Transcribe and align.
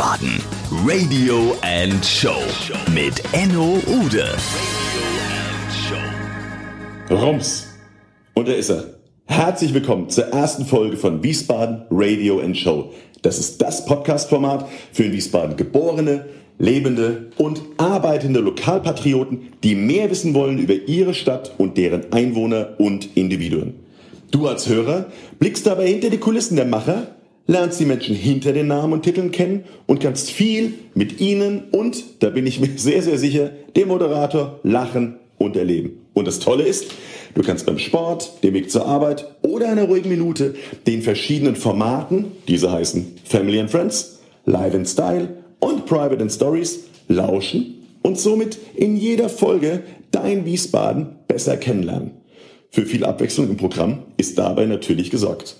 Wiesbaden 0.00 0.40
Radio 0.86 1.54
and 1.60 2.02
Show 2.02 2.40
mit 2.94 3.22
Enno 3.34 3.76
Ude. 3.86 4.24
Rums. 7.10 7.66
Und 8.32 8.48
da 8.48 8.52
ist 8.52 8.70
er. 8.70 8.94
Herzlich 9.26 9.74
willkommen 9.74 10.08
zur 10.08 10.24
ersten 10.28 10.64
Folge 10.64 10.96
von 10.96 11.22
Wiesbaden 11.22 11.82
Radio 11.90 12.40
and 12.40 12.56
Show. 12.56 12.94
Das 13.20 13.38
ist 13.38 13.60
das 13.60 13.84
Podcast-Format 13.84 14.66
für 14.90 15.04
in 15.04 15.12
Wiesbaden 15.12 15.58
geborene, 15.58 16.24
lebende 16.58 17.26
und 17.36 17.60
arbeitende 17.76 18.40
Lokalpatrioten, 18.40 19.52
die 19.62 19.74
mehr 19.74 20.10
wissen 20.10 20.32
wollen 20.32 20.56
über 20.56 20.72
ihre 20.72 21.12
Stadt 21.12 21.52
und 21.58 21.76
deren 21.76 22.10
Einwohner 22.10 22.70
und 22.78 23.18
Individuen. 23.18 23.74
Du 24.30 24.48
als 24.48 24.66
Hörer 24.66 25.08
blickst 25.38 25.66
dabei 25.66 25.88
hinter 25.88 26.08
die 26.08 26.16
Kulissen 26.16 26.56
der 26.56 26.64
Macher, 26.64 27.08
lernst 27.46 27.80
die 27.80 27.84
Menschen 27.84 28.14
hinter 28.14 28.52
den 28.52 28.68
Namen 28.68 28.92
und 28.92 29.02
Titeln 29.02 29.30
kennen 29.30 29.64
und 29.86 30.00
kannst 30.00 30.30
viel 30.30 30.74
mit 30.94 31.20
ihnen 31.20 31.64
und, 31.72 32.04
da 32.20 32.30
bin 32.30 32.46
ich 32.46 32.60
mir 32.60 32.70
sehr, 32.76 33.02
sehr 33.02 33.18
sicher, 33.18 33.50
dem 33.76 33.88
Moderator 33.88 34.60
lachen 34.62 35.16
und 35.38 35.56
erleben. 35.56 36.00
Und 36.12 36.26
das 36.26 36.38
Tolle 36.38 36.64
ist, 36.64 36.86
du 37.34 37.42
kannst 37.42 37.66
beim 37.66 37.78
Sport, 37.78 38.42
dem 38.42 38.54
Weg 38.54 38.70
zur 38.70 38.86
Arbeit 38.86 39.26
oder 39.42 39.68
einer 39.68 39.84
ruhigen 39.84 40.08
Minute 40.08 40.54
den 40.86 41.02
verschiedenen 41.02 41.56
Formaten, 41.56 42.26
diese 42.48 42.70
heißen 42.70 43.16
Family 43.24 43.58
and 43.58 43.70
Friends, 43.70 44.20
Live 44.44 44.74
in 44.74 44.86
Style 44.86 45.28
und 45.60 45.86
Private 45.86 46.20
and 46.20 46.32
Stories, 46.32 46.80
lauschen 47.08 47.86
und 48.02 48.18
somit 48.18 48.58
in 48.74 48.96
jeder 48.96 49.28
Folge 49.28 49.82
dein 50.10 50.44
Wiesbaden 50.44 51.16
besser 51.28 51.56
kennenlernen. 51.56 52.12
Für 52.70 52.86
viel 52.86 53.04
Abwechslung 53.04 53.48
im 53.48 53.56
Programm 53.56 54.02
ist 54.16 54.38
dabei 54.38 54.66
natürlich 54.66 55.10
gesorgt. 55.10 55.56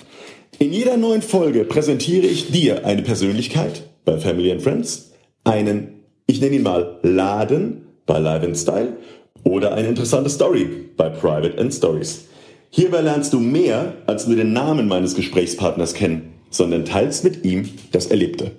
In 0.63 0.75
jeder 0.75 0.99
neuen 0.99 1.23
Folge 1.23 1.65
präsentiere 1.65 2.27
ich 2.27 2.51
dir 2.51 2.85
eine 2.85 3.01
Persönlichkeit 3.01 3.83
bei 4.05 4.19
Family 4.19 4.53
and 4.53 4.61
Friends, 4.61 5.13
einen, 5.43 6.03
ich 6.27 6.43
nenne 6.43 6.57
ihn 6.57 6.63
mal 6.63 6.99
Laden 7.03 7.87
bei 8.05 8.19
Live 8.19 8.45
and 8.45 8.59
Style 8.59 8.99
oder 9.43 9.73
eine 9.73 9.89
interessante 9.89 10.29
Story 10.29 10.69
bei 10.99 11.09
Private 11.09 11.59
and 11.59 11.73
Stories. 11.73 12.27
Hierbei 12.69 13.01
lernst 13.01 13.33
du 13.33 13.41
mehr 13.41 13.95
als 14.05 14.27
nur 14.27 14.37
den 14.37 14.53
Namen 14.53 14.87
meines 14.87 15.15
Gesprächspartners 15.15 15.95
kennen, 15.95 16.35
sondern 16.51 16.85
teilst 16.85 17.25
mit 17.25 17.43
ihm 17.43 17.67
das 17.93 18.09
Erlebte. 18.09 18.51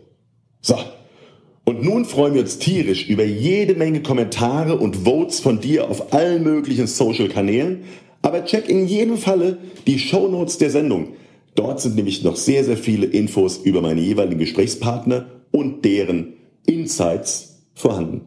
So. 0.61 0.79
Und 1.65 1.83
nun 1.83 2.05
freuen 2.05 2.33
wir 2.33 2.41
uns 2.41 2.57
tierisch 2.57 3.07
über 3.09 3.25
jede 3.25 3.75
Menge 3.75 4.01
Kommentare 4.01 4.75
und 4.75 5.05
Votes 5.05 5.39
von 5.39 5.61
dir 5.61 5.87
auf 5.87 6.13
allen 6.13 6.41
möglichen 6.41 6.87
Social-Kanälen, 6.87 7.83
aber 8.23 8.43
check 8.45 8.69
in 8.69 8.87
jedem 8.87 9.17
Falle 9.17 9.59
die 9.85 9.99
Shownotes 9.99 10.57
der 10.57 10.71
Sendung. 10.71 11.09
Dort 11.55 11.81
sind 11.81 11.95
nämlich 11.95 12.23
noch 12.23 12.37
sehr, 12.37 12.63
sehr 12.63 12.77
viele 12.77 13.05
Infos 13.05 13.57
über 13.57 13.81
meine 13.81 13.99
jeweiligen 13.99 14.39
Gesprächspartner 14.39 15.25
und 15.51 15.83
deren 15.83 16.33
Insights 16.65 17.63
vorhanden. 17.73 18.21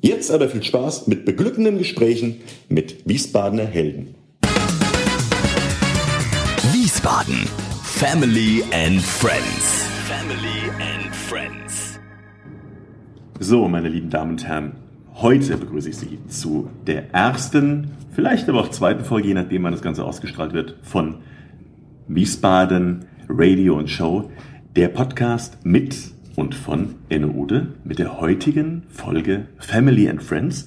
Jetzt 0.00 0.30
aber 0.30 0.48
viel 0.48 0.62
Spaß 0.62 1.06
mit 1.08 1.24
beglückenden 1.24 1.78
Gesprächen 1.78 2.42
mit 2.68 3.08
Wiesbadener 3.08 3.64
Helden. 3.64 4.14
Wiesbaden 6.72 7.46
Family 7.82 8.62
and 8.72 9.00
Friends. 9.00 9.86
Family 10.06 10.70
and 10.78 11.14
Friends. 11.14 11.98
So, 13.40 13.66
meine 13.66 13.88
lieben 13.88 14.10
Damen 14.10 14.32
und 14.32 14.46
Herren, 14.46 14.76
heute 15.14 15.56
begrüße 15.56 15.88
ich 15.88 15.96
Sie 15.96 16.18
zu 16.28 16.68
der 16.86 17.12
ersten, 17.12 17.92
vielleicht 18.14 18.48
aber 18.48 18.60
auch 18.60 18.68
zweiten 18.68 19.04
Folge, 19.04 19.28
je 19.28 19.34
nachdem, 19.34 19.64
wann 19.64 19.72
das 19.72 19.82
Ganze 19.82 20.04
ausgestrahlt 20.04 20.52
wird, 20.52 20.76
von 20.82 21.16
Wiesbaden 22.06 23.06
Radio 23.30 23.78
und 23.78 23.88
Show, 23.88 24.30
der 24.76 24.88
Podcast 24.88 25.64
mit 25.64 25.96
und 26.36 26.54
von 26.54 26.96
Enno 27.08 27.28
Ude 27.28 27.68
mit 27.82 27.98
der 27.98 28.20
heutigen 28.20 28.82
Folge 28.90 29.46
Family 29.56 30.10
and 30.10 30.22
Friends. 30.22 30.66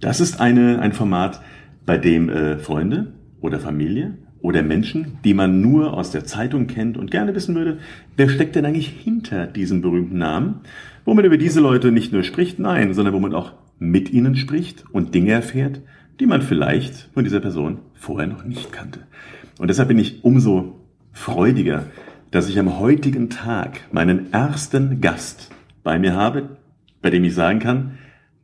Das 0.00 0.20
ist 0.20 0.40
eine, 0.40 0.80
ein 0.80 0.92
Format, 0.92 1.40
bei 1.86 1.98
dem 1.98 2.28
äh, 2.28 2.58
Freunde 2.58 3.12
oder 3.40 3.60
Familie 3.60 4.18
oder 4.40 4.62
Menschen, 4.62 5.18
die 5.24 5.34
man 5.34 5.60
nur 5.60 5.94
aus 5.94 6.10
der 6.10 6.24
Zeitung 6.24 6.66
kennt 6.66 6.96
und 6.96 7.12
gerne 7.12 7.32
wissen 7.36 7.54
würde, 7.54 7.78
wer 8.16 8.28
steckt 8.28 8.56
denn 8.56 8.66
eigentlich 8.66 8.88
hinter 8.88 9.46
diesem 9.46 9.82
berühmten 9.82 10.18
Namen, 10.18 10.62
wo 11.04 11.14
man 11.14 11.24
über 11.24 11.38
diese 11.38 11.60
Leute 11.60 11.92
nicht 11.92 12.12
nur 12.12 12.24
spricht, 12.24 12.58
nein, 12.58 12.92
sondern 12.92 13.14
wo 13.14 13.20
man 13.20 13.34
auch 13.34 13.52
mit 13.78 14.12
ihnen 14.12 14.34
spricht 14.34 14.84
und 14.90 15.14
Dinge 15.14 15.30
erfährt, 15.30 15.80
die 16.18 16.26
man 16.26 16.42
vielleicht 16.42 17.08
von 17.14 17.22
dieser 17.22 17.40
Person 17.40 17.78
vorher 17.94 18.26
noch 18.26 18.44
nicht 18.44 18.72
kannte. 18.72 19.00
Und 19.62 19.68
deshalb 19.68 19.86
bin 19.86 19.98
ich 20.00 20.24
umso 20.24 20.80
freudiger, 21.12 21.84
dass 22.32 22.48
ich 22.48 22.58
am 22.58 22.80
heutigen 22.80 23.30
Tag 23.30 23.82
meinen 23.92 24.32
ersten 24.32 25.00
Gast 25.00 25.50
bei 25.84 26.00
mir 26.00 26.16
habe, 26.16 26.56
bei 27.00 27.10
dem 27.10 27.22
ich 27.22 27.36
sagen 27.36 27.60
kann, 27.60 27.92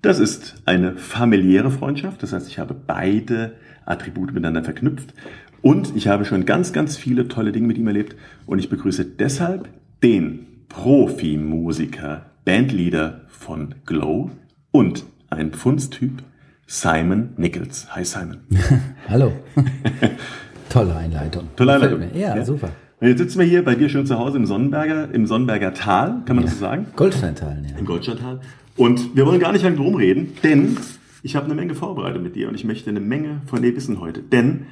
das 0.01 0.21
ist 0.21 0.63
eine 0.65 0.95
familiäre 0.95 1.73
Freundschaft. 1.73 2.23
Das 2.23 2.33
heißt, 2.33 2.47
ich 2.47 2.61
habe 2.61 2.73
beide 2.73 3.55
Attribute 3.85 4.33
miteinander 4.33 4.63
verknüpft 4.63 5.13
und 5.61 5.97
ich 5.97 6.07
habe 6.07 6.25
schon 6.25 6.47
ganz, 6.47 6.73
ganz 6.73 6.97
viele 6.97 7.27
tolle 7.27 7.51
Dinge 7.51 7.67
mit 7.67 7.79
ihm 7.79 7.89
erlebt 7.89 8.15
und 8.47 8.61
ich 8.61 8.71
begrüße 8.71 9.05
deshalb 9.05 9.69
den 10.05 10.47
Profimusiker, 10.69 12.27
Bandleader 12.45 13.23
von 13.27 13.75
Glow 13.87 14.31
und 14.71 15.05
ein 15.31 15.51
Pfundstyp, 15.51 16.23
Simon 16.69 17.31
Nichols. 17.39 17.89
Hi 17.97 18.05
Simon. 18.05 18.37
Hallo. 19.09 19.33
Tolle 20.69 20.97
Einleitung. 20.97 21.49
Tolle 21.57 21.75
Einleitung. 21.75 22.03
Ja, 22.15 22.37
ja, 22.37 22.45
super. 22.45 22.71
Und 23.01 23.09
jetzt 23.09 23.19
sitzen 23.19 23.39
wir 23.39 23.47
hier 23.47 23.65
bei 23.65 23.75
dir 23.75 23.89
schön 23.89 24.07
zu 24.07 24.19
Hause 24.19 24.39
im 24.39 24.47
Sonnenberger, 24.47 25.13
im 25.13 25.27
Sonnenberger 25.27 25.73
Tal, 25.73 26.23
kann 26.25 26.37
man 26.37 26.45
ja. 26.45 26.51
das 26.51 26.55
so 26.55 26.61
sagen? 26.61 26.87
Goldsteintal, 26.97 27.63
ja. 27.71 27.79
Im 27.79 27.87
Goldsteintal. 27.87 28.41
Und 28.77 29.17
wir 29.17 29.25
wollen 29.27 29.41
gar 29.41 29.53
nicht 29.53 29.63
lange 29.63 29.77
drum 29.77 29.95
reden, 29.95 30.33
denn 30.43 30.77
ich 31.23 31.37
habe 31.37 31.47
eine 31.47 31.55
Menge 31.55 31.75
vorbereitet 31.75 32.23
mit 32.23 32.37
dir 32.37 32.49
und 32.49 32.55
ich 32.55 32.65
möchte 32.65 32.91
eine 32.91 33.01
Menge 33.01 33.43
von 33.47 33.63
dir 33.63 33.75
wissen 33.77 34.01
heute. 34.01 34.21
Denn 34.21 34.67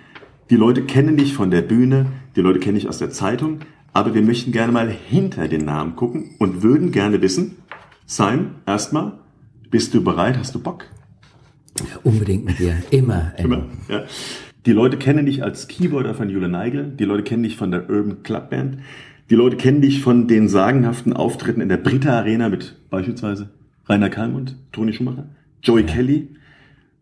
die 0.50 0.56
Leute 0.56 0.82
kennen 0.82 1.16
dich 1.16 1.34
von 1.34 1.50
der 1.50 1.62
Bühne, 1.62 2.06
die 2.34 2.40
Leute 2.40 2.58
kennen 2.58 2.76
dich 2.76 2.88
aus 2.88 2.98
der 2.98 3.10
Zeitung, 3.10 3.60
aber 3.92 4.14
wir 4.14 4.22
möchten 4.22 4.52
gerne 4.52 4.72
mal 4.72 4.88
hinter 4.88 5.48
den 5.48 5.64
Namen 5.64 5.96
gucken 5.96 6.34
und 6.38 6.62
würden 6.62 6.92
gerne 6.92 7.20
wissen, 7.22 7.56
Simon, 8.06 8.56
erstmal, 8.66 9.12
bist 9.70 9.94
du 9.94 10.04
bereit, 10.04 10.38
hast 10.38 10.54
du 10.54 10.60
Bock? 10.60 10.84
Ja, 11.80 11.98
unbedingt 12.04 12.44
mit 12.44 12.58
dir, 12.58 12.76
immer. 12.90 13.32
Immer, 13.38 13.64
ja. 13.88 14.04
Die 14.66 14.72
Leute 14.72 14.96
kennen 14.96 15.26
dich 15.26 15.44
als 15.44 15.68
Keyboarder 15.68 16.12
von 16.12 16.28
Jule 16.28 16.48
Neigel, 16.48 16.92
die 16.98 17.04
Leute 17.04 17.22
kennen 17.22 17.44
dich 17.44 17.54
von 17.54 17.70
der 17.70 17.88
Urban 17.88 18.24
Club 18.24 18.50
Band, 18.50 18.78
die 19.30 19.36
Leute 19.36 19.56
kennen 19.56 19.80
dich 19.80 20.00
von 20.00 20.26
den 20.26 20.48
sagenhaften 20.48 21.12
Auftritten 21.12 21.60
in 21.60 21.68
der 21.68 21.76
Britta 21.76 22.18
Arena 22.18 22.48
mit 22.48 22.74
beispielsweise 22.90 23.50
Rainer 23.88 24.10
Kalmund, 24.10 24.56
Toni 24.72 24.92
Schumacher, 24.92 25.28
Joey 25.62 25.82
ja. 25.82 25.86
Kelly 25.86 26.28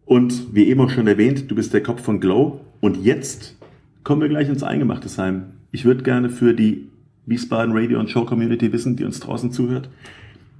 und 0.04 0.54
wie 0.54 0.64
eben 0.64 0.82
auch 0.82 0.90
schon 0.90 1.06
erwähnt, 1.06 1.50
du 1.50 1.54
bist 1.54 1.72
der 1.72 1.82
Kopf 1.82 2.02
von 2.02 2.20
Glow 2.20 2.60
und 2.82 3.02
jetzt 3.02 3.56
kommen 4.02 4.20
wir 4.20 4.28
gleich 4.28 4.50
ins 4.50 4.62
Eingemachte, 4.62 5.08
Heim. 5.16 5.44
Ich 5.72 5.86
würde 5.86 6.02
gerne 6.02 6.28
für 6.28 6.52
die 6.52 6.90
Wiesbaden 7.24 7.74
Radio 7.74 7.98
und 7.98 8.10
Show 8.10 8.26
Community 8.26 8.74
wissen, 8.74 8.96
die 8.96 9.04
uns 9.04 9.20
draußen 9.20 9.52
zuhört. 9.52 9.88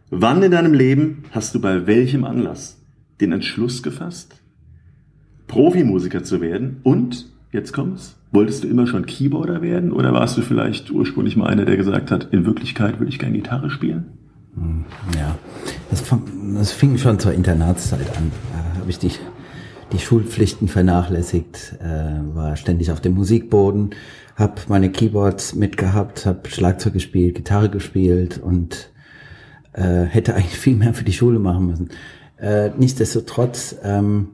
Wann 0.08 0.42
in 0.42 0.52
deinem 0.52 0.72
Leben 0.72 1.24
hast 1.32 1.54
du 1.54 1.60
bei 1.60 1.86
welchem 1.86 2.24
Anlass 2.24 2.80
den 3.20 3.32
Entschluss 3.32 3.82
gefasst, 3.82 4.40
Profimusiker 5.46 6.24
zu 6.24 6.40
werden? 6.40 6.80
Und, 6.82 7.26
jetzt 7.52 7.72
kommt's, 7.72 8.16
wolltest 8.32 8.64
du 8.64 8.68
immer 8.68 8.86
schon 8.86 9.06
Keyboarder 9.06 9.62
werden 9.62 9.92
oder 9.92 10.12
warst 10.12 10.36
du 10.36 10.42
vielleicht 10.42 10.90
ursprünglich 10.90 11.36
mal 11.36 11.46
einer, 11.46 11.64
der 11.64 11.76
gesagt 11.76 12.10
hat, 12.10 12.28
in 12.32 12.44
Wirklichkeit 12.44 12.98
würde 12.98 13.10
ich 13.10 13.18
gerne 13.18 13.36
Gitarre 13.36 13.70
spielen? 13.70 14.06
Hm, 14.54 14.84
ja, 15.16 15.36
das, 15.90 16.04
das 16.54 16.72
fing 16.72 16.98
schon 16.98 17.18
zur 17.18 17.32
Internatszeit 17.32 18.16
an. 18.16 18.30
Da 18.52 18.80
habe 18.80 18.90
ich 18.90 18.98
die, 18.98 19.10
die 19.92 19.98
Schulpflichten 19.98 20.68
vernachlässigt, 20.68 21.76
äh, 21.80 22.34
war 22.34 22.56
ständig 22.56 22.90
auf 22.90 23.00
dem 23.00 23.14
Musikboden, 23.14 23.90
habe 24.36 24.54
meine 24.68 24.90
Keyboards 24.90 25.54
mitgehabt, 25.54 26.26
habe 26.26 26.48
Schlagzeug 26.48 26.92
gespielt, 26.92 27.36
Gitarre 27.36 27.68
gespielt 27.68 28.38
und 28.38 28.90
äh, 29.72 30.04
hätte 30.04 30.34
eigentlich 30.36 30.58
viel 30.58 30.76
mehr 30.76 30.94
für 30.94 31.04
die 31.04 31.12
Schule 31.12 31.38
machen 31.38 31.66
müssen. 31.66 31.88
Äh, 32.36 32.70
nichtsdestotrotz 32.76 33.76
ähm, 33.82 34.28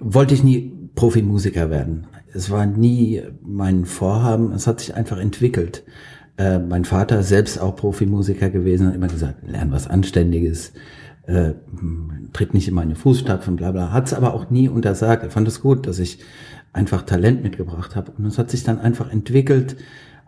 wollte 0.00 0.34
ich 0.34 0.42
nie 0.42 0.72
Profimusiker 0.94 1.70
werden. 1.70 2.06
Es 2.32 2.50
war 2.50 2.66
nie 2.66 3.22
mein 3.42 3.84
Vorhaben, 3.84 4.52
es 4.52 4.66
hat 4.66 4.80
sich 4.80 4.94
einfach 4.94 5.18
entwickelt. 5.18 5.84
Äh, 6.36 6.58
mein 6.58 6.84
Vater, 6.84 7.22
selbst 7.22 7.60
auch 7.60 7.76
Profimusiker 7.76 8.50
gewesen, 8.50 8.88
hat 8.88 8.94
immer 8.94 9.08
gesagt, 9.08 9.46
lern 9.46 9.72
was 9.72 9.86
Anständiges, 9.86 10.72
äh, 11.26 11.52
tritt 12.32 12.54
nicht 12.54 12.68
in 12.68 12.74
meine 12.74 12.94
Fußstapfen, 12.94 13.56
bla 13.56 13.72
bla. 13.72 13.92
Hat 13.92 14.06
es 14.06 14.14
aber 14.14 14.34
auch 14.34 14.50
nie 14.50 14.68
untersagt. 14.68 15.22
Er 15.22 15.30
fand 15.30 15.46
es 15.48 15.60
gut, 15.60 15.86
dass 15.86 15.98
ich 15.98 16.18
einfach 16.72 17.02
Talent 17.02 17.42
mitgebracht 17.42 17.96
habe. 17.96 18.12
Und 18.16 18.26
es 18.26 18.38
hat 18.38 18.50
sich 18.50 18.64
dann 18.64 18.78
einfach 18.78 19.10
entwickelt, 19.12 19.76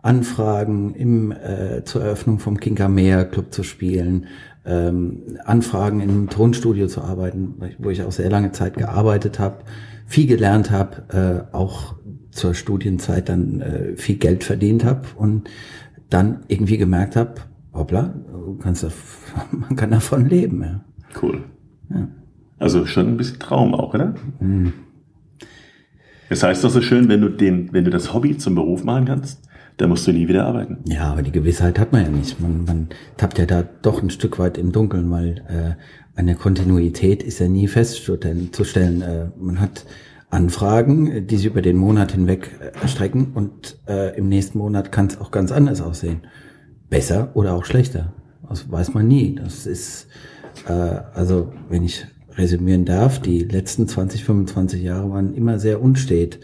Anfragen 0.02 0.94
im, 0.94 1.30
äh, 1.30 1.84
zur 1.84 2.02
Eröffnung 2.02 2.40
vom 2.40 2.58
Kinkermeer 2.58 3.24
Club 3.24 3.52
zu 3.52 3.62
spielen, 3.62 4.26
ähm, 4.64 5.38
Anfragen 5.44 6.00
im 6.00 6.28
Tonstudio 6.28 6.86
zu 6.86 7.02
arbeiten, 7.02 7.54
wo 7.78 7.90
ich 7.90 8.02
auch 8.02 8.12
sehr 8.12 8.30
lange 8.30 8.52
Zeit 8.52 8.76
gearbeitet 8.76 9.38
habe, 9.38 9.64
viel 10.06 10.26
gelernt 10.26 10.70
habe, 10.70 11.48
äh, 11.52 11.54
auch 11.56 11.96
zur 12.30 12.54
Studienzeit 12.54 13.28
dann 13.28 13.60
äh, 13.60 13.96
viel 13.96 14.16
Geld 14.16 14.44
verdient 14.44 14.84
habe 14.84 15.02
und 15.16 15.48
dann 16.10 16.40
irgendwie 16.48 16.78
gemerkt 16.78 17.16
habe, 17.16 17.34
hoppla, 17.72 18.14
kannst, 18.62 18.86
man 19.50 19.76
kann 19.76 19.90
davon 19.90 20.26
leben. 20.26 20.62
Ja. 20.62 20.80
Cool. 21.20 21.44
Ja. 21.90 22.08
Also 22.58 22.86
schon 22.86 23.08
ein 23.08 23.16
bisschen 23.16 23.38
Traum 23.38 23.74
auch, 23.74 23.94
oder? 23.94 24.14
Mhm. 24.40 24.72
Das 26.28 26.42
heißt 26.42 26.64
doch 26.64 26.70
so 26.70 26.80
schön, 26.80 27.08
wenn 27.08 27.20
du 27.20 27.28
den, 27.28 27.72
wenn 27.72 27.84
du 27.84 27.90
das 27.90 28.14
Hobby 28.14 28.38
zum 28.38 28.54
Beruf 28.54 28.84
machen 28.84 29.04
kannst, 29.04 29.42
dann 29.76 29.90
musst 29.90 30.06
du 30.06 30.12
nie 30.12 30.28
wieder 30.28 30.46
arbeiten. 30.46 30.78
Ja, 30.86 31.12
aber 31.12 31.22
die 31.22 31.32
Gewissheit 31.32 31.78
hat 31.78 31.92
man 31.92 32.02
ja 32.02 32.08
nicht. 32.08 32.40
Man, 32.40 32.64
man 32.64 32.88
tappt 33.16 33.38
ja 33.38 33.46
da 33.46 33.64
doch 33.82 34.02
ein 34.02 34.10
Stück 34.10 34.38
weit 34.38 34.58
im 34.58 34.72
Dunkeln, 34.72 35.10
weil 35.10 35.42
äh, 35.48 36.18
eine 36.18 36.34
Kontinuität 36.34 37.22
ist 37.22 37.38
ja 37.38 37.48
nie 37.48 37.68
festzustellen. 37.68 39.02
Äh, 39.02 39.30
man 39.38 39.60
hat 39.60 39.86
Anfragen, 40.30 41.26
die 41.26 41.36
sich 41.36 41.46
über 41.46 41.62
den 41.62 41.76
Monat 41.76 42.12
hinweg 42.12 42.50
erstrecken 42.80 43.32
und 43.34 43.78
äh, 43.86 44.16
im 44.16 44.28
nächsten 44.28 44.58
Monat 44.58 44.90
kann 44.90 45.06
es 45.06 45.20
auch 45.20 45.30
ganz 45.30 45.52
anders 45.52 45.82
aussehen. 45.82 46.22
Besser 46.88 47.30
oder 47.34 47.54
auch 47.54 47.64
schlechter. 47.64 48.14
Das 48.48 48.70
weiß 48.70 48.94
man 48.94 49.08
nie. 49.08 49.34
Das 49.34 49.66
ist, 49.66 50.08
äh, 50.66 50.72
also 50.72 51.52
wenn 51.68 51.84
ich 51.84 52.06
resümieren 52.34 52.84
darf, 52.84 53.20
die 53.20 53.40
letzten 53.40 53.88
20, 53.88 54.24
25 54.24 54.82
Jahre 54.82 55.10
waren 55.10 55.34
immer 55.34 55.58
sehr 55.58 55.82
unstet 55.82 56.40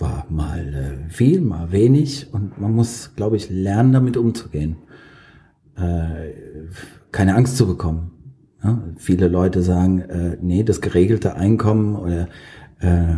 war 0.00 0.26
mal 0.28 0.74
äh, 0.74 1.10
viel, 1.10 1.40
mal 1.40 1.72
wenig 1.72 2.32
und 2.32 2.60
man 2.60 2.72
muss, 2.72 3.14
glaube 3.16 3.36
ich, 3.36 3.50
lernen, 3.50 3.92
damit 3.92 4.16
umzugehen. 4.16 4.76
Äh, 5.76 6.32
keine 7.12 7.34
Angst 7.34 7.56
zu 7.56 7.66
bekommen. 7.66 8.10
Ja? 8.62 8.82
Viele 8.96 9.28
Leute 9.28 9.62
sagen, 9.62 10.00
äh, 10.00 10.36
nee, 10.40 10.62
das 10.62 10.80
geregelte 10.80 11.36
Einkommen 11.36 11.96
oder 11.96 12.28
äh, 12.80 13.16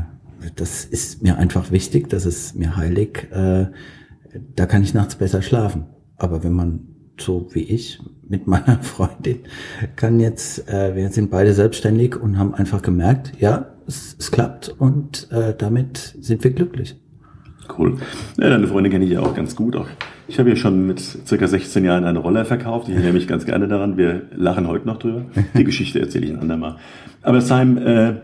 das 0.56 0.84
ist 0.84 1.22
mir 1.22 1.36
einfach 1.36 1.70
wichtig, 1.70 2.08
das 2.08 2.24
ist 2.26 2.56
mir 2.56 2.76
heilig, 2.76 3.28
äh, 3.30 3.66
da 4.56 4.66
kann 4.66 4.82
ich 4.82 4.94
nachts 4.94 5.16
besser 5.16 5.42
schlafen. 5.42 5.86
Aber 6.16 6.44
wenn 6.44 6.52
man 6.52 6.89
so 7.20 7.48
wie 7.52 7.62
ich 7.62 8.00
mit 8.28 8.46
meiner 8.46 8.78
Freundin 8.82 9.40
kann 9.96 10.20
jetzt, 10.20 10.68
äh, 10.68 10.94
wir 10.94 11.10
sind 11.10 11.30
beide 11.30 11.52
selbstständig 11.52 12.16
und 12.16 12.38
haben 12.38 12.54
einfach 12.54 12.82
gemerkt, 12.82 13.32
ja, 13.38 13.66
es, 13.86 14.16
es 14.18 14.30
klappt 14.30 14.74
und 14.78 15.30
äh, 15.32 15.54
damit 15.56 16.16
sind 16.20 16.44
wir 16.44 16.52
glücklich. 16.52 16.96
Cool. 17.78 17.98
Ja, 18.38 18.50
deine 18.50 18.66
Freundin 18.66 18.92
kenne 18.92 19.04
ich 19.04 19.10
ja 19.12 19.20
auch 19.20 19.34
ganz 19.34 19.54
gut. 19.54 19.76
Auch 19.76 19.86
ich 20.30 20.38
habe 20.38 20.50
ja 20.50 20.56
schon 20.56 20.86
mit 20.86 21.00
circa 21.00 21.46
16 21.46 21.84
Jahren 21.84 22.04
eine 22.04 22.18
Roller 22.18 22.44
verkauft. 22.44 22.88
Ich 22.88 22.94
erinnere 22.94 23.12
mich 23.12 23.26
ganz 23.26 23.46
gerne 23.46 23.68
daran. 23.68 23.96
Wir 23.96 24.22
lachen 24.32 24.68
heute 24.68 24.86
noch 24.86 24.98
drüber. 24.98 25.24
Die 25.56 25.64
Geschichte 25.64 26.00
erzähle 26.00 26.26
ich 26.26 26.32
ein 26.32 26.38
andermal. 26.38 26.76
Aber 27.22 27.40
Simon, 27.40 27.78
äh, 27.78 28.14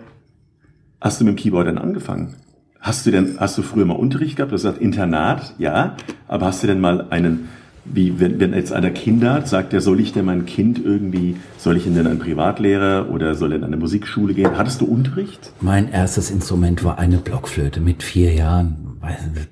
hast 1.00 1.20
du 1.20 1.25
mit 1.25 1.34
dem 1.34 1.37
Keyboard 1.37 1.66
dann 1.66 1.78
angefangen? 1.78 2.34
Hast 2.81 3.06
du 3.06 3.10
denn, 3.10 3.37
hast 3.38 3.58
du 3.58 3.62
früher 3.62 3.84
mal 3.84 3.94
Unterricht 3.94 4.37
gehabt? 4.37 4.52
Du 4.52 4.54
hast 4.54 4.62
gesagt 4.62 4.81
Internat, 4.81 5.54
ja. 5.58 5.96
Aber 6.28 6.46
hast 6.46 6.62
du 6.62 6.69
denn 6.69 6.81
mal 6.81 7.08
einen 7.10 7.48
wie 7.92 8.20
wenn, 8.20 8.40
wenn 8.40 8.52
jetzt 8.52 8.72
einer 8.72 8.90
Kinder 8.90 9.34
hat, 9.34 9.48
sagt 9.48 9.72
er, 9.72 9.80
soll 9.80 10.00
ich 10.00 10.12
denn 10.12 10.24
mein 10.24 10.46
Kind 10.46 10.84
irgendwie, 10.84 11.36
soll 11.58 11.76
ich 11.76 11.86
ihn 11.86 11.94
denn 11.94 12.06
einen 12.06 12.18
Privatlehrer 12.18 13.10
oder 13.10 13.34
soll 13.34 13.52
er 13.52 13.58
in 13.58 13.64
eine 13.64 13.76
Musikschule 13.76 14.34
gehen? 14.34 14.56
Hattest 14.56 14.80
du 14.80 14.86
Unterricht? 14.86 15.52
Mein 15.60 15.90
erstes 15.90 16.30
Instrument 16.30 16.84
war 16.84 16.98
eine 16.98 17.18
Blockflöte 17.18 17.80
mit 17.80 18.02
vier 18.02 18.32
Jahren. 18.34 18.98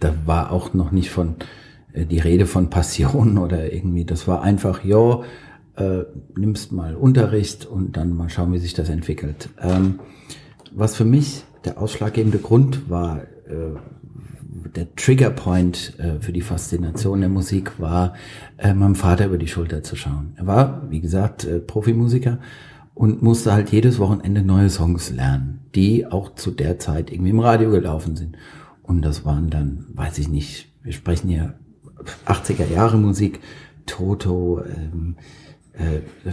Da 0.00 0.14
war 0.26 0.50
auch 0.50 0.74
noch 0.74 0.90
nicht 0.90 1.10
von 1.10 1.36
äh, 1.92 2.06
die 2.06 2.18
Rede 2.18 2.46
von 2.46 2.70
Passion 2.70 3.38
oder 3.44 3.72
irgendwie. 3.72 4.04
Das 4.04 4.28
war 4.28 4.42
einfach, 4.42 4.84
ja, 4.84 5.20
äh, 5.76 6.04
nimmst 6.36 6.72
mal 6.72 6.94
Unterricht 6.94 7.66
und 7.66 7.96
dann 7.96 8.14
mal 8.16 8.28
schauen, 8.28 8.52
wie 8.52 8.58
sich 8.58 8.74
das 8.74 8.88
entwickelt. 8.88 9.48
Ähm, 9.60 10.00
was 10.72 10.96
für 10.96 11.04
mich 11.04 11.44
der 11.64 11.80
ausschlaggebende 11.80 12.38
Grund 12.38 12.90
war, 12.90 13.22
äh, 13.48 13.76
der 14.68 14.94
Triggerpoint 14.94 15.98
äh, 15.98 16.20
für 16.20 16.32
die 16.32 16.40
Faszination 16.40 17.20
der 17.20 17.28
Musik 17.28 17.78
war, 17.78 18.14
äh, 18.56 18.74
meinem 18.74 18.94
Vater 18.94 19.26
über 19.26 19.38
die 19.38 19.48
Schulter 19.48 19.82
zu 19.82 19.96
schauen. 19.96 20.34
Er 20.36 20.46
war, 20.46 20.90
wie 20.90 21.00
gesagt, 21.00 21.44
äh, 21.44 21.60
Profimusiker 21.60 22.38
und 22.94 23.22
musste 23.22 23.52
halt 23.52 23.70
jedes 23.70 23.98
Wochenende 23.98 24.42
neue 24.42 24.70
Songs 24.70 25.10
lernen, 25.10 25.60
die 25.74 26.06
auch 26.06 26.34
zu 26.34 26.50
der 26.50 26.78
Zeit 26.78 27.10
irgendwie 27.10 27.30
im 27.30 27.40
Radio 27.40 27.70
gelaufen 27.70 28.16
sind. 28.16 28.36
Und 28.82 29.02
das 29.02 29.24
waren 29.24 29.50
dann, 29.50 29.86
weiß 29.94 30.18
ich 30.18 30.28
nicht, 30.28 30.68
wir 30.82 30.92
sprechen 30.92 31.28
hier 31.28 31.54
80er 32.26 32.70
Jahre 32.70 32.98
Musik, 32.98 33.40
Toto, 33.86 34.62
ähm, 34.64 35.16
äh, 35.72 36.30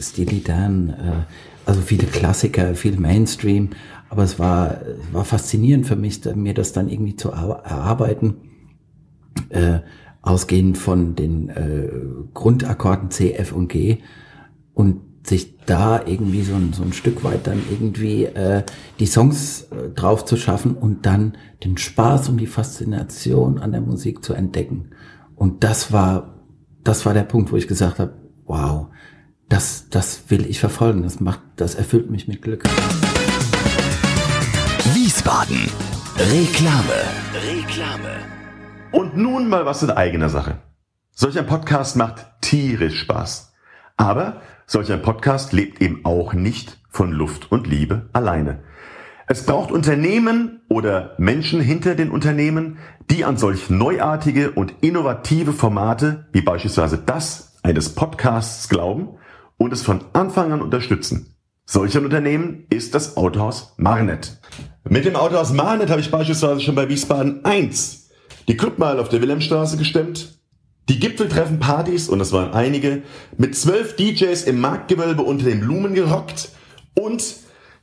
Steely 0.00 0.42
Dan, 0.42 0.90
äh, 0.90 1.24
also 1.64 1.80
viele 1.80 2.06
Klassiker, 2.06 2.74
viel 2.74 2.96
Mainstream. 2.98 3.70
Aber 4.08 4.22
es 4.22 4.38
war, 4.38 4.80
war 5.12 5.24
faszinierend 5.24 5.86
für 5.86 5.96
mich, 5.96 6.20
mir 6.34 6.54
das 6.54 6.72
dann 6.72 6.88
irgendwie 6.88 7.16
zu 7.16 7.30
erarbeiten, 7.30 8.36
äh, 9.48 9.80
ausgehend 10.22 10.78
von 10.78 11.14
den 11.14 11.48
äh, 11.48 11.88
Grundakkorden 12.34 13.10
C, 13.10 13.32
F 13.32 13.52
und 13.52 13.68
G 13.68 13.98
und 14.74 15.00
sich 15.26 15.56
da 15.66 16.04
irgendwie 16.06 16.42
so 16.42 16.54
ein, 16.54 16.72
so 16.72 16.82
ein 16.82 16.92
Stück 16.92 17.24
weit 17.24 17.46
dann 17.46 17.60
irgendwie 17.70 18.24
äh, 18.24 18.62
die 19.00 19.06
Songs 19.06 19.68
äh, 19.72 19.90
drauf 19.90 20.24
zu 20.24 20.36
schaffen 20.36 20.74
und 20.74 21.04
dann 21.06 21.36
den 21.64 21.76
Spaß 21.76 22.28
und 22.28 22.38
die 22.38 22.46
Faszination 22.46 23.58
an 23.58 23.72
der 23.72 23.80
Musik 23.80 24.24
zu 24.24 24.34
entdecken. 24.34 24.90
Und 25.34 25.64
das 25.64 25.92
war, 25.92 26.44
das 26.84 27.06
war 27.06 27.14
der 27.14 27.24
Punkt, 27.24 27.50
wo 27.50 27.56
ich 27.56 27.66
gesagt 27.66 27.98
habe, 27.98 28.14
wow, 28.44 28.86
das, 29.48 29.88
das 29.90 30.24
will 30.28 30.46
ich 30.46 30.60
verfolgen, 30.60 31.02
das 31.02 31.20
macht, 31.20 31.40
das 31.56 31.74
erfüllt 31.74 32.10
mich 32.10 32.28
mit 32.28 32.42
Glück. 32.42 32.64
Wiesbaden. 35.26 35.68
Reklame. 36.16 37.00
Reklame. 37.34 38.14
Und 38.92 39.16
nun 39.16 39.48
mal 39.48 39.66
was 39.66 39.82
in 39.82 39.90
eigener 39.90 40.28
Sache. 40.28 40.58
Solch 41.10 41.36
ein 41.36 41.48
Podcast 41.48 41.96
macht 41.96 42.26
tierisch 42.42 43.00
Spaß. 43.00 43.52
Aber 43.96 44.40
solch 44.66 44.92
ein 44.92 45.02
Podcast 45.02 45.52
lebt 45.52 45.82
eben 45.82 46.04
auch 46.04 46.32
nicht 46.32 46.78
von 46.90 47.10
Luft 47.10 47.50
und 47.50 47.66
Liebe 47.66 48.08
alleine. 48.12 48.60
Es 49.26 49.44
braucht 49.44 49.72
Unternehmen 49.72 50.60
oder 50.68 51.16
Menschen 51.18 51.60
hinter 51.60 51.96
den 51.96 52.12
Unternehmen, 52.12 52.78
die 53.10 53.24
an 53.24 53.36
solch 53.36 53.68
neuartige 53.68 54.52
und 54.52 54.74
innovative 54.80 55.52
Formate 55.52 56.28
wie 56.30 56.42
beispielsweise 56.42 56.98
das 56.98 57.56
eines 57.64 57.96
Podcasts 57.96 58.68
glauben 58.68 59.18
und 59.56 59.72
es 59.72 59.82
von 59.82 60.04
Anfang 60.12 60.52
an 60.52 60.62
unterstützen. 60.62 61.34
Solch 61.64 61.96
ein 61.96 62.04
Unternehmen 62.04 62.66
ist 62.70 62.94
das 62.94 63.16
Autohaus 63.16 63.74
Marnet. 63.76 64.38
Mit 64.88 65.04
dem 65.04 65.16
Autohaus 65.16 65.52
Marnet 65.52 65.90
habe 65.90 66.00
ich 66.00 66.12
beispielsweise 66.12 66.60
schon 66.60 66.76
bei 66.76 66.88
Wiesbaden 66.88 67.44
1 67.44 68.08
die 68.46 68.56
Clubmeile 68.56 69.00
auf 69.00 69.08
der 69.08 69.20
Wilhelmstraße 69.20 69.76
gestemmt, 69.76 70.38
die 70.88 71.00
Gipfeltreffen-Partys, 71.00 72.08
und 72.08 72.20
das 72.20 72.30
waren 72.30 72.52
einige, 72.52 73.02
mit 73.36 73.56
zwölf 73.56 73.96
DJs 73.96 74.44
im 74.44 74.60
Marktgewölbe 74.60 75.22
unter 75.22 75.46
den 75.46 75.58
Blumen 75.58 75.94
gerockt 75.94 76.50
und, 76.94 77.34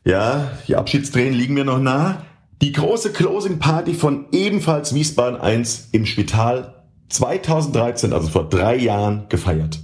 ja, 0.06 0.52
die 0.70 0.78
Abschiedstränen 0.78 1.34
liegen 1.34 1.56
mir 1.56 1.66
noch 1.66 1.80
nah, 1.80 2.26
die 2.62 2.72
große 2.72 3.12
Closing-Party 3.12 3.94
von 3.96 4.28
ebenfalls 4.32 4.96
Wiesbaden 4.96 5.42
1 5.42 5.90
im 5.92 6.06
Spital 6.06 6.86
2013, 7.10 8.14
also 8.14 8.30
vor 8.30 8.48
drei 8.48 8.78
Jahren, 8.78 9.26
gefeiert. 9.28 9.82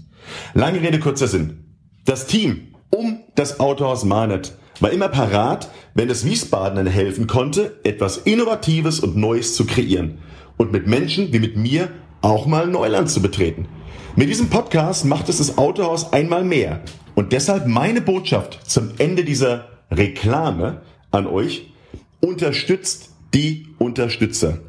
Lange 0.54 0.82
Rede, 0.82 1.00
kurzer 1.00 1.28
Sinn. 1.28 1.76
Das 2.06 2.28
Team 2.28 2.76
um 2.92 3.20
das 3.36 3.60
Autohaus 3.60 4.06
Manet 4.06 4.54
war 4.80 4.92
immer 4.92 5.10
parat, 5.10 5.70
wenn 5.94 6.10
es 6.10 6.26
Wiesbaden 6.26 6.88
helfen 6.88 7.28
konnte, 7.28 7.80
etwas 7.84 8.18
Innovatives 8.18 9.00
und 9.00 9.18
Neues 9.18 9.56
zu 9.56 9.66
kreieren 9.66 10.20
und 10.58 10.72
mit 10.72 10.88
Menschen 10.88 11.34
wie 11.34 11.40
mit 11.40 11.58
mir 11.58 11.90
auch 12.22 12.46
mal 12.46 12.68
Neuland 12.68 13.10
zu 13.10 13.22
betreten. 13.22 13.68
Mit 14.16 14.30
diesem 14.30 14.50
Podcast 14.50 15.06
macht 15.06 15.30
es 15.30 15.38
das 15.38 15.58
Autohaus 15.58 16.12
einmal 16.14 16.44
mehr. 16.44 16.82
Und 17.16 17.32
deshalb 17.32 17.68
meine 17.68 18.02
Botschaft 18.02 18.60
zum 18.70 18.92
Ende 18.98 19.24
dieser 19.24 19.70
Reklame 19.92 20.82
an 21.12 21.28
euch. 21.28 21.72
Unterstützt 22.22 23.12
die 23.34 23.68
Unterstützer. 23.78 24.60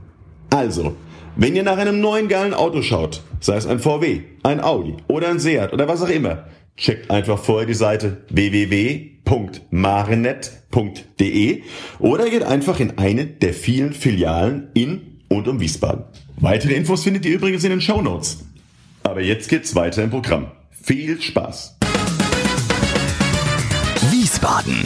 Also, 0.51 0.95
wenn 1.37 1.57
ihr 1.57 1.63
nach 1.63 1.79
einem 1.79 2.01
neuen 2.01 2.29
geilen 2.29 2.55
Auto 2.55 2.83
schaut, 2.83 3.23
sei 3.41 3.57
es 3.57 3.67
ein 3.67 3.81
VW, 3.81 4.23
ein 4.43 4.61
Audi 4.61 4.97
oder 5.09 5.29
ein 5.29 5.41
Seat 5.41 5.73
oder 5.73 5.89
was 5.89 6.03
auch 6.03 6.09
immer, 6.09 6.45
checkt 6.77 7.11
einfach 7.11 7.39
vorher 7.39 7.67
die 7.67 7.75
Seite 7.75 8.19
www.marenet.de 9.31 11.63
oder 11.99 12.29
geht 12.29 12.43
einfach 12.43 12.81
in 12.81 12.99
eine 12.99 13.27
der 13.27 13.55
vielen 13.55 13.93
Filialen 13.93 14.69
in 14.75 15.21
und 15.29 15.47
um 15.49 15.61
Wiesbaden. 15.61 16.05
Weitere 16.37 16.75
Infos 16.75 17.05
findet 17.05 17.25
ihr 17.27 17.35
übrigens 17.35 17.65
in 17.65 17.71
den 17.71 17.81
Show 17.81 18.03
Notes. 18.03 18.45
Aber 19.05 19.23
jetzt 19.23 19.49
geht's 19.49 19.75
weiter 19.75 20.03
im 20.03 20.11
Programm. 20.11 20.49
Viel 20.71 21.19
Spaß! 21.21 21.79
Wiesbaden. 24.11 24.85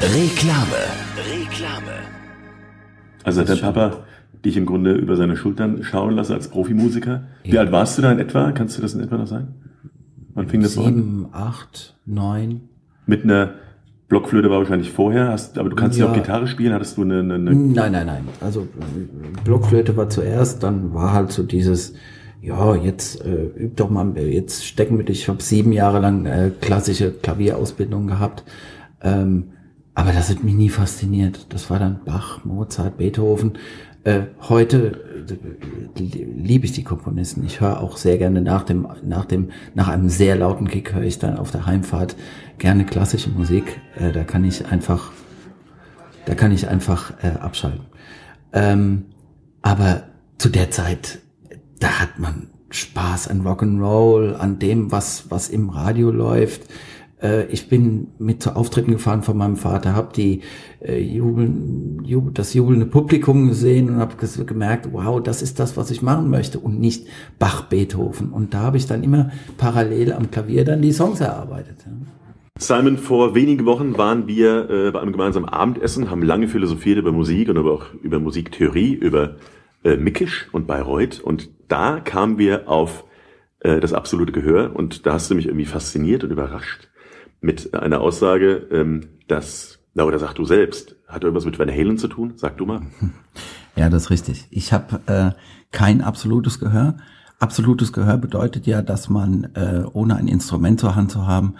Reklame. 0.00 0.84
Reklame. 1.16 1.98
Also 3.24 3.40
hat 3.40 3.48
der 3.48 3.56
Papa 3.56 4.04
dich 4.44 4.56
im 4.56 4.66
Grunde 4.66 4.92
über 4.92 5.16
seine 5.16 5.36
Schultern 5.36 5.82
schauen 5.82 6.14
lassen 6.14 6.34
als 6.34 6.46
Profimusiker. 6.48 7.26
Wie 7.44 7.52
ja. 7.52 7.62
alt 7.62 7.72
warst 7.72 7.98
du 7.98 8.02
da 8.02 8.12
in 8.12 8.18
etwa? 8.18 8.52
Kannst 8.52 8.76
du 8.76 8.82
das 8.82 8.92
in 8.94 9.00
etwa 9.00 9.16
noch 9.16 9.26
sagen? 9.26 9.54
Wann 10.34 10.48
fing 10.48 10.60
das 10.62 10.74
Sieben, 10.74 11.28
an? 11.32 11.40
acht, 11.40 11.96
neun. 12.04 12.68
Mit 13.06 13.24
einer 13.24 13.54
Blockflöte 14.08 14.50
war 14.50 14.58
wahrscheinlich 14.58 14.92
vorher, 14.92 15.28
hast, 15.28 15.58
aber 15.58 15.68
du 15.68 15.76
kannst 15.76 15.98
ja, 15.98 16.08
auch 16.08 16.12
Gitarre 16.12 16.46
spielen, 16.46 16.72
hattest 16.72 16.96
du 16.96 17.02
eine, 17.02 17.20
eine, 17.20 17.34
eine 17.34 17.54
Nein, 17.54 17.92
nein, 17.92 18.06
nein. 18.06 18.28
Also 18.40 18.68
Blockflöte 19.44 19.96
war 19.96 20.08
zuerst, 20.08 20.62
dann 20.62 20.94
war 20.94 21.12
halt 21.12 21.32
so 21.32 21.42
dieses 21.42 21.94
ja, 22.40 22.76
jetzt 22.76 23.24
äh, 23.24 23.46
üb 23.58 23.76
doch 23.76 23.90
mal, 23.90 24.16
jetzt 24.16 24.64
stecken 24.64 24.98
wir 24.98 25.04
dich. 25.04 25.22
Ich 25.22 25.28
habe 25.28 25.42
sieben 25.42 25.72
Jahre 25.72 25.98
lang 25.98 26.26
äh, 26.26 26.52
klassische 26.60 27.10
Klavierausbildung 27.10 28.06
gehabt. 28.06 28.44
Ähm, 29.02 29.50
aber 29.94 30.12
das 30.12 30.30
hat 30.30 30.44
mich 30.44 30.54
nie 30.54 30.68
fasziniert. 30.68 31.46
Das 31.48 31.70
war 31.70 31.80
dann 31.80 32.00
Bach, 32.04 32.44
Mozart, 32.44 32.98
Beethoven. 32.98 33.54
Äh, 34.04 34.26
heute 34.48 35.26
äh, 35.28 36.16
liebe 36.36 36.66
ich 36.66 36.72
die 36.72 36.84
Komponisten. 36.84 37.44
Ich 37.44 37.60
höre 37.60 37.80
auch 37.80 37.96
sehr 37.96 38.18
gerne 38.18 38.42
nach 38.42 38.62
dem, 38.62 38.86
nach 39.02 39.24
dem, 39.24 39.50
nach 39.74 39.88
einem 39.88 40.08
sehr 40.08 40.36
lauten 40.36 40.68
Kick 40.68 40.94
höre 40.94 41.02
ich 41.02 41.18
dann 41.18 41.36
auf 41.36 41.50
der 41.50 41.66
Heimfahrt 41.66 42.14
gerne 42.58 42.84
klassische 42.84 43.30
Musik. 43.30 43.80
Äh, 43.96 44.12
da 44.12 44.24
kann 44.24 44.44
ich 44.44 44.66
einfach, 44.66 45.12
da 46.24 46.34
kann 46.34 46.52
ich 46.52 46.68
einfach 46.68 47.12
äh, 47.22 47.38
abschalten. 47.38 47.86
Ähm, 48.52 49.06
aber 49.62 50.04
zu 50.38 50.48
der 50.48 50.70
Zeit, 50.70 51.18
da 51.80 52.00
hat 52.00 52.18
man 52.18 52.48
Spaß 52.70 53.28
an 53.28 53.42
Rock'n'Roll, 53.42 54.34
an 54.34 54.58
dem, 54.58 54.92
was, 54.92 55.30
was 55.30 55.48
im 55.48 55.70
Radio 55.70 56.10
läuft. 56.10 56.62
Äh, 57.22 57.46
ich 57.46 57.68
bin 57.68 58.08
mit 58.18 58.42
zu 58.42 58.54
Auftritten 58.56 58.92
gefahren 58.92 59.22
von 59.22 59.36
meinem 59.36 59.56
Vater, 59.56 59.94
habe 59.94 60.12
die 60.14 60.42
äh, 60.80 61.00
jubeln, 61.00 62.04
jubel, 62.04 62.32
das 62.32 62.54
jubelnde 62.54 62.86
Publikum 62.86 63.48
gesehen 63.48 63.90
und 63.90 63.96
habe 63.96 64.16
gemerkt, 64.44 64.88
wow, 64.92 65.22
das 65.22 65.42
ist 65.42 65.58
das, 65.58 65.76
was 65.76 65.90
ich 65.90 66.02
machen 66.02 66.30
möchte 66.30 66.58
und 66.58 66.80
nicht 66.80 67.06
Bach, 67.38 67.62
Beethoven. 67.62 68.30
Und 68.30 68.54
da 68.54 68.60
habe 68.60 68.76
ich 68.76 68.86
dann 68.86 69.02
immer 69.02 69.30
parallel 69.56 70.12
am 70.12 70.30
Klavier 70.30 70.64
dann 70.64 70.82
die 70.82 70.92
Songs 70.92 71.20
erarbeitet. 71.20 71.84
Simon, 72.58 72.96
vor 72.96 73.34
wenigen 73.34 73.66
Wochen 73.66 73.98
waren 73.98 74.26
wir 74.26 74.70
äh, 74.70 74.90
bei 74.90 75.00
einem 75.00 75.12
gemeinsamen 75.12 75.48
Abendessen, 75.48 76.10
haben 76.10 76.22
lange 76.22 76.48
philosophiert 76.48 76.98
über 76.98 77.12
Musik 77.12 77.50
und 77.50 77.58
aber 77.58 77.72
auch 77.72 77.92
über 78.02 78.18
Musiktheorie, 78.18 78.94
über 78.94 79.36
äh, 79.84 79.96
Mickisch 79.96 80.48
und 80.52 80.66
Bayreuth 80.66 81.20
und 81.20 81.50
da 81.68 82.00
kamen 82.00 82.38
wir 82.38 82.68
auf 82.68 83.04
äh, 83.60 83.78
das 83.78 83.92
absolute 83.92 84.32
Gehör 84.32 84.74
und 84.74 85.04
da 85.04 85.12
hast 85.12 85.30
du 85.30 85.34
mich 85.34 85.46
irgendwie 85.46 85.66
fasziniert 85.66 86.24
und 86.24 86.30
überrascht 86.30 86.88
mit 87.42 87.74
einer 87.74 88.00
Aussage, 88.00 88.66
ähm, 88.72 89.08
dass, 89.28 89.78
na 89.92 90.04
oder 90.04 90.18
sag 90.18 90.34
du 90.34 90.46
selbst, 90.46 90.96
hat 91.06 91.24
irgendwas 91.24 91.44
mit 91.44 91.58
Van 91.58 91.70
Halen 91.70 91.98
zu 91.98 92.08
tun? 92.08 92.32
Sag 92.36 92.56
du 92.56 92.66
mal. 92.66 92.82
Ja, 93.78 93.90
das 93.90 94.04
ist 94.04 94.10
richtig. 94.10 94.46
Ich 94.48 94.72
habe 94.72 95.00
äh, 95.04 95.32
kein 95.70 96.00
absolutes 96.00 96.58
Gehör. 96.58 96.96
Absolutes 97.38 97.92
Gehör 97.92 98.16
bedeutet 98.16 98.66
ja, 98.66 98.80
dass 98.80 99.10
man 99.10 99.50
äh, 99.52 99.84
ohne 99.92 100.16
ein 100.16 100.28
Instrument 100.28 100.80
zur 100.80 100.96
Hand 100.96 101.10
zu 101.10 101.26
haben, 101.26 101.56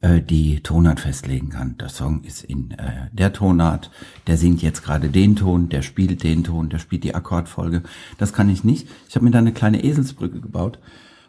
äh, 0.00 0.20
die 0.20 0.60
Tonart 0.60 1.00
festlegen 1.00 1.50
kann. 1.50 1.76
Der 1.78 1.88
Song 1.88 2.22
ist 2.24 2.42
in 2.42 2.70
äh, 2.72 3.08
der 3.12 3.32
Tonart, 3.32 3.90
der 4.26 4.36
singt 4.36 4.62
jetzt 4.62 4.82
gerade 4.82 5.10
den 5.10 5.36
Ton, 5.36 5.68
der 5.68 5.82
spielt 5.82 6.22
den 6.22 6.44
Ton, 6.44 6.70
der 6.70 6.78
spielt 6.78 7.04
die 7.04 7.14
Akkordfolge. 7.14 7.82
Das 8.18 8.32
kann 8.32 8.48
ich 8.48 8.64
nicht. 8.64 8.88
Ich 9.08 9.14
habe 9.14 9.24
mir 9.24 9.30
da 9.30 9.38
eine 9.38 9.52
kleine 9.52 9.84
Eselsbrücke 9.84 10.40
gebaut. 10.40 10.78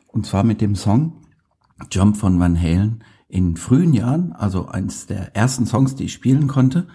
Und 0.08 0.25
zwar 0.25 0.44
mit 0.44 0.62
dem 0.62 0.75
Song 0.75 1.13
Jump 1.92 2.18
von 2.18 2.40
Van 2.40 2.60
Halen 2.60 3.04
in 3.28 3.56
frühen 3.56 3.94
Jahren, 3.94 4.34
also 4.34 4.68
eins 4.68 5.08
der 5.08 5.36
ersten 5.36 5.66
Songs, 5.66 5.96
die 5.96 6.06
ich 6.06 6.13
spielen 6.13 6.48
konnte, 6.48 6.88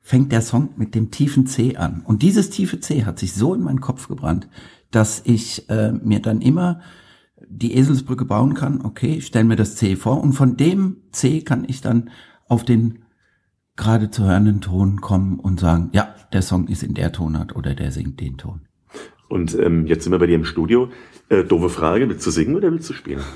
fängt 0.00 0.32
der 0.32 0.42
Song 0.42 0.70
mit 0.76 0.94
dem 0.94 1.10
tiefen 1.10 1.46
C 1.46 1.76
an. 1.76 2.02
Und 2.04 2.22
dieses 2.22 2.50
tiefe 2.50 2.80
C 2.80 3.04
hat 3.04 3.18
sich 3.18 3.32
so 3.34 3.54
in 3.54 3.62
meinen 3.62 3.80
Kopf 3.80 4.08
gebrannt, 4.08 4.48
dass 4.90 5.22
ich 5.24 5.68
äh, 5.70 5.92
mir 5.92 6.20
dann 6.20 6.40
immer 6.40 6.80
die 7.50 7.74
Eselsbrücke 7.74 8.24
bauen 8.24 8.54
kann. 8.54 8.80
Okay, 8.82 9.16
ich 9.16 9.26
stelle 9.26 9.44
mir 9.44 9.56
das 9.56 9.76
C 9.76 9.96
vor 9.96 10.22
und 10.22 10.32
von 10.32 10.56
dem 10.56 10.98
C 11.12 11.42
kann 11.42 11.64
ich 11.68 11.80
dann 11.80 12.10
auf 12.48 12.64
den 12.64 13.00
gerade 13.76 14.10
zu 14.10 14.24
hörenden 14.24 14.60
Ton 14.60 15.00
kommen 15.00 15.38
und 15.38 15.60
sagen, 15.60 15.90
ja, 15.92 16.14
der 16.32 16.42
Song 16.42 16.68
ist 16.68 16.82
in 16.82 16.94
der 16.94 17.12
Tonart 17.12 17.56
oder 17.56 17.74
der 17.74 17.90
singt 17.90 18.20
den 18.20 18.36
Ton. 18.36 18.62
Und 19.28 19.56
ähm, 19.58 19.86
jetzt 19.86 20.04
sind 20.04 20.12
wir 20.12 20.18
bei 20.18 20.26
dir 20.26 20.34
im 20.34 20.44
Studio. 20.44 20.90
Äh, 21.28 21.44
doofe 21.44 21.70
Frage, 21.70 22.08
willst 22.08 22.26
du 22.26 22.30
singen 22.30 22.56
oder 22.56 22.70
willst 22.72 22.90
du 22.90 22.94
spielen? 22.94 23.22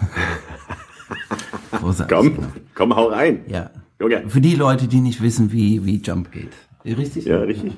Komm, 2.09 2.39
komm, 2.75 2.97
hau 2.97 3.09
rein. 3.09 3.41
Ja. 3.47 3.71
Junge. 4.01 4.25
Für 4.29 4.41
die 4.41 4.55
Leute, 4.55 4.89
die 4.89 5.01
nicht 5.01 5.21
wissen, 5.21 5.53
wie, 5.53 5.85
wie 5.85 5.99
Jump 5.99 6.33
geht. 6.33 6.53
Richtig? 6.85 7.27
Ja, 7.27 7.41
richtig. 7.41 7.75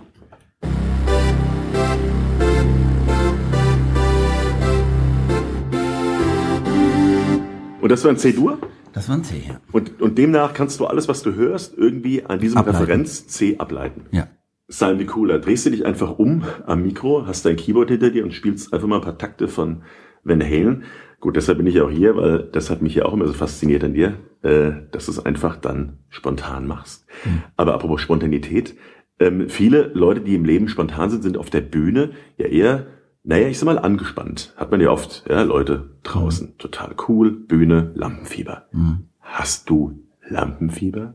Und 7.86 7.92
das 7.92 8.02
war 8.02 8.10
ein 8.10 8.16
C-Dur? 8.16 8.58
Das 8.94 9.08
war 9.08 9.14
ein 9.14 9.22
C, 9.22 9.36
ja. 9.46 9.60
Und, 9.70 10.02
und 10.02 10.18
demnach 10.18 10.54
kannst 10.54 10.80
du 10.80 10.86
alles, 10.86 11.06
was 11.06 11.22
du 11.22 11.36
hörst, 11.36 11.78
irgendwie 11.78 12.24
an 12.24 12.40
diesem 12.40 12.58
ableiten. 12.58 12.78
Referenz 12.78 13.28
C 13.28 13.58
ableiten. 13.58 14.06
Ja. 14.10 14.26
Sein 14.66 14.98
wie 14.98 15.06
cooler. 15.06 15.38
Drehst 15.38 15.66
du 15.66 15.70
dich 15.70 15.86
einfach 15.86 16.18
um 16.18 16.42
am 16.66 16.82
Mikro, 16.82 17.28
hast 17.28 17.46
dein 17.46 17.54
Keyboard 17.54 17.90
hinter 17.90 18.10
dir 18.10 18.24
und 18.24 18.32
spielst 18.32 18.74
einfach 18.74 18.88
mal 18.88 18.96
ein 18.96 19.02
paar 19.02 19.18
Takte 19.18 19.46
von 19.46 19.82
Van 20.24 20.42
Halen. 20.42 20.82
Gut, 21.20 21.36
deshalb 21.36 21.58
bin 21.58 21.68
ich 21.68 21.80
auch 21.80 21.88
hier, 21.88 22.16
weil 22.16 22.48
das 22.50 22.70
hat 22.70 22.82
mich 22.82 22.96
ja 22.96 23.04
auch 23.04 23.12
immer 23.12 23.28
so 23.28 23.34
fasziniert 23.34 23.84
an 23.84 23.94
dir, 23.94 24.14
äh, 24.42 24.72
dass 24.90 25.06
du 25.06 25.12
es 25.12 25.24
einfach 25.24 25.54
dann 25.54 25.98
spontan 26.08 26.66
machst. 26.66 27.06
Mhm. 27.24 27.44
Aber 27.56 27.74
apropos 27.74 28.00
Spontanität, 28.00 28.74
ähm, 29.20 29.48
viele 29.48 29.92
Leute, 29.94 30.22
die 30.22 30.34
im 30.34 30.44
Leben 30.44 30.66
spontan 30.66 31.10
sind, 31.10 31.22
sind 31.22 31.38
auf 31.38 31.50
der 31.50 31.60
Bühne 31.60 32.10
ja 32.36 32.46
eher, 32.46 32.86
naja, 33.26 33.48
ich 33.48 33.58
sag 33.58 33.66
mal, 33.66 33.78
angespannt. 33.78 34.54
Hat 34.56 34.70
man 34.70 34.80
ja 34.80 34.90
oft, 34.90 35.24
ja, 35.28 35.42
Leute 35.42 35.90
draußen, 36.04 36.46
mhm. 36.46 36.58
total 36.58 36.94
cool, 37.08 37.32
Bühne, 37.32 37.90
Lampenfieber. 37.96 38.66
Mhm. 38.70 39.08
Hast 39.20 39.68
du 39.68 39.98
Lampenfieber? 40.28 41.14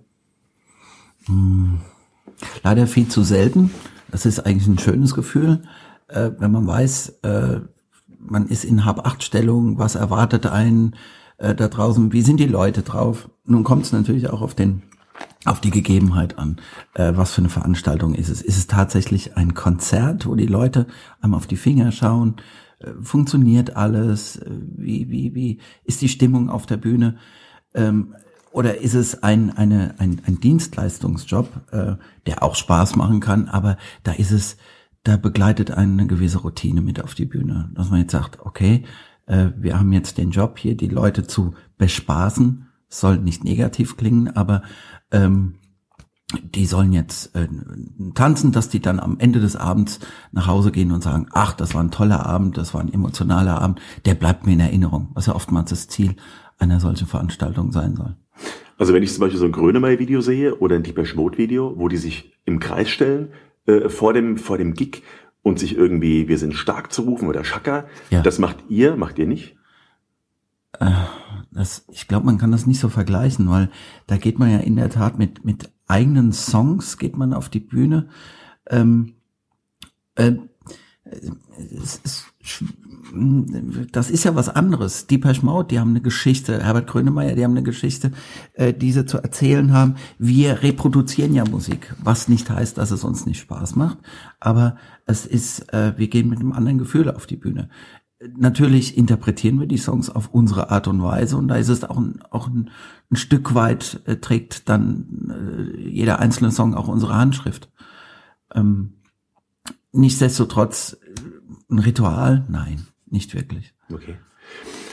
Hm. 1.26 1.80
Leider 2.64 2.88
viel 2.88 3.08
zu 3.08 3.24
selten. 3.24 3.72
Das 4.10 4.26
ist 4.26 4.40
eigentlich 4.42 4.68
ein 4.68 4.80
schönes 4.80 5.14
Gefühl, 5.14 5.64
äh, 6.08 6.32
wenn 6.38 6.52
man 6.52 6.68
weiß, 6.68 7.20
äh, 7.24 7.62
man 8.20 8.48
ist 8.48 8.66
in 8.66 8.84
Hab-Acht-Stellung, 8.84 9.78
was 9.78 9.96
erwartet 9.96 10.48
einen 10.48 10.96
äh, 11.38 11.56
da 11.56 11.70
draußen, 11.70 12.12
wie 12.12 12.22
sind 12.22 12.42
die 12.42 12.46
Leute 12.46 12.82
drauf? 12.82 13.30
Nun 13.46 13.64
kommt 13.64 13.86
es 13.86 13.94
natürlich 13.94 14.30
auch 14.30 14.42
auf 14.42 14.54
den 14.54 14.84
auf 15.46 15.62
die 15.62 15.72
Gegebenheit 15.72 16.38
an. 16.38 16.58
Äh, 16.94 17.14
was 17.16 17.34
für 17.34 17.42
eine 17.42 17.50
Veranstaltung 17.50 18.14
ist 18.14 18.30
es? 18.30 18.42
Ist 18.42 18.58
es 18.58 18.68
tatsächlich 18.68 19.38
ein 19.38 19.54
Konzert, 19.54 20.26
wo 20.26 20.36
die 20.36 20.48
Leute 20.48 20.88
einmal 21.20 21.38
auf 21.38 21.48
die 21.48 21.58
Finger 21.58 21.92
schauen? 21.92 22.36
Äh, 22.80 22.92
funktioniert 23.02 23.76
alles? 23.76 24.38
Äh, 24.38 24.50
wie, 24.78 25.10
wie, 25.10 25.36
wie 25.36 25.60
ist 25.84 26.02
die 26.02 26.10
Stimmung 26.10 26.50
auf 26.50 26.66
der 26.66 26.78
Bühne? 26.78 27.18
Ähm, 27.74 28.16
oder 28.52 28.82
ist 28.82 28.96
es 28.96 29.24
ein, 29.24 29.56
eine, 29.56 29.96
ein, 29.98 30.22
ein 30.26 30.40
Dienstleistungsjob, 30.40 31.50
äh, 31.72 31.96
der 32.26 32.44
auch 32.44 32.56
Spaß 32.56 32.96
machen 32.98 33.22
kann, 33.22 33.48
aber 33.48 33.78
da 34.04 34.12
ist 34.12 34.32
es 34.32 34.58
da 35.04 35.18
begleitet 35.18 35.72
einen 35.72 36.00
eine 36.00 36.08
gewisse 36.08 36.40
Routine 36.40 36.82
mit 36.82 37.04
auf 37.04 37.16
die 37.16 37.26
Bühne. 37.26 37.72
Dass 37.74 37.90
man 37.90 38.02
jetzt 38.02 38.12
sagt, 38.12 38.40
okay, 38.42 38.84
äh, 39.26 39.48
wir 39.58 39.80
haben 39.80 39.92
jetzt 39.94 40.18
den 40.18 40.32
Job 40.32 40.60
hier, 40.60 40.76
die 40.76 40.88
Leute 40.88 41.26
zu 41.26 41.56
bespaßen, 41.78 42.68
soll 42.92 43.18
nicht 43.18 43.44
negativ 43.44 43.98
klingen, 43.98 44.30
aber 44.36 44.62
ähm, 45.12 45.56
die 46.44 46.66
sollen 46.66 46.94
jetzt 46.94 47.36
äh, 47.36 47.48
tanzen, 48.14 48.52
dass 48.52 48.70
die 48.70 48.80
dann 48.80 49.00
am 49.00 49.18
Ende 49.20 49.40
des 49.40 49.56
Abends 49.56 50.00
nach 50.32 50.48
Hause 50.48 50.72
gehen 50.72 50.92
und 50.92 51.04
sagen, 51.04 51.28
ach, 51.32 51.54
das 51.54 51.74
war 51.74 51.84
ein 51.84 51.92
toller 51.92 52.26
Abend, 52.26 52.58
das 52.58 52.74
war 52.74 52.82
ein 52.82 52.94
emotionaler 52.94 53.62
Abend, 53.62 53.82
der 54.06 54.16
bleibt 54.16 54.46
mir 54.46 54.54
in 54.54 54.60
Erinnerung, 54.60 55.10
was 55.14 55.26
ja 55.26 55.36
oftmals 55.36 55.72
das 55.72 55.88
Ziel 55.88 56.16
einer 56.58 56.80
solchen 56.80 57.08
Veranstaltung 57.08 57.72
sein 57.72 57.96
soll. 57.96 58.16
Also 58.78 58.94
wenn 58.94 59.04
ich 59.04 59.12
zum 59.12 59.22
Beispiel 59.22 59.40
so 59.40 59.46
ein 59.46 59.52
Grönemeyer-Video 59.52 60.22
sehe 60.22 60.56
oder 60.56 60.76
ein 60.76 60.84
Deeper 60.84 61.04
Mode-Video, 61.16 61.74
wo 61.78 61.88
die 61.88 61.98
sich 61.98 62.34
im 62.46 62.60
Kreis 62.60 62.90
stellen, 62.90 63.30
äh, 63.66 63.90
vor 63.90 64.14
dem 64.14 64.38
vor 64.38 64.58
dem 64.58 64.74
Gig 64.74 65.04
und 65.44 65.60
sich 65.60 65.76
irgendwie 65.76 66.28
wir 66.28 66.38
sind 66.38 66.54
stark 66.54 66.92
zu 66.92 67.04
rufen 67.04 67.28
oder 67.28 67.44
Schakka. 67.44 67.86
Ja. 68.10 68.22
Das 68.22 68.40
macht 68.40 68.58
ihr, 68.70 68.96
macht 68.96 69.20
ihr 69.20 69.28
nicht? 69.28 69.56
Äh, 70.80 70.92
das, 71.52 71.86
ich 71.92 72.08
glaube, 72.08 72.26
man 72.26 72.38
kann 72.38 72.52
das 72.52 72.66
nicht 72.66 72.80
so 72.80 72.90
vergleichen, 72.90 73.50
weil 73.50 73.70
da 74.08 74.18
geht 74.18 74.40
man 74.40 74.50
ja 74.50 74.60
in 74.60 74.76
der 74.76 74.90
Tat 74.90 75.20
mit 75.20 75.44
mit 75.44 75.70
eigenen 75.88 76.32
Songs 76.32 76.98
geht 76.98 77.18
man 77.18 77.34
auf 77.34 77.50
die 77.50 77.60
Bühne. 77.60 78.08
Ähm, 78.70 79.16
äh, 80.16 80.34
es 81.04 81.98
ist 82.04 82.32
das 83.92 84.10
ist 84.10 84.24
ja 84.24 84.36
was 84.36 84.50
anderes. 84.50 85.08
Deepesh 85.08 85.44
Mode, 85.44 85.68
die 85.70 85.80
haben 85.80 85.90
eine 85.90 86.02
Geschichte, 86.02 86.64
Herbert 86.64 86.88
Grönemeyer, 86.88 87.36
die 87.36 87.44
haben 87.44 87.52
eine 87.52 87.64
Geschichte, 87.64 88.12
äh, 88.54 88.74
die 88.74 88.92
sie 88.92 89.06
zu 89.06 89.18
erzählen 89.18 89.74
haben. 89.74 89.96
Wir 90.18 90.64
reproduzieren 90.64 91.34
ja 91.34 91.44
Musik, 91.44 91.94
was 92.02 92.30
nicht 92.30 92.50
heißt, 92.50 92.78
dass 92.78 92.92
es 92.92 93.04
uns 93.04 93.26
nicht 93.26 93.40
Spaß 93.40 93.76
macht, 93.76 93.98
aber 94.40 94.78
es 95.06 95.26
ist, 95.26 95.74
äh, 95.74 95.94
wir 95.98 96.08
gehen 96.08 96.30
mit 96.30 96.40
einem 96.40 96.54
anderen 96.54 96.78
Gefühl 96.78 97.12
auf 97.12 97.28
die 97.28 97.36
Bühne. 97.36 97.70
Natürlich 98.38 98.98
interpretieren 98.98 99.60
wir 99.60 99.68
die 99.68 99.78
Songs 99.78 100.10
auf 100.10 100.30
unsere 100.32 100.70
Art 100.70 100.88
und 100.88 101.02
Weise 101.02 101.38
und 101.38 101.48
da 101.48 101.56
ist 101.56 101.70
es 101.70 101.84
auch 101.84 101.98
ein, 101.98 102.22
auch 102.30 102.48
ein, 102.48 102.70
ein 103.10 103.16
Stück 103.16 103.56
weit 103.56 104.02
äh, 104.06 104.18
trägt 104.18 104.70
dann 104.70 105.76
äh, 105.76 105.90
jeder 105.90 106.20
einzelne 106.20 106.52
Song 106.52 106.76
auch 106.76 106.88
unsere 106.88 107.16
Handschrift. 107.16 107.72
Ähm, 108.54 108.94
nichtsdestotrotz 109.92 110.98
ein 111.70 111.80
Ritual? 111.80 112.46
Nein, 112.48 112.86
nicht 113.10 113.34
wirklich. 113.34 113.74
Okay. 113.92 114.16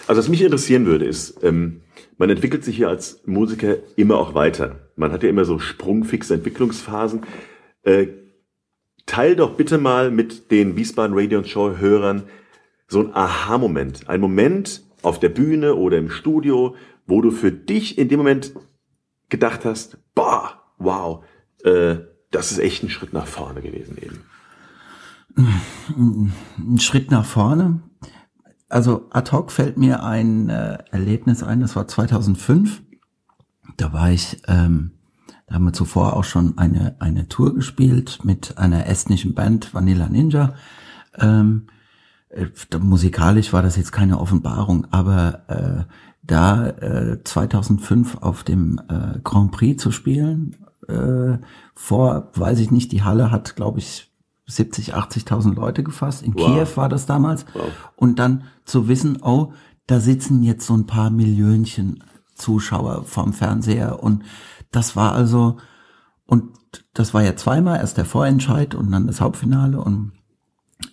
Also 0.07 0.21
was 0.21 0.29
mich 0.29 0.41
interessieren 0.41 0.87
würde, 0.87 1.05
ist, 1.05 1.43
ähm, 1.45 1.83
man 2.17 2.31
entwickelt 2.31 2.65
sich 2.65 2.77
hier 2.77 2.89
als 2.89 3.21
Musiker 3.27 3.77
immer 3.97 4.17
auch 4.17 4.33
weiter. 4.35 4.89
Man 4.97 5.13
hat 5.13 5.23
ja 5.23 5.29
immer 5.29 5.45
so 5.45 5.59
sprungfixe 5.59 6.35
Entwicklungsphasen. 6.35 7.27
Äh, 7.83 8.07
teil 9.05 9.37
doch 9.37 9.55
bitte 9.55 9.77
mal 9.77 10.11
mit 10.11 10.51
den 10.51 10.77
Wiesbaden 10.77 11.17
Radio 11.17 11.45
Show 11.45 11.77
Hörern 11.77 12.25
so 12.89 13.01
ein 13.01 13.15
Aha-Moment, 13.15 14.09
ein 14.09 14.21
Moment 14.21 14.83
auf 15.03 15.21
der 15.21 15.29
Bühne 15.29 15.75
oder 15.75 15.99
im 15.99 16.11
Studio, 16.11 16.75
wo 17.07 17.21
du 17.21 17.31
für 17.31 17.53
dich 17.53 17.99
in 17.99 18.09
dem 18.09 18.19
Moment 18.19 18.53
gedacht 19.29 19.65
hast, 19.65 19.99
boah, 20.15 20.63
wow, 20.79 21.25
äh, 21.65 21.97
das 22.31 22.51
ist 22.51 22.59
echt 22.59 22.83
ein 22.83 22.91
Schritt 22.91 23.13
nach 23.13 23.27
vorne 23.27 23.63
gewesen 23.63 23.97
eben. 23.99 24.25
Ein 26.59 26.81
Schritt 26.81 27.11
nach 27.11 27.25
vorne. 27.25 27.81
Also 28.69 29.07
ad 29.11 29.31
hoc 29.33 29.51
fällt 29.53 29.79
mir 29.79 30.03
ein 30.03 30.49
äh, 30.49 30.79
Erlebnis 30.91 31.43
ein, 31.43 31.61
das 31.61 31.77
war 31.77 31.87
2005. 31.87 32.83
Da 33.77 33.93
war 33.93 34.11
ich, 34.11 34.43
ähm, 34.47 34.93
da 35.47 35.55
haben 35.55 35.65
wir 35.65 35.73
zuvor 35.73 36.17
auch 36.17 36.25
schon 36.25 36.59
eine, 36.59 36.97
eine 36.99 37.29
Tour 37.29 37.55
gespielt 37.55 38.21
mit 38.25 38.59
einer 38.59 38.87
estnischen 38.87 39.35
Band 39.35 39.73
Vanilla 39.73 40.09
Ninja. 40.09 40.55
Ähm, 41.19 41.69
äh, 42.31 42.47
musikalisch 42.79 43.53
war 43.53 43.63
das 43.63 43.77
jetzt 43.77 43.93
keine 43.93 44.19
Offenbarung, 44.21 44.87
aber 44.91 45.49
äh, 45.49 45.93
da 46.23 46.69
äh, 46.69 47.25
2005 47.25 48.19
auf 48.21 48.45
dem 48.45 48.81
äh, 48.89 49.19
Grand 49.25 49.51
Prix 49.51 49.83
zu 49.83 49.91
spielen, 49.91 50.57
äh, 50.89 51.39
vor, 51.75 52.31
weiß 52.35 52.59
ich 52.61 52.71
nicht, 52.71 52.93
die 52.93 53.03
Halle 53.03 53.31
hat, 53.31 53.57
glaube 53.57 53.79
ich, 53.79 54.13
70, 54.47 54.95
80.000 54.95 55.55
Leute 55.55 55.83
gefasst. 55.83 56.23
In 56.23 56.35
wow. 56.35 56.47
Kiew 56.47 56.77
war 56.77 56.89
das 56.89 57.07
damals. 57.07 57.45
Wow. 57.53 57.71
Und 57.97 58.19
dann 58.19 58.45
zu 58.65 58.89
wissen, 58.89 59.19
oh, 59.23 59.53
da 59.87 60.01
sitzen 60.01 60.43
jetzt 60.43 60.67
so 60.67 60.75
ein 60.75 60.87
paar 60.87 61.11
Millionchen 61.11 62.03
Zuschauer 62.35 63.05
vorm 63.05 63.33
Fernseher. 63.33 64.03
Und 64.03 64.25
das 64.71 64.97
war 64.97 65.13
also, 65.13 65.59
und 66.27 66.51
das 66.95 67.15
war 67.15 67.23
ja 67.23 67.37
zweimal, 67.37 67.79
erst 67.79 67.97
der 67.97 68.05
Vorentscheid 68.05 68.75
und 68.75 68.91
dann 68.91 69.07
das 69.07 69.21
Hauptfinale. 69.21 69.81
Und 69.81 70.13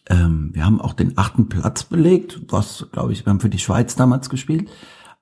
ähm, 0.10 0.52
wir 0.54 0.66
haben 0.66 0.82
auch 0.82 0.94
den 0.94 1.18
achten 1.18 1.50
Platz 1.50 1.84
belegt, 1.84 2.42
was, 2.50 2.88
glaube 2.92 3.14
ich, 3.14 3.26
wir 3.26 3.32
haben 3.32 3.40
für 3.40 3.50
die 3.50 3.60
Schweiz 3.60 3.96
damals 3.96 4.30
gespielt. 4.30 4.70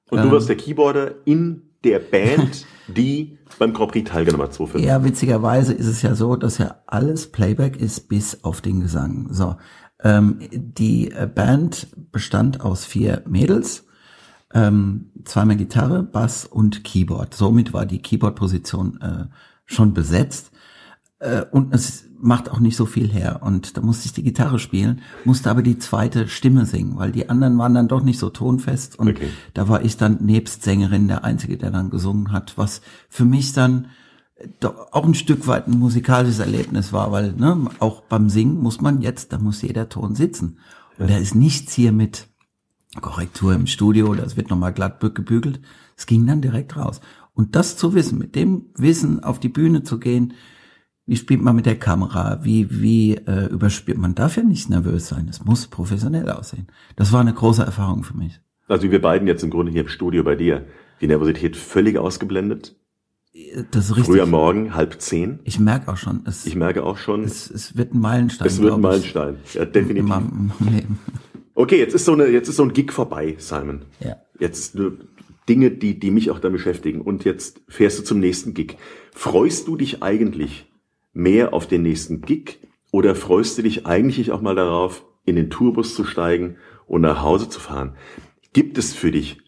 Und 0.09 0.23
du 0.23 0.31
warst 0.31 0.49
ähm, 0.49 0.57
der 0.57 0.65
Keyboarder 0.65 1.11
in 1.25 1.63
der 1.83 1.99
Band, 1.99 2.65
die 2.87 3.37
beim 3.59 3.73
Grand 3.73 3.91
Prix 3.91 4.09
teilgenommen 4.09 4.47
hat, 4.47 4.53
2005. 4.53 4.85
Ja, 4.85 5.03
witzigerweise 5.03 5.73
ist 5.73 5.87
es 5.87 6.01
ja 6.01 6.15
so, 6.15 6.35
dass 6.35 6.57
ja 6.57 6.81
alles 6.87 7.31
Playback 7.31 7.77
ist 7.77 8.09
bis 8.09 8.43
auf 8.43 8.61
den 8.61 8.81
Gesang. 8.81 9.27
So, 9.31 9.55
ähm, 10.01 10.39
die 10.51 11.11
äh, 11.11 11.27
Band 11.33 11.87
bestand 12.11 12.61
aus 12.61 12.85
vier 12.85 13.23
Mädels, 13.27 13.85
ähm, 14.53 15.11
zweimal 15.25 15.55
Gitarre, 15.55 16.03
Bass 16.03 16.45
und 16.45 16.83
Keyboard. 16.83 17.33
Somit 17.33 17.73
war 17.73 17.85
die 17.85 18.01
Keyboard-Position 18.01 19.01
äh, 19.01 19.25
schon 19.65 19.93
besetzt. 19.93 20.51
Äh, 21.19 21.45
und 21.51 21.73
es 21.73 22.05
macht 22.19 22.49
auch 22.49 22.59
nicht 22.59 22.77
so 22.77 22.85
viel 22.85 23.11
her. 23.11 23.41
Und 23.43 23.77
da 23.77 23.81
musste 23.81 24.05
ich 24.05 24.13
die 24.13 24.23
Gitarre 24.23 24.59
spielen, 24.59 25.01
musste 25.25 25.49
aber 25.49 25.61
die 25.61 25.77
zweite 25.77 26.27
Stimme 26.27 26.65
singen, 26.65 26.97
weil 26.97 27.11
die 27.11 27.29
anderen 27.29 27.57
waren 27.57 27.73
dann 27.73 27.87
doch 27.87 28.03
nicht 28.03 28.19
so 28.19 28.29
tonfest. 28.29 28.97
Und 28.97 29.09
okay. 29.09 29.29
da 29.53 29.67
war 29.67 29.83
ich 29.83 29.97
dann 29.97 30.23
nebst 30.23 30.63
Sängerin 30.63 31.07
der 31.07 31.23
Einzige, 31.23 31.57
der 31.57 31.71
dann 31.71 31.89
gesungen 31.89 32.31
hat, 32.31 32.57
was 32.57 32.81
für 33.09 33.25
mich 33.25 33.53
dann 33.53 33.87
doch 34.59 34.91
auch 34.91 35.05
ein 35.05 35.13
Stück 35.13 35.47
weit 35.47 35.67
ein 35.67 35.79
musikalisches 35.79 36.39
Erlebnis 36.39 36.91
war, 36.91 37.11
weil 37.11 37.33
ne, 37.33 37.69
auch 37.79 38.01
beim 38.01 38.29
Singen 38.29 38.59
muss 38.59 38.81
man 38.81 39.01
jetzt, 39.01 39.31
da 39.33 39.37
muss 39.37 39.61
jeder 39.61 39.89
Ton 39.89 40.15
sitzen. 40.15 40.59
Und 40.97 41.09
da 41.09 41.17
ist 41.17 41.35
nichts 41.35 41.73
hier 41.73 41.91
mit 41.91 42.27
Korrektur 43.01 43.53
im 43.53 43.67
Studio, 43.67 44.13
das 44.13 44.37
wird 44.37 44.49
nochmal 44.49 44.73
glatt 44.73 44.99
gebügelt. 44.99 45.61
Es 45.97 46.05
ging 46.05 46.25
dann 46.27 46.41
direkt 46.41 46.75
raus. 46.75 47.01
Und 47.33 47.55
das 47.55 47.77
zu 47.77 47.93
wissen, 47.93 48.19
mit 48.19 48.35
dem 48.35 48.67
Wissen 48.75 49.23
auf 49.23 49.39
die 49.39 49.49
Bühne 49.49 49.83
zu 49.83 49.99
gehen, 49.99 50.33
wie 51.05 51.17
spielt 51.17 51.41
man 51.41 51.55
mit 51.55 51.65
der 51.65 51.77
Kamera? 51.77 52.39
Wie, 52.43 52.67
wie 52.81 53.15
äh, 53.15 53.47
überspielt 53.47 53.97
man? 53.97 54.15
Darf 54.15 54.37
ja 54.37 54.43
nicht 54.43 54.69
nervös 54.69 55.07
sein. 55.07 55.27
Es 55.29 55.43
muss 55.43 55.67
professionell 55.67 56.29
aussehen. 56.29 56.67
Das 56.95 57.11
war 57.11 57.19
eine 57.19 57.33
große 57.33 57.63
Erfahrung 57.63 58.03
für 58.03 58.15
mich. 58.15 58.39
Also 58.67 58.89
wir 58.89 59.01
beiden 59.01 59.27
jetzt 59.27 59.43
im 59.43 59.49
Grunde 59.49 59.71
hier 59.71 59.81
im 59.81 59.89
Studio 59.89 60.23
bei 60.23 60.35
dir. 60.35 60.65
Die 61.01 61.07
Nervosität 61.07 61.57
völlig 61.57 61.97
ausgeblendet. 61.97 62.77
Das 63.71 63.85
ist 63.85 63.97
richtig. 63.97 64.13
Früher 64.13 64.25
Morgen, 64.27 64.75
halb 64.75 65.01
zehn. 65.01 65.39
Ich 65.43 65.59
merke 65.59 65.91
auch 65.91 65.97
schon. 65.97 66.21
Es, 66.25 66.45
ich 66.45 66.55
merke 66.55 66.83
auch 66.83 66.97
schon. 66.97 67.23
Es, 67.23 67.49
es 67.49 67.75
wird 67.75 67.93
ein 67.93 67.99
Meilenstein. 67.99 68.47
Es 68.47 68.61
wird 68.61 68.73
ein 68.73 68.81
Meilenstein. 68.81 69.37
Ja, 69.53 69.65
definitiv. 69.65 70.13
Okay, 71.55 71.77
jetzt 71.77 71.93
ist 71.93 72.05
so 72.05 72.13
eine, 72.13 72.27
jetzt 72.27 72.47
ist 72.47 72.55
so 72.55 72.63
ein 72.63 72.73
Gig 72.73 72.91
vorbei, 72.91 73.35
Simon. 73.37 73.83
Ja. 73.99 74.17
Jetzt 74.39 74.77
Dinge, 75.49 75.71
die, 75.71 75.99
die 75.99 76.11
mich 76.11 76.31
auch 76.31 76.39
dann 76.39 76.53
beschäftigen. 76.53 77.01
Und 77.01 77.25
jetzt 77.25 77.61
fährst 77.67 77.99
du 77.99 78.03
zum 78.03 78.19
nächsten 78.19 78.53
Gig. 78.53 78.77
Freust 79.11 79.67
du 79.67 79.75
dich 79.75 80.01
eigentlich 80.01 80.65
mehr 81.13 81.53
auf 81.53 81.67
den 81.67 81.83
nächsten 81.83 82.21
Gig 82.21 82.59
oder 82.91 83.15
freust 83.15 83.57
du 83.57 83.63
dich 83.63 83.85
eigentlich 83.85 84.31
auch 84.31 84.41
mal 84.41 84.55
darauf, 84.55 85.05
in 85.25 85.35
den 85.35 85.49
Tourbus 85.49 85.95
zu 85.95 86.03
steigen 86.03 86.57
und 86.85 87.01
nach 87.01 87.21
Hause 87.21 87.49
zu 87.49 87.59
fahren? 87.59 87.95
Gibt 88.51 88.77
es 88.77 88.93
für 88.93 89.11
dich 89.11 89.39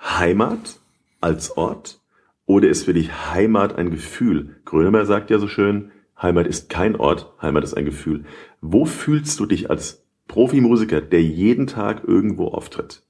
Heimat 0.00 0.78
als 1.20 1.56
Ort 1.56 2.00
oder 2.46 2.68
ist 2.68 2.84
für 2.84 2.94
dich 2.94 3.10
Heimat 3.32 3.76
ein 3.76 3.90
Gefühl? 3.90 4.56
Grönemeyer 4.64 5.06
sagt 5.06 5.30
ja 5.30 5.38
so 5.38 5.48
schön, 5.48 5.90
Heimat 6.20 6.46
ist 6.46 6.68
kein 6.68 6.96
Ort, 6.96 7.32
Heimat 7.40 7.64
ist 7.64 7.74
ein 7.74 7.84
Gefühl. 7.84 8.24
Wo 8.60 8.84
fühlst 8.84 9.40
du 9.40 9.46
dich 9.46 9.70
als 9.70 10.04
Profimusiker, 10.28 11.00
der 11.00 11.22
jeden 11.22 11.66
Tag 11.66 12.04
irgendwo 12.06 12.48
auftritt? 12.48 13.02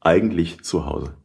Eigentlich 0.00 0.62
zu 0.62 0.86
Hause? 0.86 1.16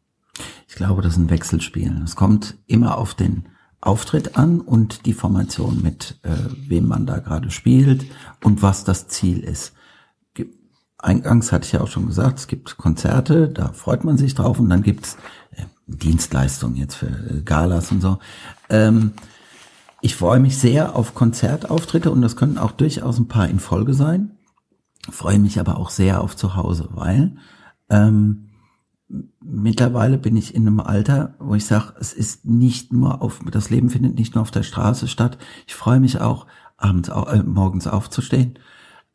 Ich 0.67 0.75
glaube, 0.75 1.01
das 1.01 1.13
ist 1.13 1.19
ein 1.19 1.29
Wechselspiel. 1.29 2.01
Es 2.03 2.15
kommt 2.15 2.57
immer 2.67 2.97
auf 2.97 3.15
den 3.15 3.49
Auftritt 3.81 4.37
an 4.37 4.59
und 4.59 5.05
die 5.05 5.13
Formation 5.13 5.81
mit 5.81 6.19
äh, 6.23 6.29
wem 6.67 6.87
man 6.87 7.05
da 7.05 7.19
gerade 7.19 7.49
spielt 7.51 8.05
und 8.43 8.61
was 8.61 8.83
das 8.83 9.07
Ziel 9.07 9.39
ist. 9.39 9.73
Eingangs 10.97 11.53
hatte 11.53 11.65
ich 11.65 11.71
ja 11.71 11.81
auch 11.81 11.87
schon 11.87 12.07
gesagt, 12.07 12.39
es 12.39 12.47
gibt 12.47 12.77
Konzerte, 12.77 13.47
da 13.47 13.71
freut 13.71 14.03
man 14.03 14.17
sich 14.17 14.35
drauf 14.35 14.59
und 14.59 14.69
dann 14.69 14.81
gibt's 14.81 15.15
äh, 15.51 15.63
Dienstleistungen 15.87 16.75
jetzt 16.75 16.95
für 16.95 17.07
äh, 17.07 17.41
Galas 17.43 17.91
und 17.91 18.01
so. 18.01 18.19
Ähm, 18.69 19.13
ich 20.01 20.15
freue 20.15 20.41
mich 20.41 20.57
sehr 20.57 20.95
auf 20.95 21.15
Konzertauftritte 21.15 22.11
und 22.11 22.21
das 22.21 22.35
können 22.35 22.57
auch 22.57 22.71
durchaus 22.71 23.17
ein 23.17 23.29
paar 23.29 23.47
in 23.47 23.59
Folge 23.59 23.93
sein. 23.93 24.31
Freue 25.09 25.39
mich 25.39 25.59
aber 25.59 25.77
auch 25.77 25.89
sehr 25.89 26.21
auf 26.21 26.35
zu 26.35 26.57
Hause, 26.57 26.89
weil 26.91 27.37
ähm, 27.89 28.48
mittlerweile 29.41 30.17
bin 30.17 30.37
ich 30.37 30.53
in 30.53 30.67
einem 30.67 30.79
Alter, 30.79 31.35
wo 31.39 31.55
ich 31.55 31.65
sage, 31.65 31.93
es 31.99 32.13
ist 32.13 32.45
nicht 32.45 32.93
nur 32.93 33.21
auf, 33.21 33.39
das 33.51 33.69
Leben 33.69 33.89
findet 33.89 34.15
nicht 34.15 34.35
nur 34.35 34.43
auf 34.43 34.51
der 34.51 34.63
Straße 34.63 35.07
statt. 35.07 35.37
Ich 35.67 35.75
freue 35.75 35.99
mich 35.99 36.21
auch, 36.21 36.45
abends, 36.77 37.09
äh, 37.09 37.43
morgens 37.43 37.87
aufzustehen, 37.87 38.59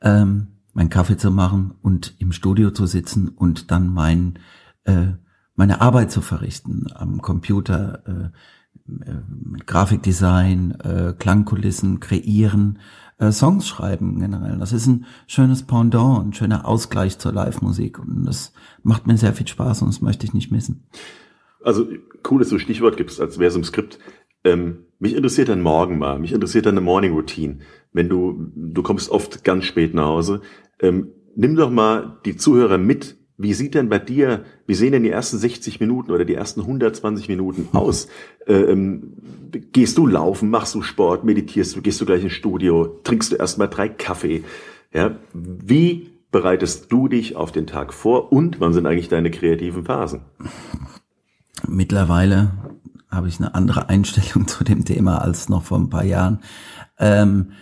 ähm, 0.01 0.49
meinen 0.73 0.91
Kaffee 0.91 1.17
zu 1.17 1.31
machen 1.31 1.75
und 1.83 2.15
im 2.19 2.33
Studio 2.33 2.73
zu 2.73 2.87
sitzen 2.87 3.29
und 3.29 3.71
dann 3.71 3.89
mein, 3.89 4.39
äh, 4.85 5.13
meine 5.55 5.81
Arbeit 5.81 6.11
zu 6.11 6.21
verrichten 6.21 6.87
am 6.95 7.23
Computer, 7.23 8.03
äh, 8.07 9.11
äh 9.11 9.23
mit 9.45 9.67
Grafikdesign, 9.67 10.73
äh, 10.81 11.15
Klangkulissen 11.17 12.01
kreieren, 12.01 12.81
äh, 13.19 13.33
Songs 13.33 13.67
schreiben 13.67 14.19
generell. 14.19 14.59
Das 14.59 14.73
ist 14.73 14.87
ein 14.87 15.07
schönes 15.27 15.63
Pendant, 15.63 16.27
ein 16.27 16.33
schöner 16.33 16.67
Ausgleich 16.67 17.19
zur 17.19 17.33
Live-Musik 17.33 17.99
und 17.99 18.25
das 18.25 18.53
macht 18.83 19.07
mir 19.07 19.17
sehr 19.17 19.33
viel 19.33 19.47
Spaß 19.47 19.83
und 19.83 19.89
das 19.89 20.01
möchte 20.01 20.27
ich 20.27 20.35
nicht 20.35 20.51
missen. 20.51 20.87
Also 21.63 21.87
cool, 22.31 22.41
dass 22.41 22.51
du 22.51 22.59
Stichwort 22.59 22.97
gibst, 22.97 23.21
als 23.21 23.39
wäre 23.39 23.49
es 23.49 23.57
im 23.57 23.65
Skript. 23.65 23.99
Ähm, 24.45 24.85
mich 24.99 25.15
interessiert 25.15 25.49
dein 25.49 25.63
Morgen 25.63 25.99
mal, 25.99 26.19
mich 26.19 26.33
interessiert 26.33 26.67
deine 26.67 26.81
Morning 26.81 27.13
Routine. 27.13 27.59
Wenn 27.93 28.09
du, 28.09 28.53
du 28.55 28.83
kommst 28.83 29.11
oft 29.11 29.45
ganz 29.45 29.65
spät 29.65 29.95
nach 29.95 30.07
Hause, 30.07 30.43
ähm, 30.81 31.09
nimm 31.37 31.57
doch 31.57 31.71
mal 31.71 32.19
die 32.25 32.37
Zuhörer 32.37 32.79
mit 32.79 33.17
wie 33.37 33.53
sieht 33.53 33.75
denn 33.75 33.89
bei 33.89 33.99
dir, 33.99 34.45
wie 34.67 34.75
sehen 34.75 34.93
denn 34.93 35.03
die 35.03 35.11
ersten 35.11 35.39
60 35.39 35.81
Minuten 35.81 36.13
oder 36.13 36.25
die 36.25 36.35
ersten 36.35 36.61
120 36.61 37.29
Minuten 37.29 37.69
aus? 37.77 38.07
Ähm, 38.47 39.15
gehst 39.73 39.99
du 39.99 40.07
laufen, 40.07 40.51
machst 40.51 40.75
du 40.75 40.83
Sport, 40.83 41.25
meditierst 41.25 41.75
du, 41.75 41.83
gehst 41.83 42.01
du 42.01 42.07
gleich 42.07 42.23
ins 42.23 42.33
Studio, 42.33 43.01
trinkst 43.03 43.33
du 43.33 43.37
erstmal 43.37 43.69
drei 43.69 43.89
Kaffee? 43.89 44.45
Ja, 44.93 45.17
wie 45.33 46.11
bereitest 46.31 46.93
du 46.93 47.09
dich 47.09 47.35
auf 47.37 47.51
den 47.51 47.67
Tag 47.67 47.93
vor 47.93 48.33
und 48.33 48.61
wann 48.61 48.73
sind 48.73 48.87
eigentlich 48.87 49.09
deine 49.09 49.31
kreativen 49.31 49.85
Phasen? 49.85 50.23
Mittlerweile 51.67 52.53
habe 53.11 53.29
ich 53.29 53.39
eine 53.39 53.55
andere 53.55 53.89
Einstellung 53.89 54.47
zu 54.47 54.63
dem 54.63 54.85
Thema 54.85 55.19
als 55.19 55.49
noch 55.49 55.65
vor 55.65 55.79
ein 55.79 55.91
paar 55.91 56.05
Jahren. 56.05 56.41
Ähm, 56.99 57.53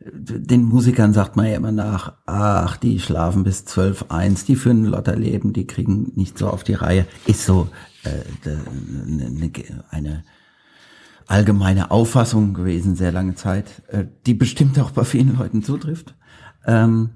den 0.00 0.62
Musikern 0.62 1.12
sagt 1.12 1.36
man 1.36 1.46
ja 1.46 1.56
immer 1.56 1.72
nach, 1.72 2.14
ach, 2.24 2.76
die 2.76 3.00
schlafen 3.00 3.42
bis 3.42 3.64
zwölf 3.64 4.06
eins, 4.10 4.44
die 4.44 4.54
führen 4.54 4.84
ein 4.84 4.90
Lotterleben, 4.90 5.52
die 5.52 5.66
kriegen 5.66 6.12
nicht 6.14 6.38
so 6.38 6.48
auf 6.48 6.62
die 6.62 6.74
Reihe. 6.74 7.06
Ist 7.26 7.44
so 7.44 7.68
äh, 8.04 8.50
eine, 9.26 9.80
eine 9.90 10.24
allgemeine 11.26 11.90
Auffassung 11.90 12.54
gewesen, 12.54 12.94
sehr 12.94 13.12
lange 13.12 13.34
Zeit, 13.34 13.82
äh, 13.88 14.06
die 14.26 14.34
bestimmt 14.34 14.78
auch 14.78 14.92
bei 14.92 15.04
vielen 15.04 15.36
Leuten 15.36 15.62
zutrifft. 15.62 16.14
Ähm, 16.64 17.10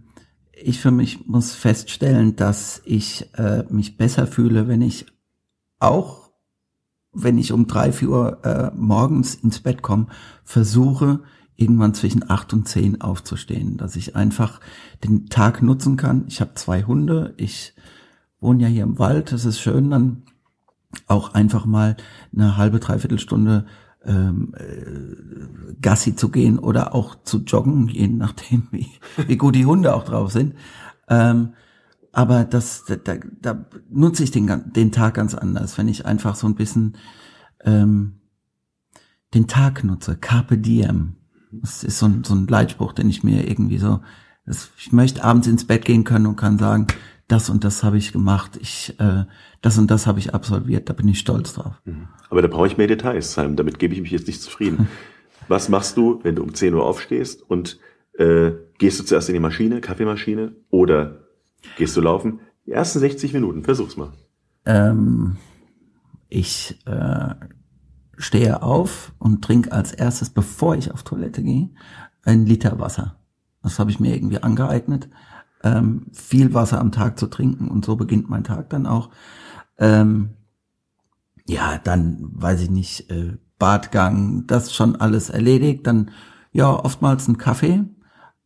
ich 0.52 0.80
für 0.80 0.90
mich 0.90 1.26
muss 1.26 1.54
feststellen, 1.54 2.36
dass 2.36 2.82
ich 2.84 3.32
äh, 3.34 3.64
mich 3.70 3.96
besser 3.96 4.26
fühle, 4.26 4.66
wenn 4.66 4.82
ich 4.82 5.06
auch, 5.78 6.32
wenn 7.12 7.38
ich 7.38 7.52
um 7.52 7.66
drei, 7.66 7.92
vier 7.92 8.08
Uhr 8.08 8.44
äh, 8.44 8.70
morgens 8.74 9.34
ins 9.34 9.60
Bett 9.60 9.82
komme, 9.82 10.06
versuche, 10.44 11.20
irgendwann 11.56 11.94
zwischen 11.94 12.28
acht 12.28 12.52
und 12.52 12.68
zehn 12.68 13.00
aufzustehen, 13.00 13.76
dass 13.76 13.96
ich 13.96 14.16
einfach 14.16 14.60
den 15.04 15.28
Tag 15.28 15.62
nutzen 15.62 15.96
kann. 15.96 16.24
Ich 16.28 16.40
habe 16.40 16.54
zwei 16.54 16.84
Hunde, 16.84 17.34
ich 17.36 17.74
wohne 18.40 18.62
ja 18.62 18.68
hier 18.68 18.82
im 18.82 18.98
Wald, 18.98 19.32
es 19.32 19.44
ist 19.44 19.60
schön, 19.60 19.90
dann 19.90 20.22
auch 21.06 21.34
einfach 21.34 21.64
mal 21.64 21.96
eine 22.34 22.56
halbe, 22.56 22.80
dreiviertel 22.80 23.18
Stunde 23.18 23.66
ähm, 24.04 24.54
äh, 24.56 25.74
Gassi 25.80 26.16
zu 26.16 26.30
gehen 26.30 26.58
oder 26.58 26.94
auch 26.94 27.22
zu 27.22 27.38
joggen, 27.38 27.88
je 27.92 28.08
nachdem, 28.08 28.68
wie, 28.70 28.88
wie 29.26 29.36
gut 29.36 29.54
die 29.54 29.66
Hunde 29.66 29.94
auch 29.94 30.04
drauf 30.04 30.32
sind. 30.32 30.54
Ähm, 31.08 31.54
aber 32.12 32.44
das, 32.44 32.84
da, 32.84 33.14
da 33.40 33.64
nutze 33.90 34.22
ich 34.24 34.30
den, 34.30 34.72
den 34.72 34.92
Tag 34.92 35.14
ganz 35.14 35.34
anders, 35.34 35.78
wenn 35.78 35.88
ich 35.88 36.04
einfach 36.04 36.34
so 36.34 36.46
ein 36.46 36.54
bisschen 36.54 36.96
ähm, 37.64 38.20
den 39.32 39.46
Tag 39.46 39.82
nutze, 39.82 40.16
Carpe 40.16 40.58
Diem. 40.58 41.16
Das 41.52 41.84
ist 41.84 41.98
so 41.98 42.06
ein, 42.06 42.24
so 42.24 42.34
ein 42.34 42.46
Leitspruch, 42.46 42.92
den 42.92 43.08
ich 43.08 43.22
mir 43.22 43.48
irgendwie 43.48 43.78
so, 43.78 44.00
das, 44.46 44.70
ich 44.78 44.92
möchte 44.92 45.22
abends 45.22 45.46
ins 45.46 45.66
Bett 45.66 45.84
gehen 45.84 46.04
können 46.04 46.26
und 46.26 46.36
kann 46.36 46.58
sagen, 46.58 46.86
das 47.28 47.48
und 47.48 47.64
das 47.64 47.82
habe 47.82 47.98
ich 47.98 48.12
gemacht, 48.12 48.58
ich, 48.60 48.94
äh, 48.98 49.24
das 49.60 49.78
und 49.78 49.90
das 49.90 50.06
habe 50.06 50.18
ich 50.18 50.34
absolviert, 50.34 50.88
da 50.88 50.92
bin 50.92 51.08
ich 51.08 51.18
stolz 51.18 51.54
drauf. 51.54 51.80
Mhm. 51.84 52.08
Aber 52.28 52.42
da 52.42 52.48
brauche 52.48 52.66
ich 52.66 52.76
mehr 52.76 52.86
Details, 52.86 53.34
Simon, 53.34 53.56
damit 53.56 53.78
gebe 53.78 53.94
ich 53.94 54.00
mich 54.00 54.10
jetzt 54.10 54.26
nicht 54.26 54.42
zufrieden. 54.42 54.88
Was 55.48 55.68
machst 55.68 55.96
du, 55.96 56.20
wenn 56.22 56.36
du 56.36 56.42
um 56.42 56.54
10 56.54 56.74
Uhr 56.74 56.84
aufstehst 56.84 57.42
und 57.42 57.78
äh, 58.14 58.52
gehst 58.78 59.00
du 59.00 59.04
zuerst 59.04 59.28
in 59.28 59.34
die 59.34 59.40
Maschine, 59.40 59.80
Kaffeemaschine 59.80 60.54
oder 60.70 61.28
gehst 61.76 61.96
du 61.96 62.00
laufen? 62.00 62.40
Die 62.66 62.72
ersten 62.72 63.00
60 63.00 63.32
Minuten, 63.32 63.64
versuch's 63.64 63.96
mal. 63.96 64.12
Ähm, 64.66 65.36
ich 66.28 66.78
äh, 66.86 67.34
stehe 68.22 68.62
auf 68.62 69.12
und 69.18 69.42
trinke 69.42 69.72
als 69.72 69.92
erstes, 69.92 70.30
bevor 70.30 70.76
ich 70.76 70.92
auf 70.92 71.02
Toilette 71.02 71.42
gehe, 71.42 71.70
ein 72.24 72.46
Liter 72.46 72.78
Wasser. 72.78 73.16
Das 73.62 73.78
habe 73.78 73.90
ich 73.90 74.00
mir 74.00 74.14
irgendwie 74.14 74.42
angeeignet, 74.42 75.08
ähm, 75.62 76.06
viel 76.12 76.54
Wasser 76.54 76.80
am 76.80 76.92
Tag 76.92 77.18
zu 77.18 77.26
trinken 77.26 77.68
und 77.68 77.85
so 77.85 77.96
beginnt 77.96 78.28
mein 78.28 78.44
Tag 78.44 78.70
dann 78.70 78.87
auch. 78.87 79.11
Ähm, 79.78 80.30
ja, 81.46 81.78
dann 81.78 82.28
weiß 82.32 82.62
ich 82.62 82.70
nicht, 82.70 83.11
äh, 83.11 83.37
Badgang, 83.58 84.46
das 84.46 84.74
schon 84.74 84.96
alles 84.96 85.30
erledigt. 85.30 85.87
Dann 85.87 86.11
ja, 86.52 86.72
oftmals 86.72 87.28
ein 87.28 87.38
Kaffee. 87.38 87.85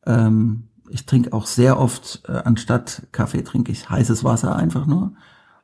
Ähm, 0.04 0.68
ich 0.88 1.06
trinke 1.06 1.32
auch 1.32 1.46
sehr 1.46 1.80
oft, 1.80 2.22
äh, 2.28 2.32
anstatt 2.32 3.06
Kaffee 3.12 3.42
trinke 3.42 3.72
ich 3.72 3.88
heißes 3.88 4.24
Wasser 4.24 4.54
einfach 4.54 4.86
nur. 4.86 5.14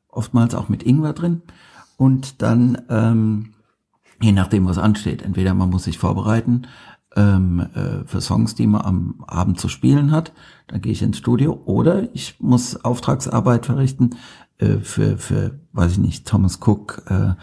Oftmals 0.09 0.55
auch 0.55 0.69
mit 0.69 0.83
Ingwer 0.83 1.13
drin. 1.13 1.43
Und 1.97 2.43
dann, 2.43 2.83
ähm, 2.89 3.55
je 4.23 4.33
nachdem, 4.33 4.67
was 4.67 4.79
ansteht, 4.79 5.23
entweder 5.23 5.55
man 5.55 5.71
muss 5.71 5.85
sich 5.85 5.99
vorbereiten 5.99 6.63
ähm, 7.17 7.61
äh, 7.75 8.07
für 8.07 8.21
Songs, 8.21 8.55
die 8.55 8.67
man 8.67 8.83
am 8.83 9.25
Abend 9.27 9.61
zu 9.61 9.69
spielen 9.69 10.13
hat, 10.13 10.33
dann 10.69 10.81
gehe 10.81 10.93
ich 10.93 11.03
ins 11.03 11.19
Studio, 11.19 11.61
oder 11.65 12.15
ich 12.15 12.37
muss 12.41 12.85
Auftragsarbeit 12.85 13.67
verrichten 13.67 14.17
äh, 14.59 14.79
für, 14.79 15.19
für, 15.19 15.61
weiß 15.73 15.93
ich 15.93 15.99
nicht, 15.99 16.27
Thomas 16.27 16.61
Cook, 16.65 17.03
äh, 17.09 17.35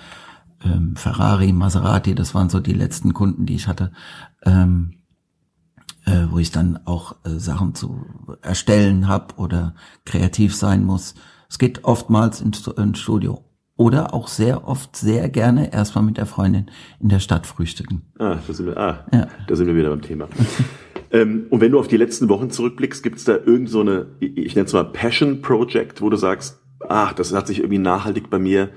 ähm, 0.66 0.96
Ferrari, 0.96 1.54
Maserati, 1.54 2.16
das 2.16 2.34
waren 2.34 2.50
so 2.50 2.60
die 2.60 2.74
letzten 2.74 3.14
Kunden, 3.14 3.46
die 3.46 3.56
ich 3.56 3.68
hatte. 3.68 3.92
Ähm, 4.44 4.96
äh, 6.06 6.28
wo 6.32 6.40
ich 6.40 6.52
dann 6.52 6.80
auch 6.86 7.18
äh, 7.24 7.38
Sachen 7.38 7.76
zu 7.76 8.06
erstellen 8.42 9.08
habe 9.08 9.36
oder 9.36 9.76
kreativ 10.06 10.56
sein 10.56 10.84
muss. 10.86 11.14
Es 11.50 11.60
geht 11.60 11.84
oftmals 11.84 12.42
ins, 12.42 12.66
ins 12.68 13.00
Studio. 13.00 13.44
Oder 13.80 14.14
auch 14.14 14.28
sehr 14.28 14.68
oft 14.68 14.98
sehr 14.98 15.30
gerne 15.30 15.72
erstmal 15.72 16.04
mit 16.04 16.18
der 16.18 16.26
Freundin 16.26 16.70
in 17.00 17.08
der 17.08 17.20
Stadt 17.20 17.48
frühstücken. 17.48 18.02
Ah, 18.20 18.36
da 18.46 18.54
sind 18.54 18.66
wir, 18.66 18.78
ah, 18.78 19.06
ja. 19.14 19.30
da 19.48 19.56
sind 19.56 19.68
wir 19.68 19.76
wieder 19.78 19.90
beim 19.90 20.02
Thema. 20.02 20.28
ähm, 21.12 21.46
und 21.50 21.62
wenn 21.62 21.72
du 21.72 21.80
auf 21.80 21.88
die 21.88 21.96
letzten 21.96 22.28
Wochen 22.28 22.52
zurückblickst, 22.52 23.02
gibt 23.02 23.20
es 23.20 23.24
da 23.24 23.38
irgend 23.38 23.70
so 23.70 23.80
eine, 23.80 24.08
ich 24.20 24.54
nenne 24.54 24.66
es 24.66 24.74
mal 24.74 24.84
Passion 24.84 25.42
Project, 25.42 26.02
wo 26.02 26.10
du 26.10 26.18
sagst, 26.18 26.60
ach, 26.90 27.14
das 27.14 27.34
hat 27.34 27.48
sich 27.48 27.60
irgendwie 27.60 27.78
nachhaltig 27.78 28.30
bei 28.30 28.38
mir 28.38 28.68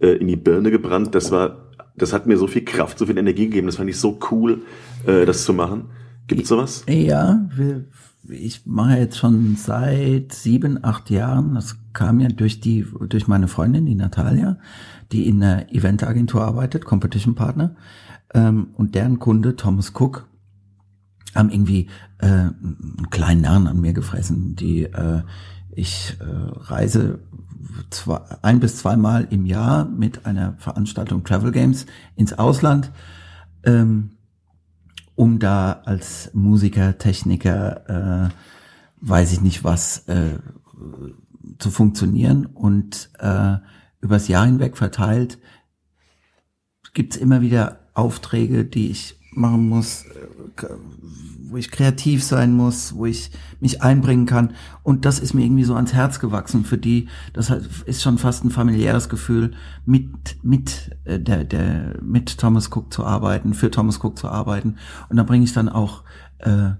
äh, 0.00 0.12
in 0.12 0.26
die 0.26 0.36
Birne 0.36 0.70
gebrannt. 0.70 1.14
Das 1.14 1.30
war, 1.30 1.66
das 1.94 2.14
hat 2.14 2.26
mir 2.26 2.38
so 2.38 2.46
viel 2.46 2.64
Kraft, 2.64 2.98
so 2.98 3.04
viel 3.04 3.18
Energie 3.18 3.48
gegeben. 3.48 3.66
Das 3.66 3.76
fand 3.76 3.90
ich 3.90 3.98
so 3.98 4.18
cool, 4.30 4.62
äh, 5.06 5.26
das 5.26 5.44
zu 5.44 5.52
machen. 5.52 5.90
Gibt 6.26 6.42
es 6.42 6.48
sowas? 6.48 6.84
Ja, 6.88 7.48
ich 8.28 8.66
mache 8.66 8.98
jetzt 8.98 9.16
schon 9.18 9.56
seit 9.56 10.32
sieben, 10.32 10.82
acht 10.82 11.10
Jahren. 11.10 11.54
Das 11.54 11.76
kam 11.92 12.20
ja 12.20 12.28
durch 12.28 12.60
die, 12.60 12.86
durch 13.08 13.28
meine 13.28 13.48
Freundin, 13.48 13.86
die 13.86 13.94
Natalia, 13.94 14.58
die 15.12 15.28
in 15.28 15.42
einer 15.42 15.72
Eventagentur 15.72 16.42
arbeitet, 16.42 16.84
Competition 16.84 17.34
Partner, 17.34 17.76
ähm, 18.34 18.68
und 18.74 18.94
deren 18.94 19.18
Kunde 19.18 19.56
Thomas 19.56 19.92
Cook 19.94 20.26
haben 21.34 21.50
irgendwie 21.50 21.88
äh, 22.18 22.26
einen 22.26 23.06
kleinen 23.10 23.42
Narren 23.42 23.66
an 23.66 23.80
mir 23.80 23.92
gefressen. 23.92 24.56
Die 24.56 24.84
äh, 24.84 25.22
ich 25.70 26.16
äh, 26.20 26.24
reise 26.24 27.20
zwei, 27.90 28.20
ein 28.42 28.60
bis 28.60 28.76
zweimal 28.76 29.28
im 29.30 29.44
Jahr 29.44 29.84
mit 29.84 30.26
einer 30.26 30.54
Veranstaltung 30.58 31.22
Travel 31.24 31.52
Games 31.52 31.86
ins 32.16 32.32
Ausland. 32.32 32.90
Ähm, 33.64 34.15
um 35.16 35.38
da 35.38 35.82
als 35.84 36.30
Musiker, 36.32 36.98
Techniker, 36.98 38.30
äh, 38.30 38.34
weiß 39.00 39.32
ich 39.32 39.40
nicht 39.40 39.64
was, 39.64 40.06
äh, 40.08 40.38
zu 41.58 41.70
funktionieren 41.70 42.46
und 42.46 43.10
äh, 43.18 43.56
übers 44.00 44.28
Jahr 44.28 44.46
hinweg 44.46 44.76
verteilt 44.76 45.38
gibt's 46.96 47.16
immer 47.16 47.42
wieder 47.42 47.80
Aufträge, 47.92 48.64
die 48.64 48.90
ich 48.90 49.15
machen 49.36 49.68
muss, 49.68 50.04
äh, 50.04 50.66
wo 51.48 51.56
ich 51.56 51.70
kreativ 51.70 52.24
sein 52.24 52.52
muss, 52.52 52.96
wo 52.96 53.06
ich 53.06 53.30
mich 53.60 53.82
einbringen 53.82 54.26
kann. 54.26 54.54
Und 54.82 55.04
das 55.04 55.18
ist 55.18 55.34
mir 55.34 55.44
irgendwie 55.44 55.64
so 55.64 55.74
ans 55.74 55.92
Herz 55.94 56.18
gewachsen. 56.18 56.64
Für 56.64 56.78
die, 56.78 57.08
das 57.32 57.50
ist 57.86 58.02
schon 58.02 58.18
fast 58.18 58.44
ein 58.44 58.50
familiäres 58.50 59.08
Gefühl, 59.08 59.52
mit, 59.84 60.36
mit, 60.42 60.96
äh, 61.04 61.20
der, 61.20 61.44
der, 61.44 61.98
mit 62.02 62.38
Thomas 62.38 62.70
Cook 62.70 62.92
zu 62.92 63.04
arbeiten, 63.04 63.54
für 63.54 63.70
Thomas 63.70 64.02
Cook 64.02 64.18
zu 64.18 64.28
arbeiten. 64.28 64.76
Und 65.08 65.16
da 65.16 65.22
bringe 65.22 65.44
ich 65.44 65.52
dann 65.52 65.68
auch 65.68 66.02
äh, 66.38 66.70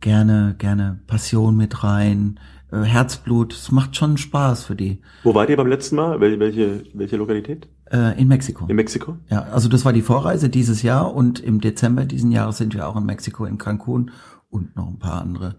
gerne, 0.00 0.54
gerne 0.58 1.00
Passion 1.06 1.56
mit 1.56 1.82
rein, 1.82 2.38
äh, 2.70 2.82
Herzblut. 2.82 3.52
Es 3.52 3.72
macht 3.72 3.96
schon 3.96 4.16
Spaß 4.16 4.64
für 4.64 4.76
die. 4.76 5.00
Wo 5.24 5.34
wart 5.34 5.50
ihr 5.50 5.56
beim 5.56 5.66
letzten 5.66 5.96
Mal? 5.96 6.20
Welche, 6.20 6.84
welche 6.94 7.16
Lokalität? 7.16 7.68
Äh, 7.92 8.18
in 8.18 8.28
Mexiko. 8.28 8.64
In 8.68 8.76
Mexiko? 8.76 9.18
Ja, 9.28 9.42
also 9.42 9.68
das 9.68 9.84
war 9.84 9.92
die 9.92 10.00
Vorreise 10.00 10.48
dieses 10.48 10.82
Jahr 10.82 11.14
und 11.14 11.40
im 11.40 11.60
Dezember 11.60 12.06
diesen 12.06 12.32
Jahres 12.32 12.56
sind 12.56 12.74
wir 12.74 12.88
auch 12.88 12.96
in 12.96 13.04
Mexiko, 13.04 13.44
in 13.44 13.58
Cancun 13.58 14.10
und 14.48 14.74
noch 14.76 14.88
ein 14.88 14.98
paar 14.98 15.20
andere 15.20 15.56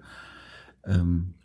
ähm, 0.86 1.36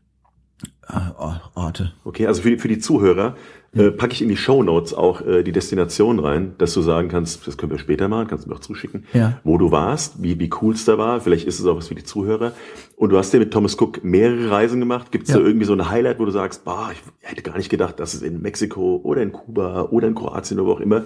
äh, 0.89 1.11
Orte. 1.55 1.93
Okay, 2.05 2.27
also 2.27 2.41
für 2.41 2.51
die, 2.51 2.59
für 2.59 2.69
die 2.69 2.79
Zuhörer 2.79 3.37
äh, 3.75 3.91
packe 3.91 4.15
ich 4.15 4.23
in 4.23 4.29
die 4.29 4.37
Show 4.37 4.63
Notes 4.63 4.95
auch 4.95 5.21
äh, 5.21 5.43
die 5.43 5.53
Destination 5.53 6.19
rein, 6.19 6.55
dass 6.59 6.73
du 6.75 6.81
sagen 6.81 7.09
kannst, 7.09 7.47
das 7.47 7.59
können 7.59 7.71
wir 7.71 7.79
später 7.79 8.09
machen, 8.09 8.29
kannst 8.29 8.47
du 8.47 8.51
mir 8.51 8.57
auch 8.57 8.61
zuschicken, 8.61 9.05
ja. 9.13 9.41
wo 9.45 9.59
du 9.59 9.71
warst, 9.71 10.23
wie, 10.23 10.41
wie 10.41 10.51
cool 10.63 10.75
es 10.75 10.85
da 10.85 10.97
war. 10.97 11.21
Vielleicht 11.21 11.47
ist 11.47 11.61
es 11.61 11.67
auch 11.67 11.77
was 11.77 11.89
für 11.89 11.95
die 11.95 12.05
Zuhörer. 12.05 12.53
Und 12.97 13.11
du 13.11 13.19
hast 13.19 13.33
ja 13.33 13.39
mit 13.39 13.53
Thomas 13.53 13.79
Cook 13.79 14.03
mehrere 14.03 14.51
Reisen 14.51 14.81
gemacht. 14.81 15.13
Gibt 15.13 15.29
es 15.29 15.35
ja. 15.35 15.41
da 15.41 15.47
irgendwie 15.47 15.67
so 15.67 15.75
ein 15.75 15.89
Highlight, 15.91 16.19
wo 16.19 16.25
du 16.25 16.31
sagst, 16.31 16.65
bah, 16.65 16.91
ich 16.93 16.99
hätte 17.21 17.43
gar 17.43 17.57
nicht 17.57 17.69
gedacht, 17.69 18.01
dass 18.01 18.15
es 18.15 18.23
in 18.23 18.41
Mexiko 18.41 19.01
oder 19.05 19.23
in 19.23 19.33
Kuba 19.33 19.83
oder 19.91 20.09
in 20.09 20.15
Kroatien 20.15 20.59
oder 20.59 20.69
wo 20.69 20.73
auch 20.73 20.81
immer 20.81 21.05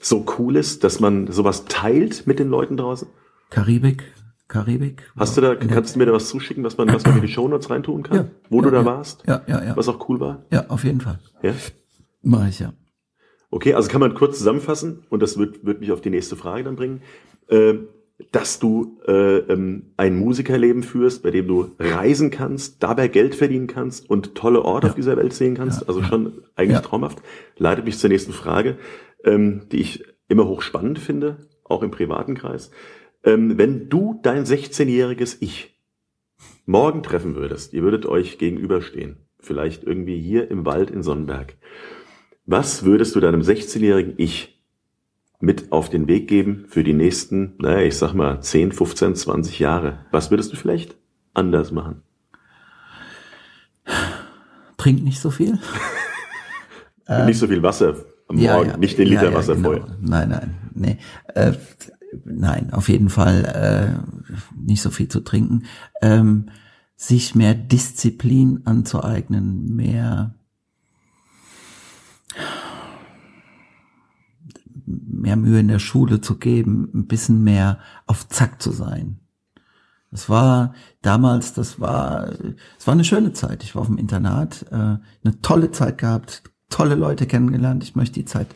so 0.00 0.24
cool 0.38 0.56
ist, 0.56 0.84
dass 0.84 1.00
man 1.00 1.30
sowas 1.32 1.64
teilt 1.64 2.26
mit 2.26 2.38
den 2.38 2.48
Leuten 2.48 2.76
draußen? 2.76 3.08
Karibik, 3.50 4.04
Karibik. 4.48 5.02
Hast 5.16 5.36
du 5.36 5.40
da, 5.40 5.54
kannst 5.54 5.94
du 5.94 5.98
mir 5.98 6.06
da 6.06 6.12
was 6.12 6.28
zuschicken, 6.28 6.62
was 6.64 6.76
man, 6.76 6.92
was 6.92 7.04
man 7.04 7.16
in 7.16 7.22
die 7.22 7.28
Shownotes 7.28 7.70
reintun 7.70 8.02
kann? 8.04 8.16
Ja, 8.16 8.24
wo 8.50 8.58
ja, 8.58 8.62
du 8.62 8.70
da 8.70 8.80
ja, 8.80 8.84
warst? 8.84 9.24
Ja, 9.26 9.42
ja, 9.46 9.64
ja. 9.64 9.76
Was 9.76 9.88
auch 9.88 10.08
cool 10.08 10.20
war? 10.20 10.44
Ja, 10.50 10.66
auf 10.68 10.84
jeden 10.84 11.00
Fall. 11.00 11.18
Ja? 11.42 11.52
Mach 12.24 12.48
ich 12.48 12.60
ja. 12.60 12.72
Okay, 13.50 13.74
also 13.74 13.88
kann 13.88 14.00
man 14.00 14.14
kurz 14.14 14.38
zusammenfassen, 14.38 15.04
und 15.10 15.22
das 15.22 15.38
wird, 15.38 15.64
wird 15.64 15.80
mich 15.80 15.92
auf 15.92 16.00
die 16.00 16.10
nächste 16.10 16.34
Frage 16.36 16.64
dann 16.64 16.74
bringen, 16.76 17.02
äh, 17.48 17.74
dass 18.32 18.58
du 18.58 18.98
äh, 19.06 19.38
ähm, 19.38 19.92
ein 19.96 20.16
Musikerleben 20.18 20.82
führst, 20.82 21.22
bei 21.22 21.30
dem 21.30 21.46
du 21.48 21.70
reisen 21.78 22.30
kannst, 22.30 22.82
dabei 22.82 23.08
Geld 23.08 23.34
verdienen 23.34 23.66
kannst 23.66 24.08
und 24.08 24.34
tolle 24.34 24.62
Orte 24.62 24.86
Ja. 24.86 24.90
auf 24.92 24.96
dieser 24.96 25.16
Welt 25.16 25.32
sehen 25.34 25.54
kannst. 25.56 25.82
Ja, 25.82 25.88
Also 25.88 26.02
schon 26.02 26.42
eigentlich 26.56 26.76
Ja. 26.78 26.80
traumhaft. 26.80 27.22
Leitet 27.56 27.84
mich 27.84 27.98
zur 27.98 28.10
nächsten 28.10 28.32
Frage, 28.32 28.76
ähm, 29.24 29.62
die 29.70 29.80
ich 29.80 30.04
immer 30.28 30.46
hochspannend 30.48 30.98
finde, 30.98 31.48
auch 31.64 31.82
im 31.82 31.90
privaten 31.90 32.34
Kreis. 32.34 32.70
Ähm, 33.24 33.58
wenn 33.58 33.88
du 33.88 34.20
dein 34.22 34.44
16-jähriges 34.44 35.36
Ich 35.40 35.78
morgen 36.66 37.02
treffen 37.02 37.34
würdest, 37.34 37.72
ihr 37.72 37.82
würdet 37.82 38.06
euch 38.06 38.38
gegenüberstehen, 38.38 39.16
vielleicht 39.40 39.82
irgendwie 39.84 40.20
hier 40.20 40.50
im 40.50 40.64
Wald 40.66 40.90
in 40.90 41.02
Sonnenberg, 41.02 41.56
was 42.46 42.84
würdest 42.84 43.14
du 43.16 43.20
deinem 43.20 43.40
16-jährigen 43.40 44.14
Ich 44.16 44.60
mit 45.40 45.72
auf 45.72 45.90
den 45.90 46.08
Weg 46.08 46.28
geben 46.28 46.64
für 46.68 46.84
die 46.84 46.92
nächsten, 46.92 47.54
naja, 47.58 47.80
ich 47.80 47.96
sag 47.96 48.14
mal 48.14 48.40
10, 48.40 48.72
15, 48.72 49.14
20 49.14 49.58
Jahre? 49.58 49.98
Was 50.10 50.30
würdest 50.30 50.52
du 50.52 50.56
vielleicht 50.56 50.96
anders 51.34 51.70
machen? 51.72 52.02
Trink 54.76 55.02
nicht 55.02 55.20
so 55.20 55.30
viel. 55.30 55.58
nicht 57.26 57.38
so 57.38 57.46
viel 57.46 57.62
Wasser 57.62 57.96
am 58.28 58.36
Morgen, 58.36 58.80
nicht 58.80 58.98
den 58.98 59.08
Liter 59.08 59.34
Wasser 59.34 59.54
genau. 59.54 59.70
vorher. 59.70 59.96
Nein, 60.00 60.28
nein, 60.30 60.54
nee. 60.74 60.98
Äh, 61.34 61.52
nein, 62.24 62.72
auf 62.72 62.88
jeden 62.88 63.10
Fall 63.10 63.44
äh, 63.44 64.34
nicht 64.58 64.82
so 64.82 64.90
viel 64.90 65.08
zu 65.08 65.20
trinken. 65.20 65.64
Ähm, 66.00 66.46
sich 66.96 67.34
mehr 67.34 67.54
Disziplin 67.54 68.62
anzueignen, 68.64 69.74
mehr 69.74 70.34
mehr 74.86 75.36
Mühe 75.36 75.60
in 75.60 75.68
der 75.68 75.78
Schule 75.78 76.20
zu 76.20 76.36
geben, 76.36 76.90
ein 76.94 77.06
bisschen 77.06 77.42
mehr 77.42 77.78
auf 78.06 78.28
Zack 78.28 78.60
zu 78.60 78.70
sein. 78.70 79.20
Das 80.10 80.28
war 80.28 80.74
damals, 81.02 81.54
das 81.54 81.80
war, 81.80 82.28
es 82.78 82.86
war 82.86 82.92
eine 82.92 83.04
schöne 83.04 83.32
Zeit. 83.32 83.64
Ich 83.64 83.74
war 83.74 83.82
auf 83.82 83.88
dem 83.88 83.98
Internat, 83.98 84.64
äh, 84.70 84.74
eine 84.74 85.40
tolle 85.42 85.72
Zeit 85.72 85.98
gehabt, 85.98 86.44
tolle 86.70 86.94
Leute 86.94 87.26
kennengelernt. 87.26 87.82
Ich 87.82 87.96
möchte 87.96 88.14
die 88.14 88.24
Zeit 88.24 88.46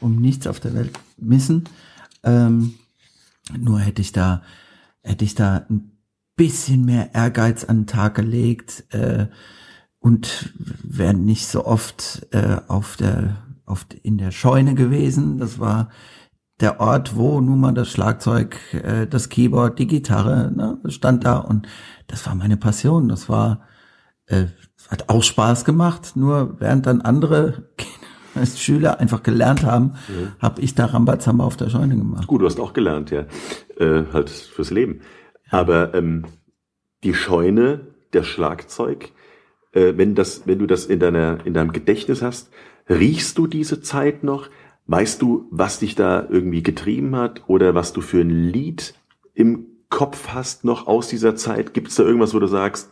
um 0.00 0.20
nichts 0.20 0.46
auf 0.46 0.60
der 0.60 0.74
Welt 0.74 0.92
missen. 1.16 1.64
Ähm, 2.22 2.74
nur 3.58 3.80
hätte 3.80 4.00
ich 4.00 4.12
da, 4.12 4.42
hätte 5.02 5.24
ich 5.24 5.34
da 5.34 5.66
ein 5.68 5.98
bisschen 6.36 6.84
mehr 6.84 7.14
Ehrgeiz 7.14 7.64
an 7.64 7.80
den 7.80 7.86
Tag 7.86 8.14
gelegt 8.14 8.84
äh, 8.90 9.26
und 10.00 10.52
wäre 10.82 11.14
nicht 11.14 11.46
so 11.46 11.64
oft 11.64 12.26
äh, 12.32 12.58
auf 12.68 12.96
der, 12.96 13.36
auf 13.66 13.86
in 14.02 14.18
der 14.18 14.30
Scheune 14.30 14.74
gewesen. 14.74 15.38
Das 15.38 15.58
war 15.58 15.90
der 16.60 16.80
Ort, 16.80 17.16
wo 17.16 17.40
nun 17.40 17.60
mal 17.60 17.72
das 17.72 17.88
Schlagzeug, 17.90 18.58
äh, 18.72 19.06
das 19.06 19.28
Keyboard, 19.28 19.78
die 19.78 19.86
Gitarre, 19.86 20.52
ne, 20.54 20.78
stand 20.90 21.24
da 21.24 21.38
und 21.38 21.68
das 22.06 22.26
war 22.26 22.34
meine 22.34 22.56
Passion. 22.56 23.08
Das 23.08 23.28
war, 23.28 23.62
äh, 24.26 24.46
hat 24.88 25.08
auch 25.08 25.22
Spaß 25.22 25.64
gemacht. 25.64 26.12
Nur 26.14 26.60
während 26.60 26.86
dann 26.86 27.00
andere 27.00 27.68
als 28.34 28.60
Schüler 28.60 29.00
einfach 29.00 29.22
gelernt 29.22 29.64
haben, 29.64 29.94
ja. 30.08 30.32
habe 30.40 30.60
ich 30.60 30.74
da 30.74 30.86
Rambazamba 30.86 31.44
auf 31.44 31.56
der 31.56 31.70
Scheune 31.70 31.96
gemacht. 31.96 32.26
Gut, 32.26 32.40
du 32.40 32.46
hast 32.46 32.60
auch 32.60 32.72
gelernt, 32.72 33.10
ja, 33.10 33.26
äh, 33.78 34.04
halt 34.12 34.30
fürs 34.30 34.70
Leben. 34.70 35.00
Aber 35.50 35.94
ähm, 35.94 36.24
die 37.04 37.14
Scheune, 37.14 37.80
der 38.12 38.22
Schlagzeug, 38.22 39.12
äh, 39.78 39.96
wenn 39.96 40.14
das, 40.14 40.42
wenn 40.46 40.58
du 40.58 40.66
das 40.66 40.86
in 40.86 40.98
deiner 40.98 41.38
in 41.44 41.54
deinem 41.54 41.72
Gedächtnis 41.72 42.22
hast, 42.22 42.50
riechst 42.88 43.38
du 43.38 43.46
diese 43.46 43.80
Zeit 43.80 44.24
noch? 44.24 44.48
Weißt 44.86 45.20
du, 45.22 45.46
was 45.50 45.78
dich 45.78 45.94
da 45.94 46.26
irgendwie 46.28 46.62
getrieben 46.62 47.14
hat 47.14 47.42
oder 47.46 47.74
was 47.74 47.92
du 47.92 48.00
für 48.00 48.20
ein 48.20 48.30
Lied 48.30 48.94
im 49.34 49.66
Kopf 49.90 50.28
hast 50.28 50.64
noch 50.64 50.86
aus 50.86 51.08
dieser 51.08 51.36
Zeit? 51.36 51.74
Gibt 51.74 51.88
es 51.88 51.96
da 51.96 52.02
irgendwas, 52.02 52.34
wo 52.34 52.38
du 52.38 52.46
sagst, 52.46 52.90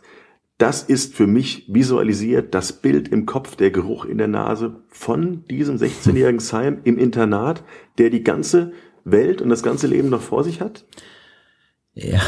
das 0.59 0.83
ist 0.83 1.15
für 1.15 1.27
mich 1.27 1.65
visualisiert 1.67 2.53
das 2.53 2.73
Bild 2.73 3.07
im 3.09 3.25
Kopf, 3.25 3.55
der 3.55 3.71
Geruch 3.71 4.05
in 4.05 4.17
der 4.17 4.27
Nase 4.27 4.83
von 4.89 5.45
diesem 5.45 5.77
16-jährigen 5.77 6.39
Sam 6.41 6.79
im 6.83 6.97
Internat, 6.97 7.63
der 7.97 8.09
die 8.09 8.23
ganze 8.23 8.73
Welt 9.03 9.41
und 9.41 9.49
das 9.49 9.63
ganze 9.63 9.87
Leben 9.87 10.09
noch 10.09 10.21
vor 10.21 10.43
sich 10.43 10.61
hat? 10.61 10.85
Ja, 11.93 12.21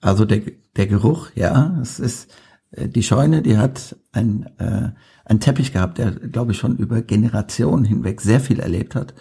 also 0.00 0.24
der, 0.24 0.42
der 0.76 0.86
Geruch, 0.86 1.30
ja, 1.34 1.78
es 1.80 2.00
ist 2.00 2.32
die 2.76 3.02
Scheune, 3.02 3.42
die 3.42 3.58
hat 3.58 3.96
ein 4.12 4.46
äh, 4.58 4.90
einen 5.24 5.40
Teppich 5.40 5.72
gehabt, 5.72 5.98
der, 5.98 6.12
glaube 6.12 6.52
ich, 6.52 6.58
schon 6.58 6.76
über 6.76 7.02
Generationen 7.02 7.84
hinweg 7.84 8.20
sehr 8.20 8.40
viel 8.40 8.60
erlebt 8.60 8.94
hat 8.94 9.14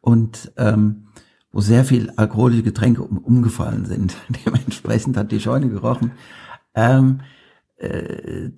und 0.00 0.52
ähm, 0.56 1.08
wo 1.50 1.60
sehr 1.60 1.84
viel 1.84 2.10
alkoholische 2.16 2.62
Getränke 2.62 3.02
um, 3.02 3.18
umgefallen 3.18 3.86
sind. 3.86 4.16
Dementsprechend 4.46 5.16
hat 5.16 5.32
die 5.32 5.40
Scheune 5.40 5.68
gerochen. 5.70 6.12
Ähm, 6.74 7.20
äh, 7.76 8.50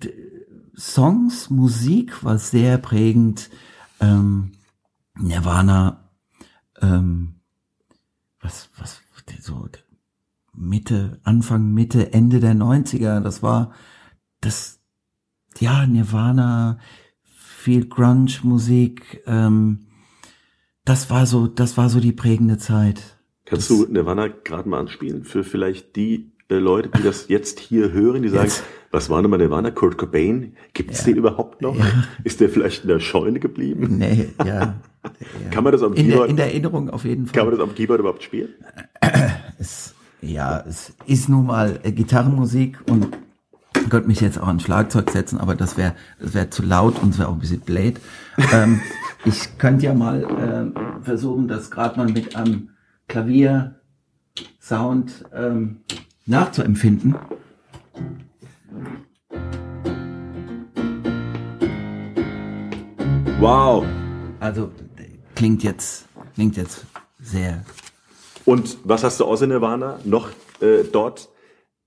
Songs, 0.75 1.49
Musik 1.49 2.23
war 2.23 2.37
sehr 2.37 2.77
prägend. 2.77 3.49
Ähm, 4.01 4.51
Nirvana, 5.17 6.09
ähm, 6.81 7.35
was, 8.39 8.69
was, 8.77 9.01
so 9.41 9.67
Mitte, 10.53 11.19
Anfang, 11.23 11.73
Mitte, 11.73 12.13
Ende 12.13 12.39
der 12.39 12.53
90er, 12.53 13.19
das 13.19 13.43
war, 13.43 13.73
das, 14.41 14.79
ja, 15.59 15.85
Nirvana, 15.85 16.79
viel 17.23 17.87
Grunge-Musik, 17.87 19.23
ähm, 19.25 19.87
das 20.85 21.09
war 21.09 21.25
so, 21.25 21.47
das 21.47 21.77
war 21.77 21.89
so 21.89 21.99
die 21.99 22.11
prägende 22.11 22.57
Zeit. 22.57 23.17
Kannst 23.45 23.69
das, 23.69 23.77
du 23.77 23.85
Nirvana 23.91 24.27
gerade 24.27 24.67
mal 24.67 24.79
anspielen 24.79 25.23
für 25.23 25.43
vielleicht 25.43 25.95
die 25.95 26.31
äh, 26.49 26.55
Leute, 26.55 26.89
die 26.89 27.03
das 27.03 27.27
jetzt 27.27 27.59
hier 27.59 27.91
hören, 27.91 28.23
die 28.23 28.29
sagen, 28.29 28.45
jetzt. 28.45 28.63
was 28.91 29.09
war 29.09 29.21
denn 29.21 29.29
mal 29.29 29.37
Nirvana? 29.37 29.71
Kurt 29.71 29.97
Cobain? 29.97 30.55
Gibt 30.73 30.91
es 30.91 30.99
ja. 30.99 31.05
den 31.05 31.17
überhaupt 31.17 31.61
noch? 31.61 31.77
Ja. 31.77 31.85
Ist 32.23 32.39
der 32.39 32.49
vielleicht 32.49 32.83
in 32.83 32.89
der 32.89 32.99
Scheune 32.99 33.39
geblieben? 33.39 33.97
Nee, 33.99 34.29
ja. 34.39 34.45
ja. 35.03 35.49
Kann 35.51 35.63
man 35.63 35.73
das 35.73 35.83
am 35.83 35.93
in 35.93 36.07
Keyboard? 36.07 36.21
Der, 36.21 36.29
in 36.29 36.35
der 36.37 36.45
Erinnerung 36.47 36.89
auf 36.89 37.05
jeden 37.05 37.27
Fall. 37.27 37.33
Kann 37.33 37.45
man 37.47 37.57
das 37.57 37.67
am 37.67 37.75
Keyboard 37.75 37.99
überhaupt 37.99 38.23
spielen? 38.23 38.49
Es, 39.59 39.93
ja, 40.21 40.63
es 40.67 40.93
ist 41.05 41.29
nun 41.29 41.45
mal 41.45 41.79
äh, 41.83 41.91
Gitarrenmusik 41.91 42.79
und 42.89 43.09
ich 43.89 43.91
könnte 43.91 44.07
mich 44.07 44.21
jetzt 44.21 44.39
auch 44.39 44.47
an 44.47 44.59
Schlagzeug 44.59 45.09
setzen, 45.09 45.39
aber 45.39 45.55
das 45.55 45.75
wäre 45.75 45.95
das 46.19 46.35
wäre 46.35 46.51
zu 46.51 46.61
laut 46.61 47.01
und 47.01 47.09
es 47.09 47.17
wäre 47.17 47.27
auch 47.27 47.33
ein 47.33 47.39
bisschen 47.39 47.61
blöd. 47.61 47.99
ähm, 48.53 48.81
ich 49.25 49.57
könnte 49.57 49.87
ja 49.87 49.95
mal 49.95 50.23
äh, 50.23 50.67
versuchen, 51.03 51.47
das 51.47 51.71
gerade 51.71 51.97
mal 51.97 52.07
mit 52.07 52.35
einem 52.35 52.69
Klavier-Sound 53.07 55.25
ähm, 55.33 55.77
nachzuempfinden. 56.27 57.15
Wow. 63.39 63.87
Also 64.39 64.69
klingt 65.33 65.63
jetzt 65.63 66.05
klingt 66.35 66.57
jetzt 66.57 66.85
sehr. 67.19 67.65
Und 68.45 68.77
was 68.83 69.03
hast 69.03 69.19
du 69.19 69.25
außer 69.25 69.47
Nirvana 69.47 69.99
noch 70.03 70.29
äh, 70.61 70.83
dort 70.83 71.29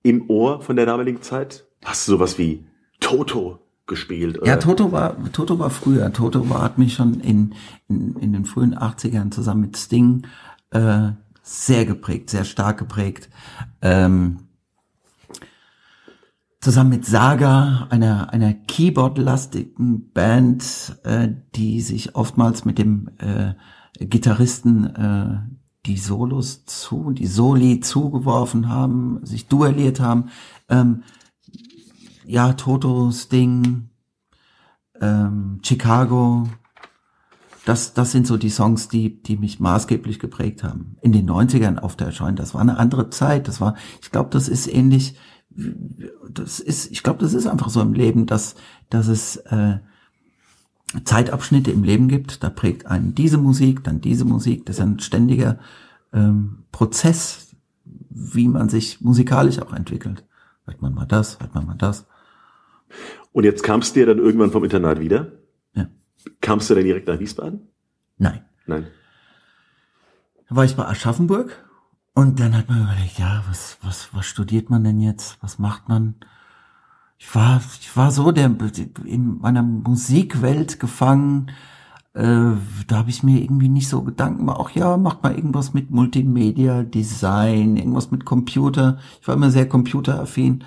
im 0.03 0.29
Ohr 0.29 0.63
von 0.63 0.75
der 0.75 0.87
damaligen 0.87 1.23
Zeit? 1.23 1.65
Hast 1.85 2.07
du 2.07 2.13
sowas 2.13 2.39
wie 2.39 2.65
Toto 3.01 3.61
gespielt? 3.87 4.39
Oder? 4.39 4.47
Ja, 4.47 4.57
Toto 4.57 4.93
war, 4.93 5.17
Toto 5.33 5.59
war 5.59 5.71
früher. 5.71 6.13
Toto 6.13 6.49
war, 6.49 6.63
hat 6.63 6.79
mich 6.79 6.95
schon 6.95 7.21
in, 7.21 7.55
in, 7.89 8.17
in 8.17 8.33
den 8.33 8.45
frühen 8.45 8.77
80ern 8.77 9.31
zusammen 9.31 9.63
mit 9.63 9.77
Sting 9.77 10.27
äh, 10.71 11.11
sehr 11.43 11.85
geprägt, 11.85 12.31
sehr 12.31 12.45
stark 12.45 12.79
geprägt. 12.79 13.29
Ähm, 13.81 14.49
zusammen 16.61 16.91
mit 16.91 17.05
Saga, 17.05 17.89
einer, 17.91 18.33
einer 18.33 18.55
Keyboard-lastigen 18.55 20.13
Band, 20.13 20.97
äh, 21.03 21.29
die 21.57 21.81
sich 21.81 22.15
oftmals 22.15 22.65
mit 22.65 22.79
dem 22.79 23.11
äh, 23.19 23.55
Gitarristen 23.99 24.87
äh, 24.87 25.41
die 25.87 25.97
Solos 25.97 26.65
zu, 26.65 27.11
die 27.11 27.27
Soli 27.27 27.81
zugeworfen 27.81 28.69
haben, 28.69 29.19
sich 29.25 29.49
duelliert 29.49 29.99
haben. 29.99 30.31
Ähm, 30.69 31.03
ja, 32.25 32.53
Toto, 32.55 33.11
Sting, 33.11 33.89
ähm, 35.01 35.61
Chicago, 35.63 36.49
das, 37.65 37.95
das 37.95 38.11
sind 38.11 38.27
so 38.27 38.37
die 38.37 38.51
Songs, 38.51 38.89
die, 38.89 39.23
die 39.23 39.37
mich 39.37 39.61
maßgeblich 39.61 40.19
geprägt 40.19 40.65
haben. 40.65 40.97
In 41.01 41.13
den 41.13 41.29
90ern 41.29 41.79
auf 41.79 41.97
der 41.97 42.11
Scheune, 42.11 42.35
das 42.35 42.55
war 42.55 42.61
eine 42.61 42.79
andere 42.79 43.11
Zeit. 43.11 43.47
Das 43.47 43.61
war, 43.61 43.77
ich 44.01 44.11
glaube, 44.11 44.31
das 44.31 44.49
ist 44.49 44.67
ähnlich, 44.67 45.17
das 46.31 46.59
ist, 46.59 46.91
ich 46.91 47.03
glaube, 47.03 47.21
das 47.21 47.35
ist 47.35 47.47
einfach 47.47 47.69
so 47.69 47.81
im 47.81 47.93
Leben, 47.93 48.27
dass, 48.27 48.57
dass 48.91 49.07
es 49.07 49.37
äh, 49.37 49.79
Zeitabschnitte 51.05 51.71
im 51.71 51.85
Leben 51.85 52.09
gibt. 52.09 52.43
Da 52.43 52.51
prägt 52.51 52.87
einen 52.87 53.15
diese 53.15 53.39
Musik, 53.39 53.85
dann 53.85 54.01
diese 54.01 54.25
Musik. 54.25 54.67
Das 54.67 54.77
ist 54.77 54.83
ein 54.83 54.99
ständiger 54.99 55.59
ähm, 56.13 56.65
Prozess, 56.73 57.55
wie 57.85 58.49
man 58.49 58.69
sich 58.69 59.01
musikalisch 59.01 59.61
auch 59.61 59.73
entwickelt. 59.73 60.25
Hört 60.65 60.83
man 60.83 60.95
mal 60.95 61.07
das, 61.07 61.39
hört 61.39 61.55
man 61.55 61.67
mal 61.67 61.77
das. 61.77 62.07
Und 63.33 63.45
jetzt 63.45 63.63
kamst 63.63 63.97
du 63.97 64.01
ja 64.01 64.07
dann 64.07 64.19
irgendwann 64.19 64.51
vom 64.51 64.65
Internat 64.65 65.01
wieder? 65.01 65.33
Ja. 65.75 65.87
Kamst 66.41 66.71
du 66.71 66.75
dann 66.75 66.85
direkt 66.85 67.09
nach 67.09 67.19
Wiesbaden? 67.19 67.69
Nein. 68.19 68.45
Nein. 68.67 68.87
Da 70.49 70.57
war 70.57 70.65
ich 70.65 70.77
bei 70.77 70.87
Aschaffenburg 70.87 71.65
und 72.15 72.41
dann 72.41 72.57
hat 72.57 72.69
man 72.69 72.83
überlegt, 72.83 73.19
ja, 73.19 73.43
was, 73.49 73.79
was, 73.83 74.11
was 74.13 74.27
studiert 74.27 74.71
man 74.71 74.85
denn 74.85 74.99
jetzt? 74.99 75.39
Was 75.41 75.59
macht 75.59 75.89
man? 75.89 76.17
Ich 77.19 77.35
war, 77.35 77.63
ich 77.81 77.97
war 77.97 78.11
so 78.11 78.33
der, 78.33 78.55
in 79.05 79.39
meiner 79.39 79.63
Musikwelt 79.63 80.79
gefangen. 80.81 81.51
Äh, 82.15 82.53
da 82.89 82.97
habe 82.97 83.11
ich 83.11 83.23
mir 83.23 83.41
irgendwie 83.41 83.69
nicht 83.69 83.89
so 83.89 84.03
Gedanken 84.03 84.39
gemacht. 84.39 84.59
Auch 84.59 84.71
ja, 84.71 84.97
macht 84.97 85.23
mal 85.23 85.35
irgendwas 85.35 85.73
mit 85.73 85.91
Multimedia, 85.91 86.83
Design, 86.83 87.77
irgendwas 87.77 88.11
mit 88.11 88.25
Computer. 88.25 88.99
Ich 89.21 89.29
war 89.29 89.35
immer 89.35 89.51
sehr 89.51 89.69
computeraffin. 89.69 90.65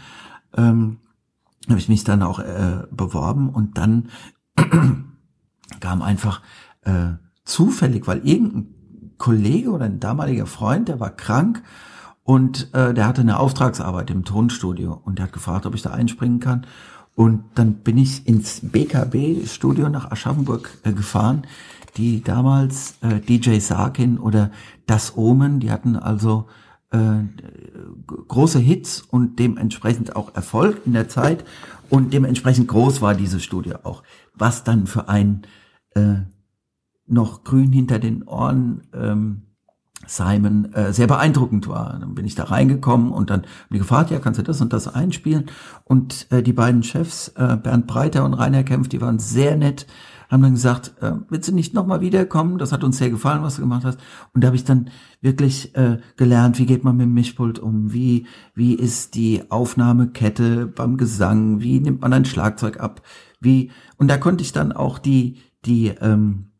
Ähm, 0.58 0.98
habe 1.70 1.80
ich 1.80 1.90
mich 1.90 2.04
dann 2.04 2.24
auch 2.24 2.40
äh, 2.40 2.84
beworben 2.92 3.50
und 3.50 3.78
dann 3.78 4.10
kam 5.80 6.02
einfach 6.02 6.42
äh, 6.84 7.14
zufällig, 7.44 8.08
weil 8.08 8.28
irgendein 8.28 8.74
Kollege 9.18 9.72
oder 9.72 9.86
ein 9.86 10.00
damaliger 10.00 10.46
Freund, 10.46 10.90
der 10.90 11.00
war 11.00 11.12
krank 11.12 11.64
und 12.24 12.74
äh, 12.74 12.94
der 12.94 13.08
hatte 13.08 13.22
eine 13.22 13.40
Auftragsarbeit 13.40 14.10
im 14.10 14.26
Tonstudio 14.26 15.00
und 15.04 15.20
der 15.20 15.26
hat 15.26 15.34
gefragt, 15.34 15.66
ob 15.66 15.76
ich 15.76 15.82
da 15.82 15.92
einspringen 15.92 16.40
kann. 16.40 16.66
Und 17.14 17.46
dann 17.56 17.76
bin 17.76 17.98
ich 17.98 18.28
ins 18.28 18.60
BKB-Studio 18.62 19.90
nach 19.90 20.12
Aschaffenburg 20.12 20.78
äh, 20.84 20.92
gefahren. 20.92 21.48
die 21.98 22.22
damals 22.22 22.96
äh, 23.02 23.22
DJ 23.22 23.60
Sarkin 23.60 24.18
oder 24.18 24.52
Das 24.86 25.16
Omen, 25.16 25.62
die 25.62 25.72
hatten 25.72 25.96
also 25.96 26.48
äh, 26.92 27.24
große 28.08 28.60
Hits 28.60 29.02
und 29.02 29.40
dementsprechend 29.40 30.16
auch 30.16 30.36
Erfolg 30.36 30.82
in 30.86 30.94
der 30.94 31.10
Zeit 31.10 31.44
und 31.90 32.14
dementsprechend 32.14 32.68
groß 32.68 33.02
war 33.02 33.16
dieses 33.16 33.44
Studio 33.44 33.78
auch. 33.84 34.04
Was 34.34 34.64
dann 34.64 34.88
für 34.88 35.10
ein 35.10 35.44
äh, 35.96 36.16
noch 37.08 37.44
grün 37.44 37.72
hinter 37.72 38.00
den 38.00 38.24
Ohren 38.24 38.88
ähm, 38.94 39.44
Simon 40.08 40.74
äh, 40.74 40.94
sehr 40.94 41.08
beeindruckend 41.08 41.68
war. 41.68 41.98
Dann 42.00 42.16
bin 42.16 42.26
ich 42.26 42.36
da 42.36 42.44
reingekommen 42.44 43.12
und 43.12 43.30
dann 43.30 43.42
haben 43.42 43.74
die 43.74 43.80
gefragt, 43.80 44.12
ja, 44.12 44.20
kannst 44.20 44.40
du 44.40 44.44
das 44.44 44.62
und 44.62 44.74
das 44.74 44.88
einspielen? 44.88 45.46
Und 45.84 46.28
äh, 46.32 46.44
die 46.44 46.54
beiden 46.54 46.84
Chefs, 46.84 47.30
äh, 47.30 47.58
Bernd 47.58 47.88
Breiter 47.88 48.26
und 48.26 48.34
Rainer 48.34 48.64
Kempf, 48.64 48.88
die 48.88 49.02
waren 49.02 49.20
sehr 49.20 49.56
nett, 49.56 49.88
haben 50.30 50.44
dann 50.44 50.54
gesagt, 50.54 50.96
äh, 51.02 51.14
willst 51.30 51.50
du 51.50 51.54
nicht 51.54 51.74
nochmal 51.74 52.02
wiederkommen? 52.02 52.58
Das 52.58 52.72
hat 52.72 52.84
uns 52.84 52.98
sehr 52.98 53.10
gefallen, 53.10 53.44
was 53.44 53.56
du 53.56 53.62
gemacht 53.62 53.86
hast. 53.86 54.00
Und 54.34 54.44
da 54.44 54.48
habe 54.48 54.56
ich 54.56 54.64
dann 54.64 54.90
wirklich 55.22 55.76
äh, 55.76 56.00
gelernt, 56.18 56.60
wie 56.60 56.66
geht 56.66 56.84
man 56.84 56.98
mit 56.98 57.06
dem 57.06 57.14
Mischpult 57.14 57.60
um, 57.60 57.94
wie, 57.94 58.26
wie 58.54 58.74
ist 58.74 59.16
die 59.16 59.50
Aufnahmekette 59.50 60.68
beim 60.68 60.98
Gesang, 60.98 61.62
wie 61.62 61.80
nimmt 61.80 62.02
man 62.02 62.14
ein 62.14 62.26
Schlagzeug 62.26 62.80
ab, 62.80 63.02
wie, 63.40 63.72
und 63.98 64.10
da 64.10 64.18
konnte 64.18 64.44
ich 64.44 64.52
dann 64.52 64.72
auch 64.72 65.00
die, 65.00 65.38
die, 65.66 65.88
ähm, 66.02 66.52
äh, 66.52 66.55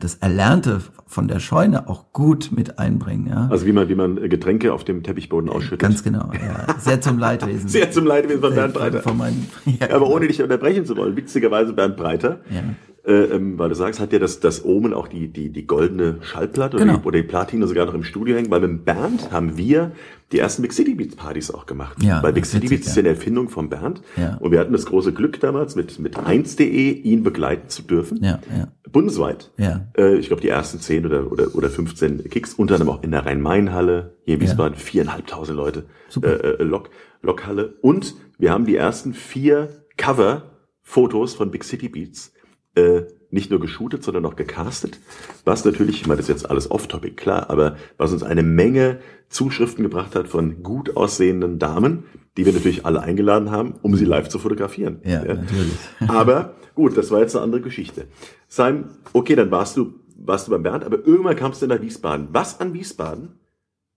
das 0.00 0.16
Erlernte 0.16 0.80
von 1.06 1.28
der 1.28 1.38
Scheune 1.38 1.88
auch 1.88 2.12
gut 2.12 2.50
mit 2.54 2.78
einbringen. 2.80 3.28
Ja. 3.28 3.46
Also 3.48 3.64
wie 3.64 3.72
man, 3.72 3.88
wie 3.88 3.94
man 3.94 4.16
Getränke 4.28 4.72
auf 4.72 4.82
dem 4.82 5.04
Teppichboden 5.04 5.48
ausschüttet. 5.48 5.78
Ganz 5.78 6.02
genau, 6.02 6.30
ja. 6.34 6.66
Sehr 6.80 7.00
zum 7.00 7.16
Leidwesen. 7.18 7.68
Sehr 7.68 7.90
zum 7.92 8.04
Leidwesen 8.04 8.40
von 8.40 8.54
Bernd 8.54 8.74
Breiter. 8.74 9.00
Von 9.02 9.16
meinen, 9.16 9.46
ja, 9.80 9.90
aber 9.94 10.08
ohne 10.10 10.26
dich 10.26 10.42
unterbrechen 10.42 10.84
zu 10.84 10.96
wollen, 10.96 11.16
witzigerweise 11.16 11.72
Bernd 11.74 11.96
Breiter, 11.96 12.40
Ja. 12.50 12.62
äh, 13.10 13.36
ähm, 13.36 13.56
weil 13.56 13.68
du 13.68 13.76
sagst, 13.76 14.00
hat 14.00 14.12
ja 14.12 14.18
das, 14.18 14.40
das 14.40 14.64
Omen 14.64 14.92
auch 14.92 15.06
die, 15.06 15.28
die, 15.28 15.50
die 15.50 15.66
goldene 15.66 16.16
Schallplatte 16.22 16.76
oder, 16.76 16.84
Genau. 16.84 16.98
die, 16.98 17.06
oder 17.06 17.18
die 17.22 17.28
Platine 17.28 17.66
sogar 17.68 17.86
noch 17.86 17.94
im 17.94 18.02
Studio 18.04 18.34
hängen, 18.36 18.50
weil 18.50 18.60
mit 18.60 18.84
Bernd 18.84 19.30
haben 19.30 19.56
wir 19.56 19.92
die 20.32 20.40
ersten 20.40 20.60
Big 20.60 20.72
City 20.74 20.94
Beats 20.94 21.16
Partys 21.16 21.50
auch 21.50 21.64
gemacht. 21.64 22.02
Ja, 22.02 22.22
weil 22.22 22.34
Big 22.34 22.44
City 22.44 22.68
Beats 22.68 22.86
ist 22.88 22.96
ja. 22.96 23.02
ja 23.02 23.08
eine 23.08 23.16
Erfindung 23.16 23.48
von 23.48 23.70
Bernd. 23.70 24.02
Ja. 24.16 24.36
Und 24.38 24.50
wir 24.50 24.58
hatten 24.60 24.72
das 24.72 24.84
große 24.84 25.12
Glück 25.14 25.40
damals 25.40 25.74
mit, 25.74 25.98
mit 26.00 26.18
1.de 26.18 26.90
ihn 26.90 27.22
begleiten 27.22 27.70
zu 27.70 27.80
dürfen. 27.82 28.18
Ja, 28.22 28.38
ja. 28.54 28.68
Bundesweit. 28.92 29.50
Ja. 29.56 29.86
Äh, 29.96 30.16
ich 30.16 30.28
glaube, 30.28 30.42
die 30.42 30.48
ersten 30.48 30.80
10 30.80 31.06
oder, 31.06 31.30
oder, 31.30 31.54
oder 31.54 31.68
15 31.70 32.24
Kicks, 32.30 32.54
unter 32.54 32.74
anderem 32.74 32.94
auch 32.94 33.02
in 33.02 33.10
der 33.10 33.26
Rhein-Main-Halle, 33.26 34.16
hier 34.24 34.34
in 34.34 34.40
Ja. 34.40 34.46
Wiesbaden, 34.46 34.76
viereinhalbtausend 34.76 35.56
Leute, 35.56 35.84
Super. 36.08 36.44
äh, 36.44 36.48
äh, 36.60 36.62
Lok, 36.62 36.90
Lokhalle. 37.22 37.74
Und 37.82 38.14
wir 38.38 38.50
haben 38.52 38.66
die 38.66 38.76
ersten 38.76 39.14
vier 39.14 39.68
Cover-Fotos 39.96 41.34
von 41.34 41.50
Big 41.50 41.64
City 41.64 41.88
Beats 41.88 42.32
äh, 42.74 43.02
nicht 43.30 43.50
nur 43.50 43.60
geshootet, 43.60 44.02
sondern 44.02 44.24
auch 44.24 44.36
gecastet. 44.36 44.98
Was 45.44 45.64
natürlich, 45.64 46.00
ich 46.00 46.06
meine, 46.06 46.16
das 46.18 46.28
ist 46.28 46.34
jetzt 46.42 46.50
alles 46.50 46.70
off-topic, 46.70 47.16
klar, 47.16 47.50
aber 47.50 47.76
was 47.98 48.12
uns 48.12 48.22
eine 48.22 48.42
Menge 48.42 49.00
Zuschriften 49.28 49.82
gebracht 49.82 50.14
hat 50.14 50.28
von 50.28 50.62
gut 50.62 50.96
aussehenden 50.96 51.58
Damen, 51.58 52.04
die 52.38 52.46
wir 52.46 52.54
natürlich 52.54 52.86
alle 52.86 53.02
eingeladen 53.02 53.50
haben, 53.50 53.74
um 53.82 53.94
sie 53.96 54.06
live 54.06 54.28
zu 54.28 54.38
fotografieren. 54.38 55.00
Ja, 55.04 55.22
natürlich. 55.22 55.76
Aber 56.06 56.54
gut, 56.78 56.96
das 56.96 57.10
war 57.10 57.18
jetzt 57.18 57.34
eine 57.34 57.42
andere 57.42 57.60
Geschichte. 57.60 58.06
Simon, 58.46 58.90
okay, 59.12 59.34
dann 59.34 59.50
warst 59.50 59.76
du, 59.76 59.94
warst 60.16 60.46
du 60.46 60.52
beim 60.52 60.62
Bernd, 60.62 60.84
aber 60.84 61.04
irgendwann 61.04 61.34
kamst 61.34 61.60
du 61.60 61.66
nach 61.66 61.82
Wiesbaden. 61.82 62.28
Was 62.30 62.60
an 62.60 62.72
Wiesbaden 62.72 63.40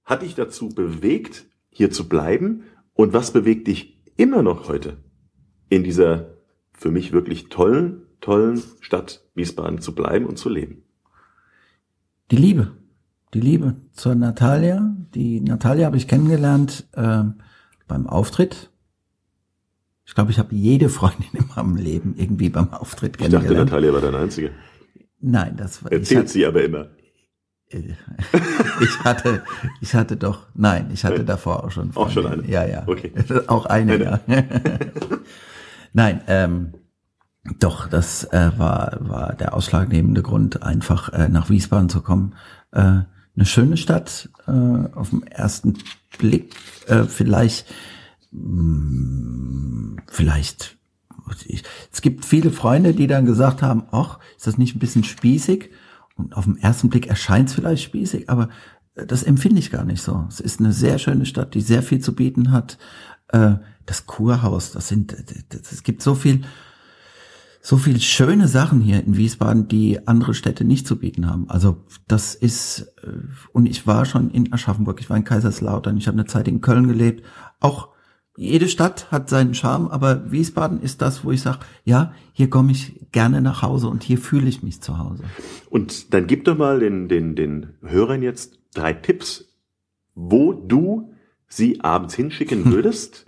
hat 0.04 0.24
dich 0.24 0.34
dazu 0.34 0.70
bewegt, 0.70 1.46
hier 1.70 1.92
zu 1.92 2.10
bleiben? 2.10 2.64
Und 2.94 3.14
was 3.14 3.32
bewegt 3.32 3.68
dich 3.68 4.02
immer 4.18 4.42
noch 4.42 4.68
heute 4.68 4.98
in 5.70 5.84
dieser 5.84 6.38
für 6.74 6.90
mich 6.90 7.12
wirklich 7.12 7.50
tollen, 7.50 8.02
tollen 8.20 8.64
Stadt 8.80 9.24
Wiesbaden 9.36 9.80
zu 9.80 9.94
bleiben 9.94 10.26
und 10.26 10.38
zu 10.38 10.50
leben? 10.50 10.82
Die 12.32 12.38
Liebe. 12.38 12.72
Die 13.36 13.42
Liebe 13.42 13.76
zur 13.92 14.16
Natalia. 14.16 14.96
Die 15.14 15.40
Natalia 15.40 15.86
habe 15.86 15.98
ich 15.98 16.08
kennengelernt 16.08 16.90
ähm, 16.96 17.36
beim 17.88 18.08
Auftritt. 18.08 18.71
Ich 20.06 20.16
glaube, 20.16 20.32
ich 20.32 20.40
habe 20.40 20.54
jede 20.56 20.90
Freundin 20.90 21.30
in 21.34 21.48
meinem 21.56 21.76
Leben 21.76 22.16
irgendwie 22.18 22.50
beim 22.50 22.74
Auftritt 22.74 23.16
Ich 23.16 23.24
dachte, 23.24 23.38
kennengelernt. 23.38 23.70
Natalia 23.70 23.94
war 23.94 24.02
deine 24.02 24.18
Einzige. 24.18 24.52
Nein, 25.20 25.56
das 25.56 25.84
war 25.84 25.92
Erzählt 25.92 26.22
hatte, 26.22 26.30
sie 26.30 26.46
aber 26.46 26.64
immer. 26.64 26.88
ich 28.82 29.00
hatte, 29.04 29.44
ich 29.80 29.94
hatte 29.96 30.18
doch, 30.18 30.48
nein, 30.54 30.90
ich 30.92 31.06
hatte 31.06 31.24
davor 31.24 31.64
auch 31.64 31.72
schon. 31.72 31.96
Auch 31.96 32.10
schon 32.10 32.26
eine? 32.26 32.46
Ja, 32.46 32.66
ja. 32.66 32.84
Okay. 32.86 33.14
auch 33.48 33.66
eine, 33.66 33.94
Eine. 33.94 34.04
ja. 34.04 34.20
nein, 35.94 36.22
ähm, 36.28 36.74
doch, 37.60 37.88
das 37.88 38.26
äh, 38.26 38.52
war, 38.58 38.98
war 39.00 39.34
der 39.36 39.54
ausschlaggebende 39.54 40.22
Grund, 40.22 40.64
einfach 40.64 41.10
äh, 41.14 41.30
nach 41.30 41.50
Wiesbaden 41.50 41.90
zu 41.90 42.02
kommen. 42.02 42.36
Äh, 42.72 42.80
eine 43.36 43.46
schöne 43.46 43.78
Stadt, 43.78 44.30
äh, 44.48 44.52
auf 44.52 45.12
den 45.12 45.26
ersten 45.26 45.78
Blick, 46.18 46.54
äh, 46.88 47.04
vielleicht, 47.04 47.66
mh, 48.32 50.02
vielleicht, 50.08 50.78
ich, 51.46 51.64
es 51.92 52.02
gibt 52.02 52.26
viele 52.26 52.52
Freunde, 52.52 52.94
die 52.94 53.08
dann 53.08 53.26
gesagt 53.26 53.62
haben, 53.62 53.84
ach, 53.92 54.20
ist 54.38 54.48
das 54.48 54.58
nicht 54.58 54.76
ein 54.76 54.80
bisschen 54.80 55.04
spießig? 55.04 55.70
Und 56.16 56.36
auf 56.36 56.46
den 56.46 56.58
ersten 56.58 56.90
Blick 56.90 57.08
erscheint 57.08 57.50
es 57.50 57.56
vielleicht 57.56 57.84
spießig, 57.84 58.30
aber 58.30 58.50
äh, 58.96 59.06
das 59.06 59.24
empfinde 59.24 59.60
ich 59.60 59.72
gar 59.72 59.86
nicht 59.86 60.02
so. 60.02 60.26
Es 60.30 60.40
ist 60.40 60.60
eine 60.60 60.74
sehr 60.74 61.00
schöne 61.00 61.26
Stadt, 61.26 61.54
die 61.54 61.62
sehr 61.62 61.84
viel 61.84 62.00
zu 62.00 62.14
bieten 62.16 62.52
hat. 62.52 62.78
Äh, 63.30 63.56
Das 63.88 64.06
Kurhaus, 64.06 64.72
das 64.72 64.88
sind, 64.88 65.16
es 65.52 65.82
gibt 65.84 66.02
so 66.04 66.14
viel, 66.16 66.42
so 67.62 67.78
viel 67.78 68.00
schöne 68.00 68.48
Sachen 68.48 68.80
hier 68.80 69.04
in 69.04 69.18
Wiesbaden, 69.18 69.68
die 69.68 70.08
andere 70.08 70.34
Städte 70.34 70.64
nicht 70.64 70.86
zu 70.86 70.98
bieten 70.98 71.26
haben. 71.26 71.50
Also 71.50 71.84
das 72.08 72.36
ist, 72.36 72.94
äh, 73.04 73.12
und 73.54 73.66
ich 73.66 73.88
war 73.88 74.06
schon 74.06 74.30
in 74.32 74.54
Aschaffenburg, 74.54 75.00
ich 75.02 75.10
war 75.10 75.18
in 75.18 75.24
Kaiserslautern, 75.24 75.98
ich 75.98 76.08
habe 76.08 76.18
eine 76.20 76.28
Zeit 76.28 76.48
in 76.48 76.62
Köln 76.62 76.88
gelebt. 76.88 77.26
Auch 77.60 77.90
jede 78.42 78.68
Stadt 78.68 79.12
hat 79.12 79.30
seinen 79.30 79.54
Charme, 79.54 79.88
aber 79.90 80.32
Wiesbaden 80.32 80.82
ist 80.82 81.04
das, 81.04 81.24
wo 81.24 81.32
ich 81.32 81.42
sage, 81.42 81.60
ja, 81.84 82.12
hier 82.34 82.50
komme 82.50 82.72
ich 82.72 83.00
gerne 83.12 83.40
nach 83.40 83.62
Hause 83.62 83.88
und 83.88 84.02
hier 84.02 84.18
fühle 84.18 84.50
ich 84.50 84.64
mich 84.64 84.82
zu 84.82 84.98
Hause. 84.98 85.24
Und 85.70 86.12
dann 86.16 86.26
gib 86.26 86.46
doch 86.46 86.58
mal 86.58 86.80
den, 86.80 87.08
den, 87.08 87.36
den 87.36 87.76
Hörern 87.84 88.24
jetzt 88.24 88.58
drei 88.74 88.94
Tipps, 88.94 89.54
wo 90.16 90.54
du 90.54 91.14
sie 91.48 91.82
abends 91.82 92.16
hinschicken 92.16 92.66
würdest. 92.72 93.28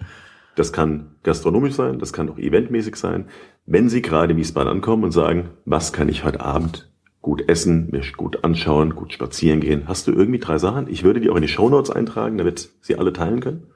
Das 0.56 0.74
kann 0.74 1.12
gastronomisch 1.22 1.76
sein, 1.76 2.00
das 2.00 2.12
kann 2.12 2.30
auch 2.30 2.40
eventmäßig 2.40 2.96
sein. 2.96 3.26
Wenn 3.68 3.90
sie 3.90 4.02
gerade 4.02 4.34
in 4.34 4.40
Wiesbaden 4.40 4.72
ankommen 4.72 5.04
und 5.04 5.12
sagen, 5.12 5.52
was 5.64 5.94
kann 5.94 6.10
ich 6.10 6.24
heute 6.24 6.42
Abend 6.42 6.92
gut 7.22 7.48
essen, 7.48 7.92
mich 7.92 8.14
gut 8.14 8.44
anschauen, 8.44 8.96
gut 8.96 9.14
spazieren 9.14 9.60
gehen. 9.60 9.84
Hast 9.88 10.08
du 10.08 10.12
irgendwie 10.12 10.40
drei 10.40 10.58
Sachen? 10.58 10.88
Ich 10.90 11.04
würde 11.04 11.22
die 11.22 11.30
auch 11.30 11.36
in 11.36 11.44
die 11.44 11.48
Shownotes 11.48 11.92
eintragen, 11.92 12.40
damit 12.40 12.70
sie 12.82 12.98
alle 12.98 13.14
teilen 13.14 13.40
können. 13.40 13.68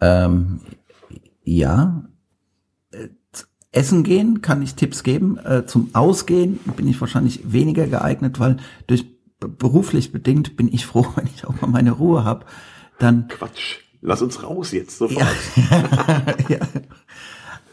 Ähm, 0.00 0.60
ja. 1.44 2.04
Äh, 2.90 3.08
Essen 3.72 4.02
gehen 4.02 4.40
kann 4.40 4.62
ich 4.62 4.74
Tipps 4.74 5.02
geben. 5.02 5.38
Äh, 5.38 5.66
zum 5.66 5.94
Ausgehen 5.94 6.58
bin 6.76 6.88
ich 6.88 7.00
wahrscheinlich 7.00 7.52
weniger 7.52 7.86
geeignet, 7.86 8.40
weil 8.40 8.56
durch 8.86 9.04
beruflich 9.40 10.10
bedingt 10.10 10.56
bin 10.56 10.72
ich 10.72 10.86
froh, 10.86 11.06
wenn 11.16 11.26
ich 11.26 11.44
auch 11.44 11.60
mal 11.60 11.68
meine 11.68 11.92
Ruhe 11.92 12.24
habe. 12.24 12.46
Dann 12.98 13.28
Quatsch. 13.28 13.78
Lass 14.00 14.22
uns 14.22 14.42
raus 14.42 14.72
jetzt 14.72 14.98
sofort. 14.98 15.26
ja. 16.48 16.58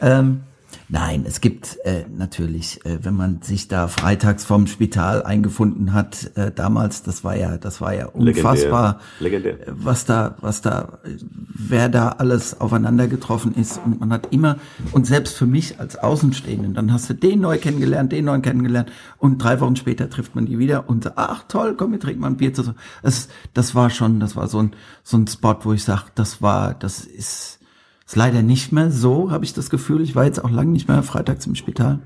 ähm, 0.00 0.42
nein, 0.88 1.24
es 1.26 1.40
gibt 1.40 1.78
äh, 1.84 2.04
natürlich, 2.14 2.84
äh, 2.84 2.98
wenn 3.02 3.14
man 3.14 3.42
sich 3.42 3.68
da 3.68 3.88
freitags 3.88 4.44
vom 4.44 4.66
Spital 4.66 5.22
eingefunden 5.22 5.92
hat, 5.92 6.30
äh, 6.36 6.50
damals, 6.52 7.02
das 7.02 7.24
war 7.24 7.36
ja, 7.36 7.58
das 7.58 7.80
war 7.80 7.94
ja 7.94 8.06
unfassbar, 8.06 9.00
Legendär. 9.20 9.60
äh, 9.66 9.72
was 9.72 10.04
da, 10.04 10.36
was 10.40 10.62
da, 10.62 10.98
wer 11.04 11.88
da 11.88 12.10
alles 12.10 12.60
aufeinander 12.60 13.08
getroffen 13.08 13.54
ist 13.54 13.80
und 13.84 14.00
man 14.00 14.12
hat 14.12 14.32
immer 14.32 14.56
und 14.92 15.06
selbst 15.06 15.36
für 15.36 15.46
mich 15.46 15.80
als 15.80 15.96
Außenstehenden, 15.96 16.74
dann 16.74 16.92
hast 16.92 17.10
du 17.10 17.14
den 17.14 17.40
neu 17.40 17.58
kennengelernt, 17.58 18.12
den 18.12 18.24
neu 18.26 18.40
kennengelernt 18.40 18.90
und 19.18 19.38
drei 19.38 19.60
Wochen 19.60 19.76
später 19.76 20.08
trifft 20.10 20.34
man 20.34 20.46
die 20.46 20.58
wieder 20.58 20.88
und 20.88 21.04
sagt, 21.04 21.18
ach 21.18 21.44
toll, 21.48 21.74
komm, 21.76 21.92
wir 21.92 22.00
trinken 22.00 22.20
mal 22.20 22.28
ein 22.28 22.36
Bier 22.36 22.54
zusammen. 22.54 22.78
Das, 23.02 23.28
das 23.54 23.74
war 23.74 23.90
schon, 23.90 24.20
das 24.20 24.36
war 24.36 24.48
so 24.48 24.60
ein 24.60 24.72
so 25.06 25.16
ein 25.16 25.26
Spot, 25.28 25.56
wo 25.62 25.72
ich 25.72 25.84
sage, 25.84 26.06
das 26.16 26.42
war, 26.42 26.74
das 26.74 27.04
ist 27.04 27.60
ist 28.06 28.16
leider 28.16 28.42
nicht 28.42 28.72
mehr 28.72 28.90
so, 28.90 29.30
habe 29.30 29.44
ich 29.44 29.52
das 29.52 29.68
Gefühl. 29.68 30.00
Ich 30.00 30.14
war 30.14 30.24
jetzt 30.24 30.42
auch 30.44 30.50
lange 30.50 30.70
nicht 30.70 30.88
mehr 30.88 31.02
freitags 31.02 31.46
im 31.46 31.54
Spital. 31.56 31.98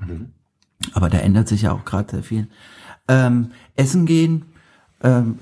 Aber 0.95 1.11
da 1.11 1.18
ändert 1.18 1.49
sich 1.49 1.62
ja 1.62 1.72
auch 1.72 1.85
gerade 1.85 2.11
sehr 2.11 2.22
viel. 2.22 2.49
Ähm, 3.07 3.51
essen 3.77 4.07
gehen, 4.07 4.45
ähm, 5.03 5.39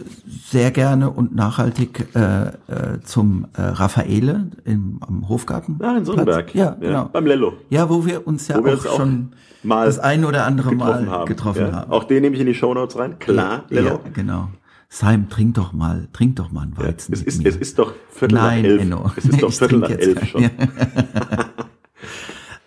sehr 0.51 0.71
gerne 0.71 1.11
und 1.11 1.35
nachhaltig 1.35 2.15
äh, 2.15 2.47
äh, 2.47 3.01
zum 3.05 3.47
äh, 3.57 3.63
Raffaele 3.63 4.51
im, 4.65 4.99
am 5.01 5.29
Hofgarten. 5.29 5.79
Ah, 5.83 5.97
in 5.97 6.05
Sonnenberg. 6.05 6.55
Ja, 6.55 6.77
genau. 6.81 7.09
Beim 7.13 7.27
Lello. 7.27 7.55
Ja, 7.69 7.89
wo 7.91 8.05
wir 8.07 8.27
uns 8.27 8.49
ja 8.49 8.63
Wo 8.63 8.69
auch 8.69 8.97
schon 8.97 9.33
mal 9.63 9.87
das 9.87 9.99
ein 9.99 10.25
oder 10.25 10.45
andere 10.45 10.71
getroffen 10.71 11.07
Mal 11.07 11.11
haben. 11.11 11.27
getroffen 11.27 11.67
ja. 11.67 11.73
haben. 11.73 11.93
Auch 11.93 12.05
den 12.05 12.23
nehme 12.23 12.35
ich 12.37 12.41
in 12.41 12.47
die 12.47 12.55
Shownotes 12.55 12.99
rein. 12.99 13.19
Klar, 13.19 13.65
ja, 13.71 13.81
Lello. 13.81 14.01
genau. 14.13 14.49
Simon, 14.91 15.29
trink 15.29 15.55
doch 15.55 15.73
mal, 15.73 16.09
trink 16.13 16.37
doch 16.37 16.51
mal 16.51 16.63
einen 16.63 16.73
Ja, 16.79 16.85
Weizen. 16.87 17.13
es, 17.13 17.21
mit 17.21 17.29
ist, 17.29 17.47
es 17.47 17.57
ist 17.57 17.79
doch 17.79 17.93
Viertel 18.11 18.37
Nein, 18.37 18.63
nach 18.63 18.69
elf. 18.71 18.83
Enno. 18.83 19.13
Es 19.17 19.25
ist 19.27 19.43
doch 19.43 19.49
Ich 19.51 19.59
Viertel 19.59 19.79
nach 19.81 19.91
elf 19.91 20.27
schon. 20.27 20.51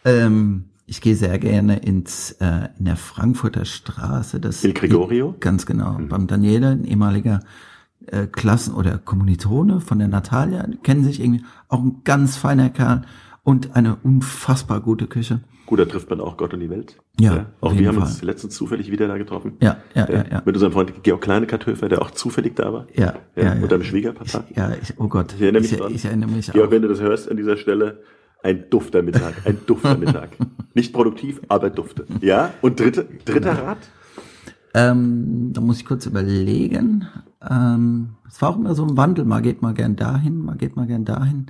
Ähm, 0.06 0.66
Ich 0.88 1.00
gehe 1.02 1.16
sehr 1.16 1.38
gerne 1.40 1.78
ins 1.78 2.32
äh, 2.42 2.70
in 2.80 2.86
der 2.86 2.96
Frankfurter 2.98 3.66
Straße. 3.66 4.40
Das 4.40 4.64
Il 4.64 4.74
Gregorio? 4.74 5.36
Ganz 5.40 5.66
genau. 5.66 5.98
Beim 6.10 6.28
Daniele, 6.28 6.70
ein 6.72 6.86
ehemaliger 6.86 7.40
äh, 8.08 8.28
Klassen- 8.28 8.74
oder 8.74 8.98
Kommilitone 8.98 9.80
von 9.80 10.00
der 10.00 10.08
Natalia, 10.08 10.68
kennen 10.84 11.04
sich 11.04 11.20
irgendwie. 11.22 11.44
Auch 11.70 11.80
ein 11.82 12.02
ganz 12.04 12.36
feiner 12.36 12.70
Kerl 12.70 13.04
und 13.44 13.76
eine 13.76 13.96
unfassbar 13.96 14.82
gute 14.82 15.08
Küche. 15.08 15.42
Gut, 15.72 15.80
da 15.80 15.86
trifft 15.86 16.10
man 16.10 16.20
auch 16.20 16.36
Gott 16.36 16.54
und 16.54 16.60
die 16.60 16.70
Welt. 16.70 16.98
Ja, 17.18 17.46
Auch 17.62 17.72
auf 17.72 17.80
wir 17.80 17.88
haben 17.88 17.98
uns 17.98 18.18
Fall. 18.18 18.26
letztens 18.28 18.56
zufällig 18.56 18.92
wieder 18.92 19.08
da 19.08 19.18
getroffen. 19.18 19.54
Ja, 19.62 19.78
ja, 19.96 20.06
ja, 20.12 20.26
ja. 20.30 20.42
Mit 20.44 20.54
unserem 20.54 20.74
Freund 20.74 21.02
Georg 21.02 21.22
Kleinekartöfer, 21.22 21.88
der 21.88 22.02
auch 22.02 22.12
zufällig 22.12 22.58
da 22.58 22.74
war. 22.74 22.88
Ja, 22.94 23.14
ja, 23.38 23.44
ja. 23.44 23.54
Und 23.54 23.72
deinem 23.72 23.84
Schwiegerpapa. 23.84 24.44
Ja, 24.54 24.74
ich, 24.82 25.00
oh 25.00 25.08
Gott. 25.08 25.34
Ich 25.34 25.42
erinnere 25.42 25.62
mich 25.62 25.72
ich, 25.72 25.80
dran. 25.80 25.96
ich 25.96 26.04
erinnere 26.04 26.30
mich 26.30 26.52
Georg, 26.52 26.68
auch. 26.68 26.72
wenn 26.72 26.82
du 26.82 26.90
das 26.90 27.00
hörst 27.00 27.32
an 27.32 27.38
dieser 27.38 27.56
Stelle, 27.56 28.02
ein 28.44 28.66
dufter 28.70 29.02
Mittag, 29.02 29.34
ein 29.46 29.60
dufter 29.66 29.98
Mittag. 29.98 30.32
Nicht 30.74 30.92
produktiv, 30.92 31.40
aber 31.48 31.70
dufte. 31.70 32.06
Ja, 32.20 32.52
und 32.62 32.78
dritte, 32.78 33.08
dritter 33.24 33.54
Rat? 33.54 33.78
Ähm, 34.74 35.52
da 35.54 35.62
muss 35.62 35.78
ich 35.78 35.86
kurz 35.86 36.06
überlegen. 36.06 37.08
Ähm, 37.50 38.10
es 38.28 38.42
war 38.42 38.50
auch 38.50 38.58
immer 38.58 38.76
so 38.76 38.86
ein 38.86 38.98
Wandel. 38.98 39.24
Mal 39.24 39.42
geht 39.42 39.62
mal 39.62 39.74
gern 39.74 39.96
dahin, 39.96 40.38
mal 40.44 40.58
geht 40.58 40.76
mal 40.76 40.86
gern 40.86 41.06
dahin. 41.06 41.46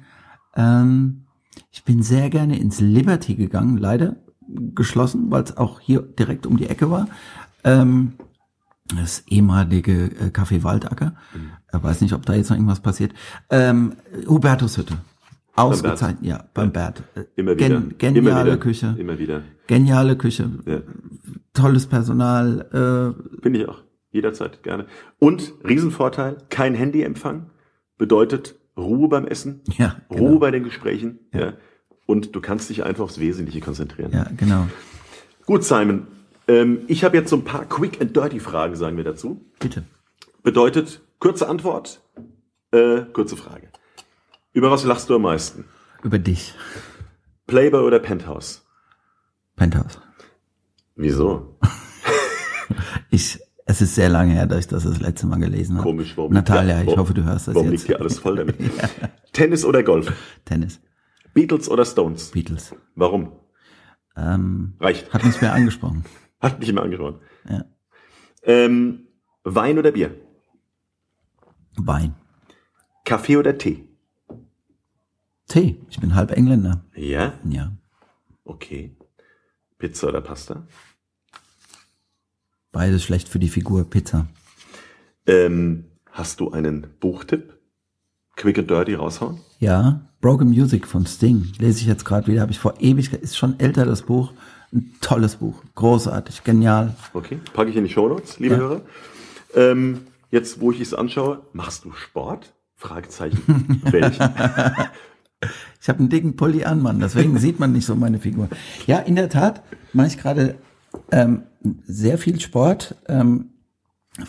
Ähm, 0.55 1.23
ich 1.71 1.83
bin 1.83 2.03
sehr 2.03 2.29
gerne 2.29 2.59
ins 2.59 2.79
Liberty 2.79 3.35
gegangen, 3.35 3.77
leider 3.77 4.17
geschlossen, 4.75 5.31
weil 5.31 5.43
es 5.43 5.57
auch 5.57 5.79
hier 5.79 6.01
direkt 6.01 6.45
um 6.45 6.57
die 6.57 6.67
Ecke 6.67 6.89
war. 6.89 7.07
Ähm, 7.63 8.13
das 8.95 9.23
ehemalige 9.27 10.05
äh, 10.05 10.29
Café 10.31 10.63
Waldacker. 10.63 11.15
Ich 11.73 11.83
weiß 11.83 12.01
nicht, 12.01 12.13
ob 12.13 12.25
da 12.25 12.33
jetzt 12.33 12.49
noch 12.49 12.57
irgendwas 12.57 12.81
passiert. 12.81 13.13
Ähm, 13.49 13.93
Hubertus 14.27 14.77
Hütte. 14.77 14.97
Ausgezeichnet, 15.55 16.23
ja, 16.23 16.45
beim 16.53 16.71
Bert. 16.71 17.03
Äh, 17.15 17.23
Immer 17.35 17.55
wieder. 17.55 17.67
Gen 17.67 17.97
geniale 17.97 18.19
immer 18.19 18.45
wieder, 18.45 18.57
Küche. 18.57 18.95
Immer 18.97 19.19
wieder. 19.19 19.43
Geniale 19.67 20.17
Küche. 20.17 20.49
Ja. 20.65 20.81
Tolles 21.53 21.87
Personal. 21.87 22.61
Äh, 22.71 23.41
Finde 23.41 23.59
ich 23.59 23.67
auch. 23.67 23.83
Jederzeit, 24.11 24.63
gerne. 24.63 24.87
Und 25.19 25.53
Riesenvorteil, 25.65 26.37
kein 26.49 26.73
Handyempfang. 26.75 27.49
Bedeutet 27.97 28.55
Ruhe 28.77 29.07
beim 29.07 29.25
Essen. 29.27 29.61
Ja, 29.77 30.01
Ruhe 30.09 30.19
genau. 30.19 30.39
bei 30.39 30.51
den 30.51 30.63
Gesprächen. 30.63 31.19
Ja. 31.33 31.53
Und 32.05 32.35
du 32.35 32.41
kannst 32.41 32.69
dich 32.69 32.83
einfach 32.83 33.03
aufs 33.05 33.19
Wesentliche 33.19 33.61
konzentrieren. 33.61 34.11
ja, 34.11 34.27
genau. 34.35 34.67
Gut, 35.45 35.63
Simon. 35.63 36.07
Ähm, 36.47 36.81
ich 36.87 37.03
habe 37.03 37.15
jetzt 37.17 37.29
so 37.29 37.37
ein 37.37 37.43
paar 37.43 37.65
Quick 37.65 38.01
and 38.01 38.15
Dirty 38.15 38.39
Fragen, 38.39 38.75
sagen 38.75 38.97
wir 38.97 39.03
dazu. 39.03 39.45
Bitte. 39.59 39.83
Bedeutet 40.43 41.01
kurze 41.19 41.47
Antwort, 41.47 42.01
äh, 42.71 43.01
kurze 43.13 43.37
Frage. 43.37 43.69
Über 44.53 44.71
was 44.71 44.83
lachst 44.83 45.09
du 45.09 45.15
am 45.15 45.21
meisten? 45.21 45.65
Über 46.03 46.19
dich. 46.19 46.53
Playboy 47.47 47.83
oder 47.83 47.99
Penthouse? 47.99 48.65
Penthouse. 49.55 49.99
Wieso? 50.95 51.57
Ich, 53.13 53.39
es 53.65 53.81
ist 53.81 53.95
sehr 53.95 54.09
lange 54.09 54.33
her, 54.33 54.45
dass 54.47 54.59
ich 54.59 54.67
das 54.67 54.83
das 54.83 54.99
letzte 54.99 55.27
Mal 55.27 55.39
gelesen 55.39 55.75
habe. 55.77 55.83
Komisch, 55.87 56.17
warum? 56.17 56.33
Natalia, 56.33 56.77
liegt 56.79 56.89
ich 56.89 56.95
ja- 56.95 56.99
hoffe, 57.01 57.13
du 57.13 57.23
hörst 57.23 57.47
das 57.47 57.55
Warum 57.55 57.71
jetzt. 57.71 57.81
liegt 57.81 57.87
hier 57.87 57.99
alles 58.01 58.19
voll 58.19 58.35
damit? 58.37 58.55
Tennis 59.33 59.63
oder 59.65 59.83
Golf? 59.83 60.11
Tennis. 60.45 60.81
Beatles 61.33 61.69
oder 61.69 61.85
Stones? 61.85 62.31
Beatles. 62.31 62.75
Warum? 62.95 63.31
Ähm, 64.17 64.73
Reicht. 64.79 65.13
hat 65.13 65.23
uns 65.23 65.39
mehr 65.41 65.53
angesprochen. 65.53 66.03
Hat 66.41 66.59
nicht 66.59 66.69
immer 66.69 66.81
angesprochen. 66.81 67.19
Ja. 67.47 67.65
Ähm, 68.43 69.07
Wein 69.43 69.77
oder 69.77 69.91
Bier? 69.91 70.15
Wein. 71.77 72.15
Kaffee 73.05 73.37
oder 73.37 73.57
Tee? 73.57 73.87
Tee. 75.47 75.77
Ich 75.89 75.99
bin 75.99 76.15
halb 76.15 76.31
Engländer. 76.31 76.83
Ja, 76.95 77.33
Ja. 77.47 77.71
okay. 78.43 78.95
Pizza 79.77 80.07
oder 80.07 80.21
Pasta? 80.21 80.65
Beides 82.71 83.03
schlecht 83.03 83.27
für 83.29 83.39
die 83.39 83.49
Figur. 83.49 83.83
Pizza. 83.89 84.27
Ähm, 85.27 85.85
hast 86.11 86.39
du 86.39 86.51
einen 86.51 86.87
Buchtipp? 86.99 87.57
Quick 88.35 88.59
and 88.59 88.69
Dirty 88.69 88.95
raushauen? 88.95 89.39
Ja. 89.59 90.01
Broken 90.21 90.49
Music 90.49 90.87
von 90.87 91.05
Sting. 91.05 91.51
Lese 91.59 91.79
ich 91.81 91.87
jetzt 91.87 92.05
gerade 92.05 92.27
wieder. 92.27 92.41
Habe 92.41 92.51
ich 92.51 92.59
vor 92.59 92.75
ewig, 92.79 93.11
ist 93.13 93.37
schon 93.37 93.59
älter 93.59 93.85
das 93.85 94.03
Buch. 94.03 94.33
Ein 94.71 94.91
tolles 95.01 95.35
Buch. 95.37 95.61
Großartig. 95.75 96.43
Genial. 96.43 96.95
Okay, 97.13 97.39
packe 97.53 97.71
ich 97.71 97.75
in 97.75 97.83
die 97.83 97.89
Shownotes, 97.89 98.39
liebe 98.39 98.55
Ja. 98.55 98.59
Hörer. 98.61 98.81
Ähm, 99.55 100.01
jetzt, 100.29 100.61
wo 100.61 100.71
ich 100.71 100.79
es 100.79 100.93
anschaue, 100.93 101.41
machst 101.53 101.83
du 101.83 101.91
Sport? 101.91 102.53
Fragezeichen. 102.77 103.81
Welchen? 103.91 104.29
Ich 105.81 105.89
habe 105.89 105.99
einen 105.99 106.09
dicken 106.09 106.35
Pulli 106.35 106.63
an, 106.63 106.81
Mann. 106.81 106.99
Deswegen 106.99 107.37
sieht 107.37 107.59
man 107.59 107.73
nicht 107.73 107.85
so 107.85 107.95
meine 107.95 108.19
Figur. 108.19 108.47
Ja, 108.87 108.99
in 108.99 109.15
der 109.15 109.29
Tat 109.29 109.61
mache 109.93 110.07
ich 110.07 110.17
gerade 110.17 110.55
ähm, 111.11 111.43
sehr 111.83 112.17
viel 112.17 112.39
Sport, 112.39 112.95
ähm, 113.07 113.49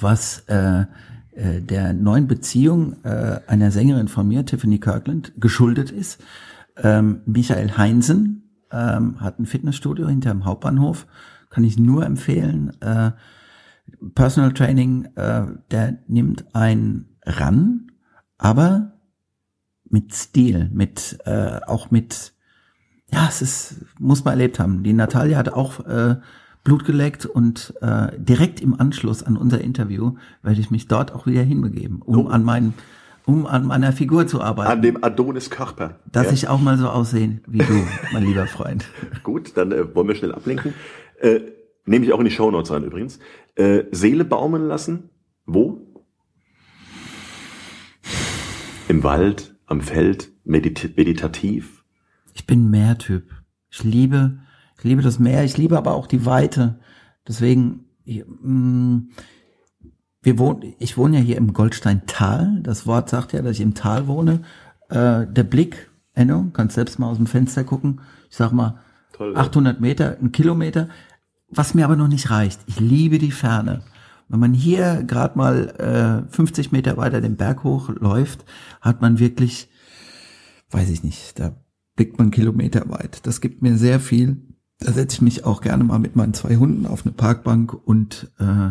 was 0.01 0.41
äh, 0.49 0.85
äh, 1.33 1.61
der 1.61 1.93
neuen 1.93 2.27
Beziehung 2.27 3.03
äh, 3.05 3.41
einer 3.47 3.71
Sängerin 3.71 4.09
von 4.09 4.29
mir, 4.29 4.45
Tiffany 4.45 4.79
Kirkland, 4.79 5.33
geschuldet 5.39 5.91
ist. 5.91 6.23
Ähm, 6.77 7.23
Michael 7.27 7.77
Heinsen 7.77 8.51
ähm, 8.71 9.21
hat 9.21 9.39
ein 9.39 9.47
Fitnessstudio 9.47 10.09
hinterm 10.09 10.45
Hauptbahnhof, 10.45 11.07
kann 11.51 11.65
ich 11.65 11.79
nur 11.79 12.05
empfehlen. 12.05 12.73
Äh, 12.81 13.13
Personal 14.15 14.53
Training, 14.53 15.07
äh, 15.17 15.47
der 15.71 15.99
nimmt 16.07 16.55
einen 16.55 17.17
ran, 17.25 17.91
aber 18.39 18.93
mit 19.89 20.15
Stil, 20.15 20.71
mit 20.73 21.19
äh, 21.25 21.61
auch 21.67 21.91
mit 21.91 22.33
ja, 23.13 23.27
es 23.29 23.43
ist 23.43 23.85
muss 23.99 24.25
man 24.25 24.33
erlebt 24.33 24.59
haben. 24.59 24.83
Die 24.83 24.95
Natalia 24.95 25.37
hat 25.37 25.51
auch 25.51 25.85
äh, 25.87 26.17
Blut 26.65 26.85
geleckt 26.85 27.27
und 27.27 27.75
äh, 27.81 28.09
direkt 28.19 28.61
im 28.61 28.79
Anschluss 28.79 29.23
an 29.23 29.37
unser 29.37 29.61
Interview 29.61 30.15
werde 30.43 30.61
ich 30.61 30.71
mich 30.71 30.87
dort 30.87 31.13
auch 31.13 31.27
wieder 31.27 31.43
hinbegeben, 31.43 32.01
um 32.03 32.27
Oh. 32.27 32.29
an 32.29 32.45
meinen 32.45 32.75
um 33.25 33.47
an 33.47 33.67
meiner 33.67 33.93
Figur 33.93 34.27
zu 34.27 34.41
arbeiten, 34.43 34.71
An 34.73 34.83
dem 34.83 35.05
Adonis 35.05 35.49
Körper. 35.49 36.01
dass 36.11 36.27
Ja? 36.27 36.33
ich 36.33 36.49
auch 36.49 36.61
mal 36.61 36.77
so 36.77 36.89
aussehe 36.89 37.41
wie 37.47 37.59
du, 37.59 37.87
mein 38.13 38.25
lieber 38.25 38.49
Freund. 38.49 38.85
Gut, 39.23 39.57
dann 39.57 39.71
äh, 39.71 39.95
wollen 39.95 40.09
wir 40.09 40.17
schnell 40.17 40.33
ablenken. 40.35 40.75
Äh, 41.21 41.41
nehme 41.87 42.05
ich 42.05 42.13
auch 42.13 42.19
in 42.19 42.25
die 42.25 42.33
Shownotes 42.33 42.73
rein 42.73 42.83
übrigens. 42.83 43.21
Äh, 43.55 43.85
Seele 43.93 44.25
baumeln 44.25 44.67
lassen. 44.67 45.11
Wo? 45.47 45.87
Im 48.89 49.05
Wald, 49.05 49.55
am 49.67 49.81
Feld, 49.81 50.31
medit 50.45 50.97
meditativ. 50.97 51.85
Ich 52.35 52.47
bin 52.47 52.71
Meertyp. 52.71 53.31
Ich 53.71 53.85
liebe, 53.85 54.39
ich 54.83 54.89
liebe 54.89 55.03
das 55.03 55.21
Meer, 55.21 55.45
ich 55.45 55.57
liebe 55.57 55.79
aber 55.79 55.95
auch 55.95 56.09
die 56.09 56.27
Weite. 56.27 56.81
Deswegen, 57.29 57.85
ich, 58.05 58.25
mh, 58.27 59.03
wir 60.23 60.39
wohnen, 60.39 60.75
ich 60.81 60.97
wohne 60.97 61.19
ja 61.19 61.23
hier 61.23 61.37
im 61.37 61.53
Goldsteintal. 61.53 62.59
Das 62.63 62.85
Wort 62.85 63.09
sagt 63.09 63.33
ja, 63.33 63.43
dass 63.43 63.53
ich 63.53 63.61
im 63.61 63.75
Tal 63.75 64.09
wohne. 64.09 64.43
Äh, 64.89 65.27
der 65.29 65.45
Blick, 65.45 65.91
Enno, 66.15 66.51
kannst 66.53 66.75
selbst 66.75 66.99
mal 66.99 67.09
aus 67.09 67.17
dem 67.17 67.27
Fenster 67.27 67.63
gucken. 67.63 68.01
Ich 68.29 68.37
sag 68.37 68.51
mal, 68.53 68.81
Toll, 69.13 69.35
ja. 69.35 69.41
800 69.41 69.81
Meter, 69.81 70.17
ein 70.21 70.33
Kilometer. 70.33 70.89
Was 71.49 71.75
mir 71.75 71.85
aber 71.85 71.97
noch 71.97 72.09
nicht 72.09 72.31
reicht. 72.31 72.61
Ich 72.67 72.81
liebe 72.81 73.19
die 73.19 73.31
Ferne. 73.31 73.83
Wenn 74.29 74.41
man 74.41 74.53
hier 74.53 75.05
gerade 75.05 75.39
mal 75.39 76.27
äh, 76.29 76.33
50 76.35 76.73
Meter 76.73 76.97
weiter 76.97 77.21
den 77.21 77.37
Berg 77.37 77.63
hochläuft, 77.63 78.45
hat 78.81 79.01
man 79.01 79.21
wirklich 79.21 79.69
weiß 80.73 80.91
ich 80.91 81.05
nicht, 81.05 81.39
da 81.39 81.55
blickt 81.97 82.19
man 82.19 82.31
Kilometer 82.31 82.89
weit. 82.89 83.27
Das 83.27 83.41
gibt 83.41 83.63
mir 83.63 83.77
sehr 83.77 84.01
viel. 84.01 84.52
Da 84.79 84.93
setze 84.93 85.17
ich 85.17 85.23
mich 85.23 85.45
auch 85.45 85.61
gerne 85.61 85.85
mal 85.85 85.99
mit 85.99 86.17
meinen 86.17 86.35
zwei 86.35 86.57
Hunden 86.57 86.87
auf 86.87 87.05
eine 87.07 87.13
Parkbank 87.13 87.73
und 87.87 88.31
äh, 88.41 88.71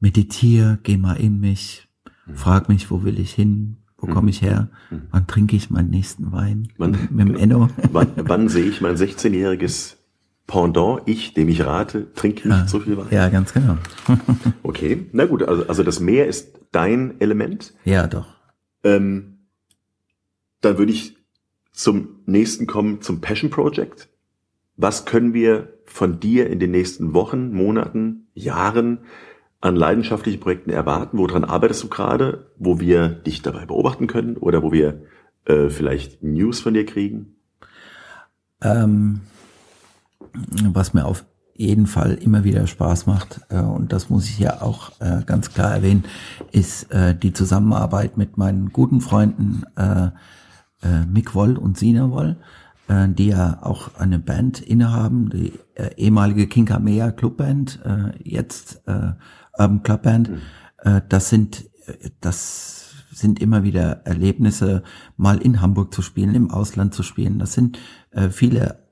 meditiere, 0.00 0.78
gehe 0.82 0.98
mal 0.98 1.14
in 1.14 1.40
mich, 1.40 1.88
frag 2.34 2.68
mich, 2.68 2.90
wo 2.90 3.02
will 3.02 3.18
ich 3.18 3.32
hin, 3.32 3.78
wo 3.98 4.06
komme 4.06 4.30
ich 4.30 4.42
her, 4.42 4.68
wann 5.10 5.26
trinke 5.26 5.56
ich 5.56 5.70
meinen 5.70 5.90
nächsten 5.90 6.30
Wein 6.30 6.68
Wann- 6.78 7.08
mit 7.10 7.28
dem 7.28 7.34
Enno. 7.38 7.68
Wann, 7.92 8.08
wann 8.16 8.48
sehe 8.48 8.64
ich 8.66 8.80
mein 8.80 8.96
16-jähriges 8.96 9.96
Pendant, 10.46 11.00
ich, 11.06 11.32
dem 11.32 11.48
ich 11.48 11.64
rate, 11.64 12.12
trink 12.14 12.44
nicht 12.44 12.68
so 12.68 12.78
viel 12.80 12.96
Wein? 12.98 13.06
Ja, 13.10 13.28
ganz 13.30 13.52
genau. 13.54 13.78
Okay, 14.62 15.06
na 15.12 15.24
gut, 15.24 15.42
also, 15.42 15.66
also 15.66 15.82
das 15.82 16.00
Meer 16.00 16.26
ist 16.26 16.58
dein 16.70 17.20
Element. 17.20 17.72
Ja, 17.84 18.06
doch. 18.06 18.26
Ähm, 18.82 19.38
dann 20.60 20.76
würde 20.78 20.92
ich 20.92 21.16
zum 21.72 22.08
nächsten 22.26 22.66
kommen, 22.66 23.00
zum 23.00 23.20
Passion 23.20 23.50
Project. 23.50 24.08
Was 24.76 25.04
können 25.04 25.34
wir 25.34 25.74
von 25.84 26.20
dir 26.20 26.50
in 26.50 26.58
den 26.58 26.72
nächsten 26.72 27.14
Wochen, 27.14 27.52
Monaten, 27.52 28.28
Jahren 28.34 29.00
an 29.60 29.76
leidenschaftlichen 29.76 30.40
Projekten 30.40 30.70
erwarten? 30.70 31.18
Woran 31.18 31.44
arbeitest 31.44 31.84
du 31.84 31.88
gerade? 31.88 32.50
Wo 32.58 32.80
wir 32.80 33.08
dich 33.08 33.42
dabei 33.42 33.66
beobachten 33.66 34.06
können 34.06 34.36
oder 34.36 34.62
wo 34.62 34.72
wir 34.72 35.02
äh, 35.44 35.68
vielleicht 35.68 36.22
News 36.22 36.60
von 36.60 36.74
dir 36.74 36.84
kriegen? 36.84 37.36
Ähm, 38.60 39.20
was 40.32 40.94
mir 40.94 41.04
auf 41.06 41.24
jeden 41.54 41.86
Fall 41.86 42.14
immer 42.14 42.42
wieder 42.42 42.66
Spaß 42.66 43.06
macht, 43.06 43.40
äh, 43.50 43.60
und 43.60 43.92
das 43.92 44.10
muss 44.10 44.24
ich 44.24 44.38
ja 44.38 44.60
auch 44.60 45.00
äh, 45.00 45.22
ganz 45.24 45.52
klar 45.52 45.72
erwähnen, 45.72 46.04
ist 46.50 46.90
äh, 46.90 47.14
die 47.16 47.32
Zusammenarbeit 47.32 48.16
mit 48.16 48.36
meinen 48.36 48.72
guten 48.72 49.00
Freunden 49.00 49.62
äh, 49.76 50.06
äh, 50.82 51.06
Mick 51.06 51.34
Woll 51.34 51.56
und 51.56 51.78
Sina 51.78 52.10
Woll. 52.10 52.36
Äh, 52.88 53.08
die 53.08 53.28
ja 53.28 53.58
auch 53.62 53.94
eine 53.98 54.18
Band 54.18 54.60
innehaben, 54.60 55.30
die 55.30 55.52
äh, 55.74 55.94
ehemalige 55.96 56.46
Kinkamea 56.46 57.12
Clubband, 57.12 57.80
äh, 57.84 58.12
jetzt 58.22 58.82
äh, 58.86 59.12
Urban 59.58 59.82
Clubband. 59.82 60.30
Mhm. 60.30 60.40
Äh, 60.78 61.00
das 61.08 61.28
sind 61.30 61.64
äh, 61.86 62.10
das 62.20 62.80
sind 63.12 63.40
immer 63.40 63.62
wieder 63.62 64.04
Erlebnisse, 64.06 64.82
mal 65.16 65.38
in 65.38 65.60
Hamburg 65.60 65.94
zu 65.94 66.02
spielen, 66.02 66.34
im 66.34 66.50
Ausland 66.50 66.94
zu 66.94 67.02
spielen. 67.02 67.38
Das 67.38 67.52
sind 67.52 67.78
äh, 68.10 68.28
viele 68.28 68.84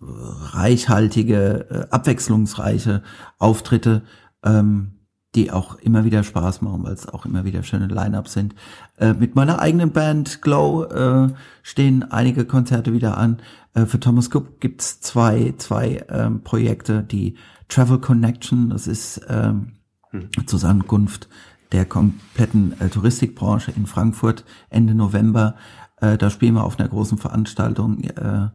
reichhaltige, 0.00 1.66
äh, 1.70 1.86
abwechslungsreiche 1.90 3.02
Auftritte, 3.38 4.02
ähm, 4.44 4.97
die 5.34 5.50
auch 5.50 5.76
immer 5.76 6.04
wieder 6.04 6.22
Spaß 6.22 6.62
machen, 6.62 6.84
weil 6.84 6.94
es 6.94 7.08
auch 7.08 7.26
immer 7.26 7.44
wieder 7.44 7.62
schöne 7.62 7.86
Line-Ups 7.86 8.32
sind. 8.32 8.54
Äh, 8.96 9.12
mit 9.12 9.34
meiner 9.34 9.60
eigenen 9.60 9.92
Band 9.92 10.40
Glow 10.40 10.84
äh, 10.84 11.28
stehen 11.62 12.10
einige 12.10 12.44
Konzerte 12.44 12.92
wieder 12.92 13.18
an. 13.18 13.38
Äh, 13.74 13.86
für 13.86 14.00
Thomas 14.00 14.34
Cook 14.34 14.60
gibt's 14.60 15.00
zwei, 15.00 15.54
zwei 15.58 16.04
ähm, 16.08 16.42
Projekte, 16.42 17.02
die 17.02 17.36
Travel 17.68 17.98
Connection, 17.98 18.70
das 18.70 18.86
ist 18.86 19.20
ähm, 19.28 19.72
hm. 20.10 20.30
Zusammenkunft 20.46 21.28
der 21.72 21.84
kompletten 21.84 22.80
äh, 22.80 22.88
Touristikbranche 22.88 23.72
in 23.72 23.86
Frankfurt 23.86 24.44
Ende 24.70 24.94
November. 24.94 25.54
Äh, 26.00 26.16
da 26.16 26.30
spielen 26.30 26.54
wir 26.54 26.64
auf 26.64 26.78
einer 26.78 26.88
großen 26.88 27.18
Veranstaltung. 27.18 28.00
Äh, 28.04 28.48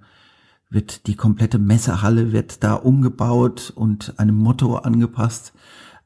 wird 0.69 1.05
die 1.05 1.15
komplette 1.15 1.59
Messehalle 1.59 2.31
wird 2.31 2.63
da 2.63 2.73
umgebaut 2.73 3.71
und 3.75 4.15
einem 4.17 4.35
Motto 4.35 4.77
angepasst. 4.77 5.53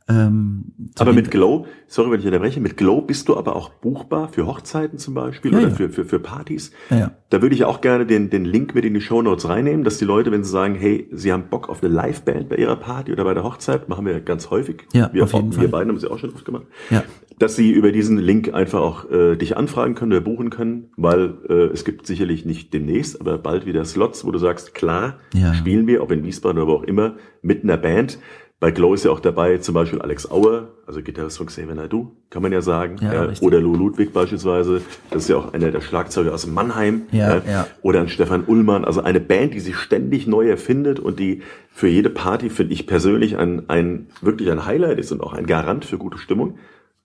Ähm, 0.10 0.74
aber 0.97 1.12
mit 1.12 1.32
Glow, 1.32 1.66
sorry, 1.88 2.12
wenn 2.12 2.20
ich 2.22 2.26
unterbreche, 2.26 2.62
mit 2.62 2.78
Glow 2.78 3.01
bist 3.01 3.28
du 3.28 3.36
aber 3.36 3.55
auch 3.58 3.70
buchbar 3.70 4.30
für 4.30 4.45
Hochzeiten 4.45 4.97
zum 4.97 5.14
Beispiel 5.14 5.51
ja, 5.51 5.60
oder 5.60 5.68
ja. 5.68 5.74
Für, 5.74 5.89
für, 5.89 6.05
für 6.05 6.20
Partys. 6.20 6.72
Ja, 6.89 7.12
da 7.30 7.41
würde 7.41 7.53
ich 7.55 7.66
auch 7.66 7.82
gerne 7.82 8.05
den, 8.05 8.30
den 8.30 8.45
Link 8.45 8.74
mit 8.74 8.86
in 8.86 8.93
die 8.93 9.01
Show 9.01 9.22
Notes 9.22 9.49
reinnehmen, 9.49 9.84
dass 9.84 9.97
die 9.97 10.05
Leute, 10.05 10.32
wenn 10.32 10.45
sie 10.45 10.49
sagen, 10.49 10.76
hey, 10.76 11.10
sie 11.12 11.34
haben 11.34 11.49
Bock 11.49 11.68
auf 11.68 11.84
eine 11.84 11.93
Liveband 11.93 12.47
bei 12.47 12.55
ihrer 12.55 12.78
Party 12.78 13.12
oder 13.12 13.26
bei 13.26 13.34
der 13.34 13.43
Hochzeit, 13.43 13.89
machen 13.89 14.05
wir 14.05 14.22
ganz 14.22 14.49
häufig. 14.49 14.88
Ja, 14.93 15.10
wir, 15.12 15.26
auf 15.26 15.34
jeden 15.34 15.51
wir 15.51 15.60
Fall. 15.60 15.68
beiden 15.68 15.89
haben 15.89 15.99
sie 15.99 16.10
auch 16.10 16.20
schon 16.20 16.34
oft 16.34 16.45
gemacht. 16.45 16.66
Ja. 16.89 17.03
Dass 17.38 17.58
sie 17.58 17.72
über 17.72 17.91
diesen 17.91 18.18
Link 18.18 18.53
einfach 18.53 18.80
auch 18.80 19.12
äh, 19.12 19.36
dich 19.36 19.58
anfragen 19.58 19.93
können 19.93 20.14
oder 20.14 20.22
buchen 20.22 20.49
können, 20.49 20.86
weil 20.95 21.36
äh, 21.49 21.53
es 21.74 21.84
gibt 21.84 22.08
sicherlich 22.08 22.45
nicht 22.45 22.74
demnächst, 22.74 23.20
aber 23.20 23.38
bald 23.38 23.66
wieder 23.66 23.84
Slots, 23.84 24.26
wo 24.26 24.32
du 24.32 24.39
sagst, 24.39 24.74
klar, 24.74 25.18
ja. 25.34 25.53
spielen 25.53 25.86
wir, 25.86 26.01
ob 26.01 26.12
in 26.14 26.24
Wiesbaden 26.24 26.62
oder 26.62 26.72
wo 26.72 26.76
auch 26.78 26.84
immer, 26.84 27.16
mit 27.41 27.64
einer 27.64 27.78
Band 27.78 28.20
bei 28.60 28.72
Glow 28.72 28.95
ist 28.95 29.05
ja 29.05 29.12
auch 29.12 29.20
dabei 29.20 29.60
zum 29.60 29.76
Beispiel 29.76 30.01
Alex 30.01 30.32
Auer, 30.32 30.70
also 30.88 31.03
Gitarrist 31.03 31.38
von 31.38 31.45
Xavier 31.45 31.76
Naidoo, 31.76 32.12
kann 32.32 32.41
man 32.41 32.51
ja 32.51 32.62
sagen. 32.62 32.97
Ja, 33.01 33.26
äh, 33.26 33.34
oder 33.41 33.62
Lou 33.62 33.76
Ludwig 33.76 34.14
beispielsweise, 34.14 34.82
das 35.12 35.24
ist 35.24 35.30
ja 35.30 35.38
auch 35.38 35.53
einer 35.53 35.70
der 35.70 35.82
Schlagzeuger 35.82 36.34
aus 36.34 36.47
Mannheim. 36.47 37.03
Ja, 37.12 37.36
äh, 37.38 37.41
ja. 37.47 37.68
Oder 37.84 37.99
ein 37.99 38.10
Stefan 38.10 38.45
Ullmann, 38.47 38.84
also 38.84 39.01
eine 39.03 39.20
Band, 39.20 39.53
die 39.53 39.60
sich 39.60 39.76
ständig 39.76 40.26
neu 40.26 40.49
erfindet 40.49 40.99
und 40.99 41.20
die 41.20 41.43
für 41.70 41.88
jede 41.88 42.10
Party, 42.10 42.49
finde 42.49 42.74
ich 42.74 42.88
persönlich, 42.88 43.38
ein, 43.38 43.70
ein 43.70 44.08
wirklich 44.22 44.49
ein 44.49 44.66
Highlight 44.66 44.97
ist 44.97 45.12
und 45.12 45.22
auch 45.22 45.34
ein 45.34 45.45
Garant 45.45 45.86
für 45.86 45.99
gute 45.99 46.18
Stimmung. 46.18 46.58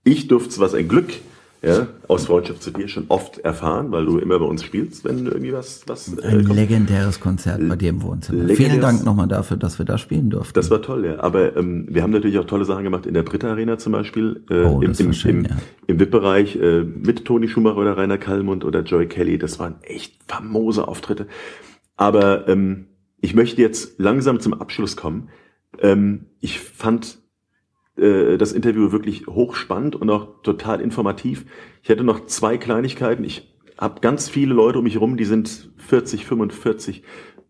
Ich 0.04 0.28
durfte, 0.28 0.58
was 0.58 0.72
ein 0.72 0.88
Glück, 0.88 1.12
ja, 1.62 1.86
aus 2.08 2.26
Freundschaft 2.26 2.60
zu 2.60 2.72
dir 2.72 2.88
schon 2.88 3.04
oft 3.08 3.38
erfahren, 3.38 3.92
weil 3.92 4.04
du 4.04 4.18
immer 4.18 4.38
bei 4.40 4.44
uns 4.44 4.64
spielst, 4.64 5.04
wenn 5.04 5.26
irgendwie 5.26 5.52
was, 5.52 5.82
was 5.86 6.12
äh, 6.18 6.26
Ein 6.26 6.44
kommt. 6.44 6.56
legendäres 6.56 7.20
Konzert 7.20 7.66
bei 7.68 7.76
dir 7.76 7.90
im 7.90 8.02
Wohnzimmer. 8.02 8.48
Vielen 8.54 8.80
Dank 8.80 9.04
nochmal 9.04 9.28
dafür, 9.28 9.56
dass 9.56 9.78
wir 9.78 9.86
da 9.86 9.96
spielen 9.96 10.28
durften. 10.28 10.54
Das 10.54 10.70
war 10.70 10.82
toll, 10.82 11.06
ja. 11.06 11.20
Aber 11.20 11.56
ähm, 11.56 11.86
wir 11.88 12.02
haben 12.02 12.10
natürlich 12.10 12.38
auch 12.40 12.46
tolle 12.46 12.64
Sachen 12.64 12.82
gemacht 12.82 13.06
in 13.06 13.14
der 13.14 13.22
Britta 13.22 13.48
Arena 13.48 13.78
zum 13.78 13.92
Beispiel, 13.92 14.44
äh, 14.50 14.64
oh, 14.64 14.80
im, 14.82 14.92
im, 14.92 15.12
schön, 15.12 15.38
im, 15.38 15.44
ja. 15.44 15.56
im 15.86 16.00
VIP-Bereich 16.00 16.56
äh, 16.56 16.82
mit 16.82 17.24
Toni 17.24 17.46
Schumacher 17.46 17.76
oder 17.76 17.96
Rainer 17.96 18.18
Kallmund 18.18 18.64
oder 18.64 18.80
Joy 18.82 19.06
Kelly. 19.06 19.38
Das 19.38 19.60
waren 19.60 19.76
echt 19.82 20.16
famose 20.26 20.88
Auftritte. 20.88 21.28
Aber 21.96 22.48
ähm, 22.48 22.86
ich 23.20 23.34
möchte 23.34 23.62
jetzt 23.62 24.00
langsam 24.00 24.40
zum 24.40 24.54
Abschluss 24.54 24.96
kommen. 24.96 25.28
Ähm, 25.78 26.26
ich 26.40 26.58
fand 26.58 27.21
äh, 28.02 28.36
das 28.36 28.52
Interview 28.52 28.92
wirklich 28.92 29.26
hochspannend 29.26 29.96
und 29.96 30.10
auch 30.10 30.42
total 30.42 30.80
informativ. 30.80 31.46
Ich 31.82 31.88
hätte 31.88 32.04
noch 32.04 32.26
zwei 32.26 32.58
Kleinigkeiten. 32.58 33.24
Ich 33.24 33.56
habe 33.78 34.00
ganz 34.00 34.28
viele 34.28 34.54
Leute 34.54 34.78
um 34.78 34.84
mich 34.84 34.94
herum, 34.94 35.16
die 35.16 35.24
sind 35.24 35.70
40, 35.76 36.26
45 36.26 37.02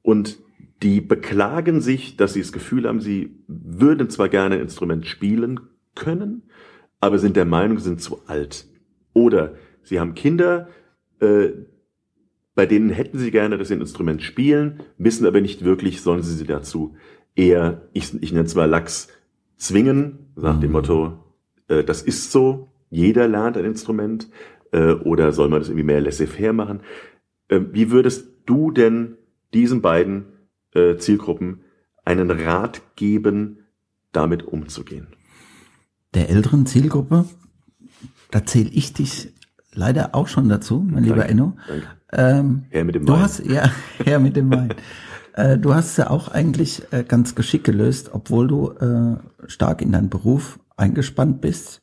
und 0.02 0.38
die 0.82 1.00
beklagen 1.00 1.80
sich, 1.80 2.16
dass 2.16 2.34
sie 2.34 2.40
das 2.40 2.52
Gefühl 2.52 2.88
haben, 2.88 3.00
sie 3.00 3.36
würden 3.46 4.10
zwar 4.10 4.28
gerne 4.28 4.56
ein 4.56 4.62
Instrument 4.62 5.06
spielen 5.06 5.60
können, 5.94 6.42
aber 7.00 7.18
sind 7.18 7.36
der 7.36 7.44
Meinung, 7.44 7.78
sie 7.78 7.84
sind 7.84 8.00
zu 8.00 8.20
alt. 8.26 8.66
Oder 9.12 9.54
sie 9.82 10.00
haben 10.00 10.14
Kinder, 10.14 10.68
äh, 11.20 11.50
bei 12.54 12.66
denen 12.66 12.90
hätten 12.90 13.18
sie 13.18 13.30
gerne 13.30 13.58
das 13.58 13.70
Instrument 13.70 14.22
spielen, 14.22 14.80
wissen 14.98 15.26
aber 15.26 15.40
nicht 15.40 15.64
wirklich, 15.64 16.02
sollen 16.02 16.22
sie 16.22 16.34
sie 16.34 16.46
dazu 16.46 16.96
eher, 17.34 17.88
ich, 17.92 18.12
ich 18.22 18.32
nenne 18.32 18.44
es 18.44 18.54
mal 18.54 18.68
Lachs, 18.68 19.08
zwingen, 19.62 20.32
nach 20.36 20.58
dem 20.58 20.70
mhm. 20.70 20.72
Motto, 20.72 21.24
äh, 21.68 21.84
das 21.84 22.02
ist 22.02 22.32
so, 22.32 22.68
jeder 22.90 23.28
lernt 23.28 23.56
ein 23.56 23.64
Instrument, 23.64 24.28
äh, 24.72 24.92
oder 24.92 25.32
soll 25.32 25.48
man 25.48 25.60
das 25.60 25.68
irgendwie 25.68 25.84
mehr 25.84 26.00
laissez-faire 26.00 26.52
machen? 26.52 26.80
Äh, 27.48 27.60
wie 27.70 27.90
würdest 27.90 28.28
du 28.46 28.70
denn 28.70 29.16
diesen 29.54 29.80
beiden 29.82 30.24
äh, 30.74 30.96
Zielgruppen 30.96 31.60
einen 32.04 32.30
Rat 32.30 32.82
geben, 32.96 33.58
damit 34.12 34.42
umzugehen? 34.42 35.08
Der 36.14 36.28
älteren 36.28 36.66
Zielgruppe, 36.66 37.24
da 38.30 38.44
zähle 38.44 38.70
ich 38.70 38.92
dich 38.92 39.32
leider 39.72 40.14
auch 40.14 40.28
schon 40.28 40.48
dazu, 40.48 40.80
mein 40.80 41.04
danke, 41.04 41.08
lieber 41.08 41.28
Enno. 41.28 41.56
Ähm, 42.12 42.64
her 42.70 42.84
mit 42.84 42.94
dem 42.94 43.06
du 43.06 43.12
Wein. 43.12 43.22
Hast, 43.22 43.46
ja, 43.46 43.70
her 44.04 44.18
mit 44.18 44.36
dem 44.36 44.50
Wein. 44.50 44.74
Äh, 45.34 45.58
du 45.58 45.74
hast 45.74 45.92
es 45.92 45.96
ja 45.96 46.10
auch 46.10 46.28
eigentlich 46.28 46.82
äh, 46.92 47.04
ganz 47.04 47.34
geschickt 47.34 47.64
gelöst, 47.64 48.10
obwohl 48.12 48.48
du 48.48 48.72
äh, 48.72 49.16
stark 49.48 49.82
in 49.82 49.92
deinen 49.92 50.10
Beruf 50.10 50.58
eingespannt 50.76 51.40
bist. 51.40 51.82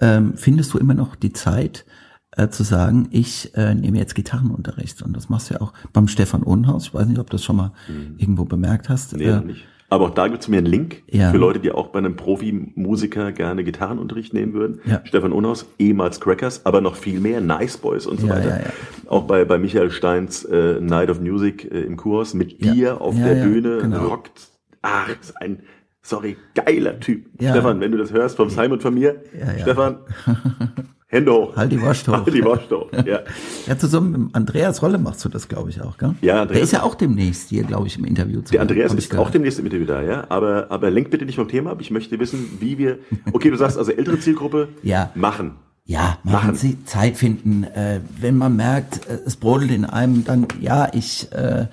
Ähm, 0.00 0.34
findest 0.36 0.72
du 0.74 0.78
immer 0.78 0.94
noch 0.94 1.16
die 1.16 1.32
Zeit 1.32 1.84
äh, 2.32 2.48
zu 2.48 2.62
sagen, 2.62 3.08
ich 3.10 3.54
äh, 3.54 3.74
nehme 3.74 3.98
jetzt 3.98 4.14
Gitarrenunterricht? 4.14 5.02
Und 5.02 5.14
das 5.14 5.28
machst 5.28 5.50
du 5.50 5.54
ja 5.54 5.60
auch 5.60 5.72
beim 5.92 6.08
Stefan 6.08 6.42
Ohnhaus. 6.42 6.86
Ich 6.86 6.94
weiß 6.94 7.06
nicht, 7.06 7.18
ob 7.18 7.30
du 7.30 7.36
das 7.36 7.44
schon 7.44 7.56
mal 7.56 7.72
mhm. 7.88 8.16
irgendwo 8.18 8.44
bemerkt 8.44 8.88
hast. 8.88 9.16
Nee, 9.16 9.40
nicht. 9.40 9.66
Aber 9.92 10.06
auch 10.06 10.14
da 10.14 10.28
gibt 10.28 10.40
es 10.40 10.48
mir 10.48 10.56
einen 10.56 10.68
Link 10.68 11.02
ja. 11.10 11.30
für 11.30 11.36
Leute, 11.36 11.60
die 11.60 11.70
auch 11.70 11.88
bei 11.88 11.98
einem 11.98 12.16
Profimusiker 12.16 13.30
gerne 13.30 13.62
Gitarrenunterricht 13.62 14.32
nehmen 14.32 14.54
würden. 14.54 14.80
Ja. 14.86 15.02
Stefan 15.04 15.32
Unhaus, 15.32 15.66
ehemals 15.78 16.18
Crackers, 16.18 16.64
aber 16.64 16.80
noch 16.80 16.96
viel 16.96 17.20
mehr, 17.20 17.42
Nice 17.42 17.76
Boys 17.76 18.06
und 18.06 18.18
so 18.18 18.26
ja, 18.26 18.36
weiter. 18.36 18.60
Auch 19.08 19.24
bei, 19.24 19.44
bei 19.44 19.58
Michael 19.58 19.90
Steins 19.90 20.46
äh, 20.46 20.80
Night 20.80 21.10
of 21.10 21.20
Music 21.20 21.70
äh, 21.70 21.82
im 21.82 21.98
Kurhaus 21.98 22.32
mit 22.32 22.64
dir 22.64 23.02
auf 23.02 23.14
der 23.14 23.44
Bühne 23.44 23.80
genau. 23.82 24.06
rockt. 24.06 24.48
Ach, 24.80 25.10
ist 25.10 25.36
ein 25.42 25.58
sorry, 26.00 26.38
geiler 26.54 26.98
Typ. 26.98 27.26
Stefan, 27.36 27.80
wenn 27.80 27.92
du 27.92 27.98
das 27.98 28.14
hörst 28.14 28.38
vom 28.38 28.48
Simon 28.48 28.80
von 28.80 28.94
mir, 28.94 29.20
Stefan, 29.60 29.98
Hände 31.12 31.30
hoch. 31.30 31.54
Halt 31.54 31.70
die. 31.70 31.76
Halt 31.78 32.06
Wurst 32.42 32.70
hoch, 32.70 32.90
ja. 33.06 33.20
ja, 33.66 33.78
zusammen 33.78 34.12
mit 34.12 34.34
Andreas 34.34 34.80
Rolle 34.80 34.96
machst 34.96 35.22
du 35.24 35.28
das, 35.28 35.46
glaube 35.46 35.68
ich, 35.68 35.82
auch, 35.82 35.98
gell? 35.98 36.14
Ja, 36.22 36.40
Andreas. 36.40 36.52
Der 36.52 36.62
ist 36.62 36.72
ja 36.72 36.82
auch 36.84 36.94
demnächst 36.94 37.50
hier, 37.50 37.64
glaube 37.64 37.86
ich, 37.86 37.98
im 37.98 38.06
Interview 38.06 38.40
zu 38.40 38.52
Der 38.52 38.62
Andreas 38.62 38.94
ist 38.94 39.14
auch 39.18 39.28
demnächst 39.28 39.58
im 39.58 39.66
Interview 39.66 39.84
da, 39.84 40.00
ja. 40.00 40.24
Aber, 40.30 40.70
aber 40.70 40.90
lenk 40.90 41.10
bitte 41.10 41.26
nicht 41.26 41.36
vom 41.36 41.48
Thema 41.48 41.72
ab. 41.72 41.82
Ich 41.82 41.90
möchte 41.90 42.18
wissen, 42.18 42.56
wie 42.60 42.78
wir, 42.78 42.98
okay, 43.32 43.50
du 43.50 43.56
sagst 43.56 43.76
also 43.76 43.92
ältere 43.92 44.18
Zielgruppe, 44.20 44.68
ja. 44.82 45.10
machen. 45.14 45.56
Ja, 45.84 46.18
machen, 46.22 46.32
machen. 46.32 46.54
Sie 46.54 46.82
Zeit 46.84 47.18
finden. 47.18 47.64
Äh, 47.64 48.00
wenn 48.18 48.38
man 48.38 48.56
merkt, 48.56 49.06
äh, 49.06 49.18
es 49.26 49.36
brodelt 49.36 49.70
in 49.70 49.84
einem, 49.84 50.24
dann, 50.24 50.46
ja, 50.60 50.88
ich 50.94 51.30
äh, 51.32 51.66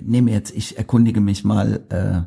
nehme 0.00 0.30
jetzt, 0.30 0.56
ich 0.56 0.78
erkundige 0.78 1.20
mich 1.20 1.44
mal, 1.44 1.80
äh, 1.90 2.22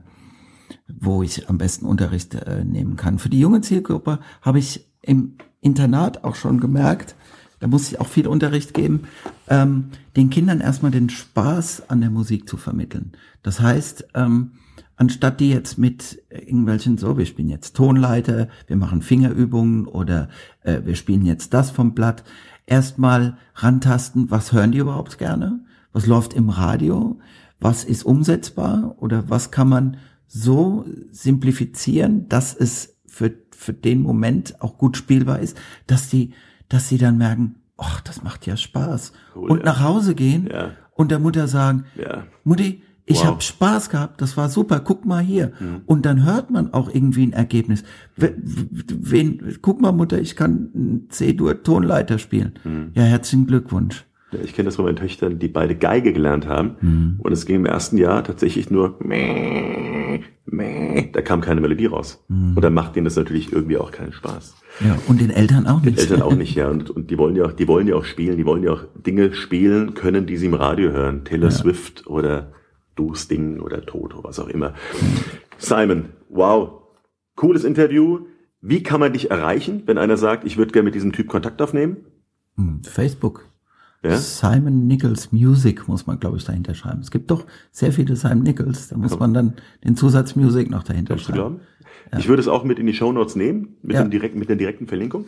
wo 0.87 1.23
ich 1.23 1.49
am 1.49 1.57
besten 1.57 1.87
Unterricht 1.87 2.35
äh, 2.35 2.63
nehmen 2.63 2.97
kann. 2.97 3.17
Für 3.17 3.29
die 3.29 3.39
junge 3.39 3.61
Zielgruppe 3.61 4.19
habe 4.43 4.59
ich 4.59 4.85
im 5.01 5.37
Internat 5.61 6.23
auch 6.23 6.35
schon 6.35 6.59
gemerkt, 6.59 7.15
da 7.59 7.67
muss 7.67 7.91
ich 7.91 7.99
auch 8.01 8.07
viel 8.07 8.27
Unterricht 8.27 8.73
geben, 8.73 9.03
ähm, 9.47 9.91
den 10.15 10.29
Kindern 10.31 10.59
erstmal 10.59 10.91
den 10.91 11.09
Spaß 11.09 11.89
an 11.89 12.01
der 12.01 12.09
Musik 12.09 12.49
zu 12.49 12.57
vermitteln. 12.57 13.11
Das 13.43 13.59
heißt, 13.59 14.07
ähm, 14.15 14.53
anstatt 14.95 15.39
die 15.39 15.51
jetzt 15.51 15.77
mit 15.77 16.23
irgendwelchen, 16.29 16.97
so, 16.97 17.17
wir 17.17 17.25
spielen 17.27 17.49
jetzt 17.49 17.75
Tonleiter, 17.75 18.49
wir 18.65 18.75
machen 18.75 19.03
Fingerübungen 19.03 19.85
oder 19.85 20.29
äh, 20.63 20.81
wir 20.83 20.95
spielen 20.95 21.25
jetzt 21.25 21.53
das 21.53 21.69
vom 21.69 21.93
Blatt, 21.93 22.23
erstmal 22.65 23.37
rantasten, 23.55 24.31
was 24.31 24.51
hören 24.51 24.71
die 24.71 24.79
überhaupt 24.79 25.19
gerne? 25.19 25.63
Was 25.93 26.07
läuft 26.07 26.33
im 26.33 26.49
Radio? 26.49 27.19
Was 27.59 27.83
ist 27.83 28.03
umsetzbar? 28.03 28.95
Oder 28.97 29.29
was 29.29 29.51
kann 29.51 29.69
man 29.69 29.97
so 30.25 30.85
simplifizieren, 31.11 32.27
dass 32.29 32.55
es 32.55 32.95
für 33.05 33.31
für 33.61 33.73
den 33.73 34.01
Moment 34.01 34.59
auch 34.61 34.77
gut 34.77 34.97
spielbar 34.97 35.39
ist, 35.39 35.55
dass 35.85 36.09
die, 36.09 36.33
dass 36.67 36.89
sie 36.89 36.97
dann 36.97 37.17
merken, 37.17 37.55
ach, 37.77 38.01
das 38.01 38.23
macht 38.23 38.47
ja 38.47 38.57
Spaß. 38.57 39.13
Cool, 39.35 39.51
und 39.51 39.59
ja. 39.59 39.65
nach 39.65 39.81
Hause 39.81 40.15
gehen 40.15 40.49
ja. 40.51 40.71
und 40.95 41.11
der 41.11 41.19
Mutter 41.19 41.47
sagen, 41.47 41.85
ja. 41.95 42.23
Mutti, 42.43 42.81
ich 43.05 43.19
wow. 43.19 43.25
habe 43.25 43.41
Spaß 43.41 43.89
gehabt, 43.89 44.21
das 44.21 44.35
war 44.35 44.49
super, 44.49 44.79
guck 44.79 45.05
mal 45.05 45.21
hier. 45.21 45.51
Mhm. 45.59 45.81
Und 45.85 46.05
dann 46.05 46.23
hört 46.23 46.49
man 46.49 46.73
auch 46.73 46.89
irgendwie 46.89 47.23
ein 47.23 47.33
Ergebnis. 47.33 47.83
Wen, 48.15 49.57
guck 49.61 49.81
mal, 49.81 49.91
Mutter, 49.91 50.19
ich 50.19 50.35
kann 50.35 51.05
C-Dur 51.09 51.61
Tonleiter 51.61 52.17
spielen. 52.17 52.53
Mhm. 52.63 52.91
Ja, 52.93 53.03
herzlichen 53.03 53.47
Glückwunsch. 53.47 54.05
Ich 54.43 54.53
kenne 54.53 54.67
das 54.67 54.77
von 54.77 54.85
meinen 54.85 54.95
Töchtern, 54.95 55.39
die 55.39 55.47
beide 55.47 55.75
Geige 55.75 56.13
gelernt 56.13 56.47
haben. 56.47 56.75
Mhm. 56.81 57.19
Und 57.19 57.31
es 57.31 57.45
ging 57.45 57.57
im 57.57 57.65
ersten 57.65 57.97
Jahr 57.97 58.23
tatsächlich 58.23 58.71
nur 58.71 58.95
meh, 58.99 60.21
meh. 60.45 61.09
Da 61.11 61.21
kam 61.21 61.41
keine 61.41 61.61
Melodie 61.61 61.87
raus. 61.87 62.23
Mhm. 62.29 62.55
Und 62.55 62.61
dann 62.61 62.73
macht 62.73 62.95
denen 62.95 63.05
das 63.05 63.15
natürlich 63.15 63.51
irgendwie 63.51 63.77
auch 63.77 63.91
keinen 63.91 64.13
Spaß. 64.13 64.55
Ja, 64.79 64.97
und 65.07 65.19
den 65.19 65.29
Eltern 65.29 65.67
auch 65.67 65.81
nicht. 65.81 65.97
Den 65.97 66.03
Eltern 66.03 66.21
auch 66.21 66.35
nicht, 66.35 66.55
ja. 66.55 66.69
Und, 66.69 66.89
und 66.89 67.11
die 67.11 67.17
wollen 67.17 67.35
ja 67.35 67.45
auch, 67.45 67.51
die 67.51 67.67
wollen 67.67 67.87
ja 67.87 67.95
auch 67.95 68.05
spielen, 68.05 68.37
die 68.37 68.45
wollen 68.45 68.63
ja 68.63 68.71
auch 68.71 68.83
Dinge 68.95 69.33
spielen 69.33 69.93
können, 69.93 70.25
die 70.25 70.37
sie 70.37 70.45
im 70.45 70.53
Radio 70.53 70.91
hören. 70.91 71.25
Taylor 71.25 71.49
ja. 71.49 71.55
Swift 71.55 72.07
oder 72.07 72.53
Du 72.95 73.13
Sting 73.15 73.59
oder 73.59 73.85
Toto, 73.85 74.23
was 74.23 74.39
auch 74.39 74.47
immer. 74.47 74.73
Simon, 75.57 76.09
wow. 76.29 76.81
Cooles 77.35 77.63
Interview. 77.63 78.25
Wie 78.61 78.83
kann 78.83 78.99
man 78.99 79.13
dich 79.13 79.31
erreichen, 79.31 79.83
wenn 79.87 79.97
einer 79.97 80.17
sagt, 80.17 80.45
ich 80.45 80.57
würde 80.57 80.71
gerne 80.71 80.85
mit 80.85 80.95
diesem 80.95 81.11
Typ 81.11 81.27
Kontakt 81.27 81.61
aufnehmen? 81.61 81.97
Hm, 82.55 82.83
Facebook. 82.83 83.50
Ja? 84.03 84.17
Simon 84.17 84.87
Nichols 84.87 85.31
Music 85.31 85.87
muss 85.87 86.07
man, 86.07 86.19
glaube 86.19 86.37
ich, 86.37 86.43
dahinter 86.43 86.73
schreiben. 86.73 87.01
Es 87.01 87.11
gibt 87.11 87.29
doch 87.29 87.45
sehr 87.71 87.91
viele 87.91 88.15
Simon 88.15 88.43
Nichols. 88.43 88.87
Da 88.87 88.97
muss 88.97 89.17
man 89.19 89.33
dann 89.33 89.53
den 89.83 89.95
Zusatz 89.95 90.35
Music 90.35 90.69
noch 90.69 90.83
dahinter 90.83 91.15
Kannst 91.15 91.25
schreiben. 91.25 91.59
Ja. 92.11 92.17
Ich 92.17 92.27
würde 92.27 92.41
es 92.41 92.47
auch 92.47 92.63
mit 92.63 92.79
in 92.79 92.87
die 92.87 92.93
Show 92.93 93.11
Notes 93.11 93.35
nehmen, 93.35 93.77
mit, 93.83 93.95
ja. 93.95 94.03
dem 94.03 94.09
direkten, 94.09 94.39
mit 94.39 94.49
der 94.49 94.55
direkten 94.55 94.87
Verlinkung. 94.87 95.25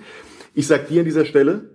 Ich 0.55 0.67
sag 0.67 0.87
dir 0.87 1.01
an 1.01 1.05
dieser 1.05 1.25
Stelle, 1.25 1.69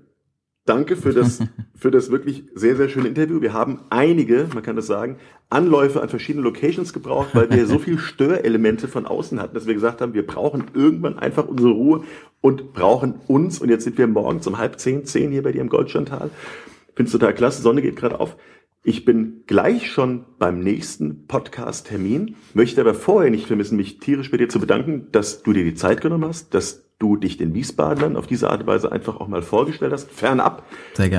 danke 0.65 0.97
für 0.97 1.13
das, 1.13 1.39
für 1.75 1.93
das 1.93 2.11
wirklich 2.11 2.45
sehr, 2.55 2.77
sehr 2.77 2.89
schöne 2.89 3.09
Interview. 3.09 3.41
Wir 3.41 3.53
haben 3.53 3.81
einige, 3.91 4.49
man 4.53 4.65
kann 4.65 4.75
das 4.75 4.89
sagen, 4.89 5.19
Anläufe 5.51 6.03
an 6.03 6.09
verschiedenen 6.09 6.45
Locations 6.45 6.93
gebraucht, 6.93 7.29
weil 7.33 7.49
wir 7.51 7.67
so 7.67 7.79
viel 7.79 7.99
Störelemente 7.99 8.89
von 8.89 9.07
außen 9.07 9.41
hatten, 9.41 9.55
dass 9.55 9.67
wir 9.67 9.75
gesagt 9.75 10.01
haben, 10.01 10.15
wir 10.15 10.27
brauchen 10.27 10.65
irgendwann 10.75 11.17
einfach 11.17 11.47
unsere 11.47 11.71
Ruhe 11.71 12.03
und 12.41 12.73
brauchen 12.73 13.15
uns. 13.29 13.61
Und 13.61 13.69
jetzt 13.69 13.85
sind 13.85 13.99
wir 13.99 14.07
morgens 14.09 14.49
um 14.49 14.59
halb 14.59 14.81
zehn, 14.81 15.05
zehn 15.05 15.31
hier 15.31 15.45
bei 15.45 15.53
dir 15.53 15.61
im 15.61 15.69
Goldstandtal 15.69 16.31
Finde 16.99 17.11
es 17.11 17.13
total 17.13 17.33
klasse. 17.33 17.63
Sonne 17.63 17.81
geht 17.81 17.95
gerade 17.95 18.19
auf. 18.19 18.37
Ich 18.83 19.05
bin 19.05 19.45
gleich 19.47 19.89
schon 19.89 20.25
beim 20.41 20.59
nächsten 20.59 21.29
Podcast-Termin, 21.29 22.35
möchte 22.55 22.81
aber 22.81 22.93
vorher 22.93 23.31
nicht 23.31 23.47
vermissen, 23.47 23.77
mich 23.77 24.01
tierisch 24.01 24.33
bei 24.33 24.37
dir 24.37 24.49
zu 24.49 24.59
bedanken, 24.59 25.07
dass 25.13 25.45
du 25.45 25.53
dir 25.53 25.63
die 25.63 25.77
Zeit 25.77 26.01
genommen 26.01 26.25
hast, 26.25 26.55
dass 26.55 26.89
du 26.99 27.15
dich 27.15 27.37
den 27.37 27.55
Wiesbadenern 27.55 28.17
auf 28.17 28.27
diese 28.27 28.51
Art 28.51 28.63
und 28.63 28.67
Weise 28.67 28.91
einfach 28.91 29.21
auch 29.21 29.29
mal 29.29 29.43
vorgestellt 29.43 29.93
hast, 29.93 30.11
fernab 30.11 30.67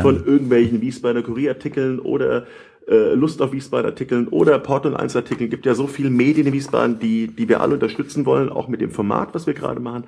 von 0.02 0.26
irgendwelchen 0.26 0.82
Wiesbadener 0.82 1.24
Kurierartikeln 1.24 2.00
oder 2.00 2.46
äh, 2.90 3.14
Lust 3.14 3.42
auf 3.42 3.54
Wiesbaden-Artikeln 3.54 4.28
oder 4.28 4.60
Portal 4.60 4.98
1 4.98 5.16
Artikeln. 5.16 5.50
Gibt 5.50 5.66
ja 5.66 5.76
so 5.76 5.88
viele 5.88 6.10
Medien 6.10 6.48
in 6.48 6.52
Wiesbaden, 6.52 7.00
die, 7.00 7.28
die 7.28 7.48
wir 7.48 7.62
alle 7.62 7.76
unterstützen 7.76 8.26
wollen, 8.26 8.50
auch 8.50 8.68
mit 8.68 8.82
dem 8.82 8.92
Format, 8.92 9.34
was 9.34 9.48
wir 9.48 9.54
gerade 9.54 9.80
machen. 9.80 10.04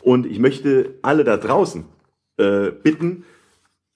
Und 0.00 0.26
ich 0.26 0.38
möchte 0.38 0.94
alle 1.02 1.24
da 1.24 1.36
draußen 1.38 1.86
äh, 2.36 2.70
bitten, 2.70 3.24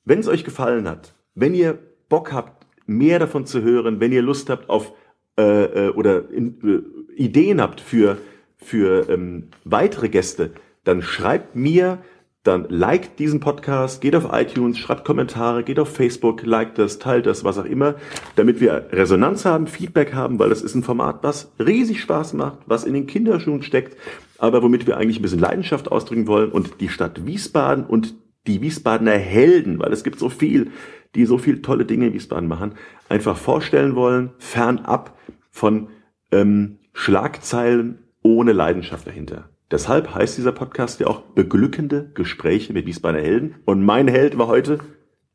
wenn 0.04 0.18
es 0.18 0.28
euch 0.28 0.44
gefallen 0.44 0.88
hat, 0.88 1.14
wenn 1.34 1.54
ihr 1.54 1.78
Bock 2.08 2.32
habt, 2.32 2.66
mehr 2.86 3.18
davon 3.18 3.46
zu 3.46 3.62
hören, 3.62 4.00
wenn 4.00 4.12
ihr 4.12 4.22
Lust 4.22 4.50
habt 4.50 4.68
auf 4.68 4.92
äh, 5.38 5.86
äh, 5.86 5.88
oder 5.90 6.30
in, 6.30 6.58
äh, 6.62 7.20
Ideen 7.22 7.60
habt 7.60 7.80
für, 7.80 8.18
für 8.58 9.08
ähm, 9.08 9.48
weitere 9.64 10.08
Gäste, 10.08 10.50
dann 10.84 11.00
schreibt 11.00 11.56
mir, 11.56 11.98
dann 12.42 12.66
liked 12.68 13.18
diesen 13.18 13.40
Podcast, 13.40 14.00
geht 14.00 14.16
auf 14.16 14.28
iTunes, 14.32 14.76
schreibt 14.76 15.04
Kommentare, 15.04 15.62
geht 15.62 15.78
auf 15.78 15.94
Facebook, 15.94 16.42
liked 16.42 16.76
das, 16.76 16.98
teilt 16.98 17.26
das, 17.26 17.44
was 17.44 17.56
auch 17.56 17.64
immer, 17.64 17.94
damit 18.36 18.60
wir 18.60 18.88
Resonanz 18.90 19.44
haben, 19.44 19.68
Feedback 19.68 20.12
haben, 20.12 20.38
weil 20.38 20.48
das 20.48 20.60
ist 20.60 20.74
ein 20.74 20.82
Format, 20.82 21.22
was 21.22 21.52
riesig 21.58 22.00
Spaß 22.00 22.32
macht, 22.34 22.58
was 22.66 22.84
in 22.84 22.94
den 22.94 23.06
Kinderschuhen 23.06 23.62
steckt, 23.62 23.96
aber 24.38 24.62
womit 24.62 24.86
wir 24.86 24.96
eigentlich 24.96 25.20
ein 25.20 25.22
bisschen 25.22 25.38
Leidenschaft 25.38 25.90
ausdrücken 25.90 26.26
wollen 26.26 26.50
und 26.50 26.80
die 26.80 26.88
Stadt 26.88 27.24
Wiesbaden 27.24 27.86
und 27.86 28.14
die 28.46 28.60
Wiesbadener 28.60 29.12
Helden, 29.12 29.78
weil 29.78 29.92
es 29.92 30.04
gibt 30.04 30.18
so 30.18 30.28
viel, 30.28 30.70
die 31.14 31.26
so 31.26 31.38
viel 31.38 31.62
tolle 31.62 31.84
Dinge 31.84 32.08
in 32.08 32.14
Wiesbaden 32.14 32.48
machen, 32.48 32.74
einfach 33.08 33.36
vorstellen 33.36 33.94
wollen, 33.94 34.30
fernab 34.38 35.16
von 35.50 35.88
ähm, 36.30 36.78
Schlagzeilen 36.92 37.98
ohne 38.22 38.52
Leidenschaft 38.52 39.06
dahinter. 39.06 39.50
Deshalb 39.70 40.14
heißt 40.14 40.36
dieser 40.36 40.52
Podcast 40.52 41.00
ja 41.00 41.06
auch 41.06 41.20
beglückende 41.20 42.10
Gespräche 42.14 42.72
mit 42.72 42.86
Wiesbadener 42.86 43.24
Helden. 43.24 43.54
Und 43.64 43.82
mein 43.82 44.06
Held 44.06 44.36
war 44.36 44.46
heute 44.46 44.78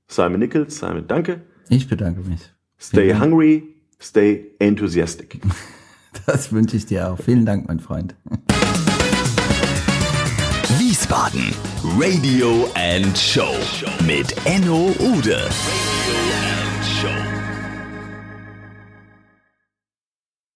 Simon 0.08 0.40
Nichols. 0.40 0.78
Simon, 0.78 1.08
danke. 1.08 1.42
Ich 1.70 1.88
bedanke 1.88 2.22
mich. 2.22 2.54
Stay 2.80 3.16
hungry, 3.16 3.64
stay 4.00 4.52
enthusiastic. 4.60 5.42
Das 6.26 6.52
wünsche 6.52 6.76
ich 6.76 6.88
dir 6.88 7.12
auch. 7.12 7.20
Vielen 7.20 7.46
Dank, 7.46 7.68
mein 7.68 7.80
Freund. 7.80 8.16
Wiesbaden 11.08 11.56
Radio 11.98 12.70
and 12.76 13.16
Show 13.18 13.56
mit 14.06 14.34
Enno 14.46 14.94
Ude. 15.00 15.38
Radio 15.38 16.32
and. 16.34 16.57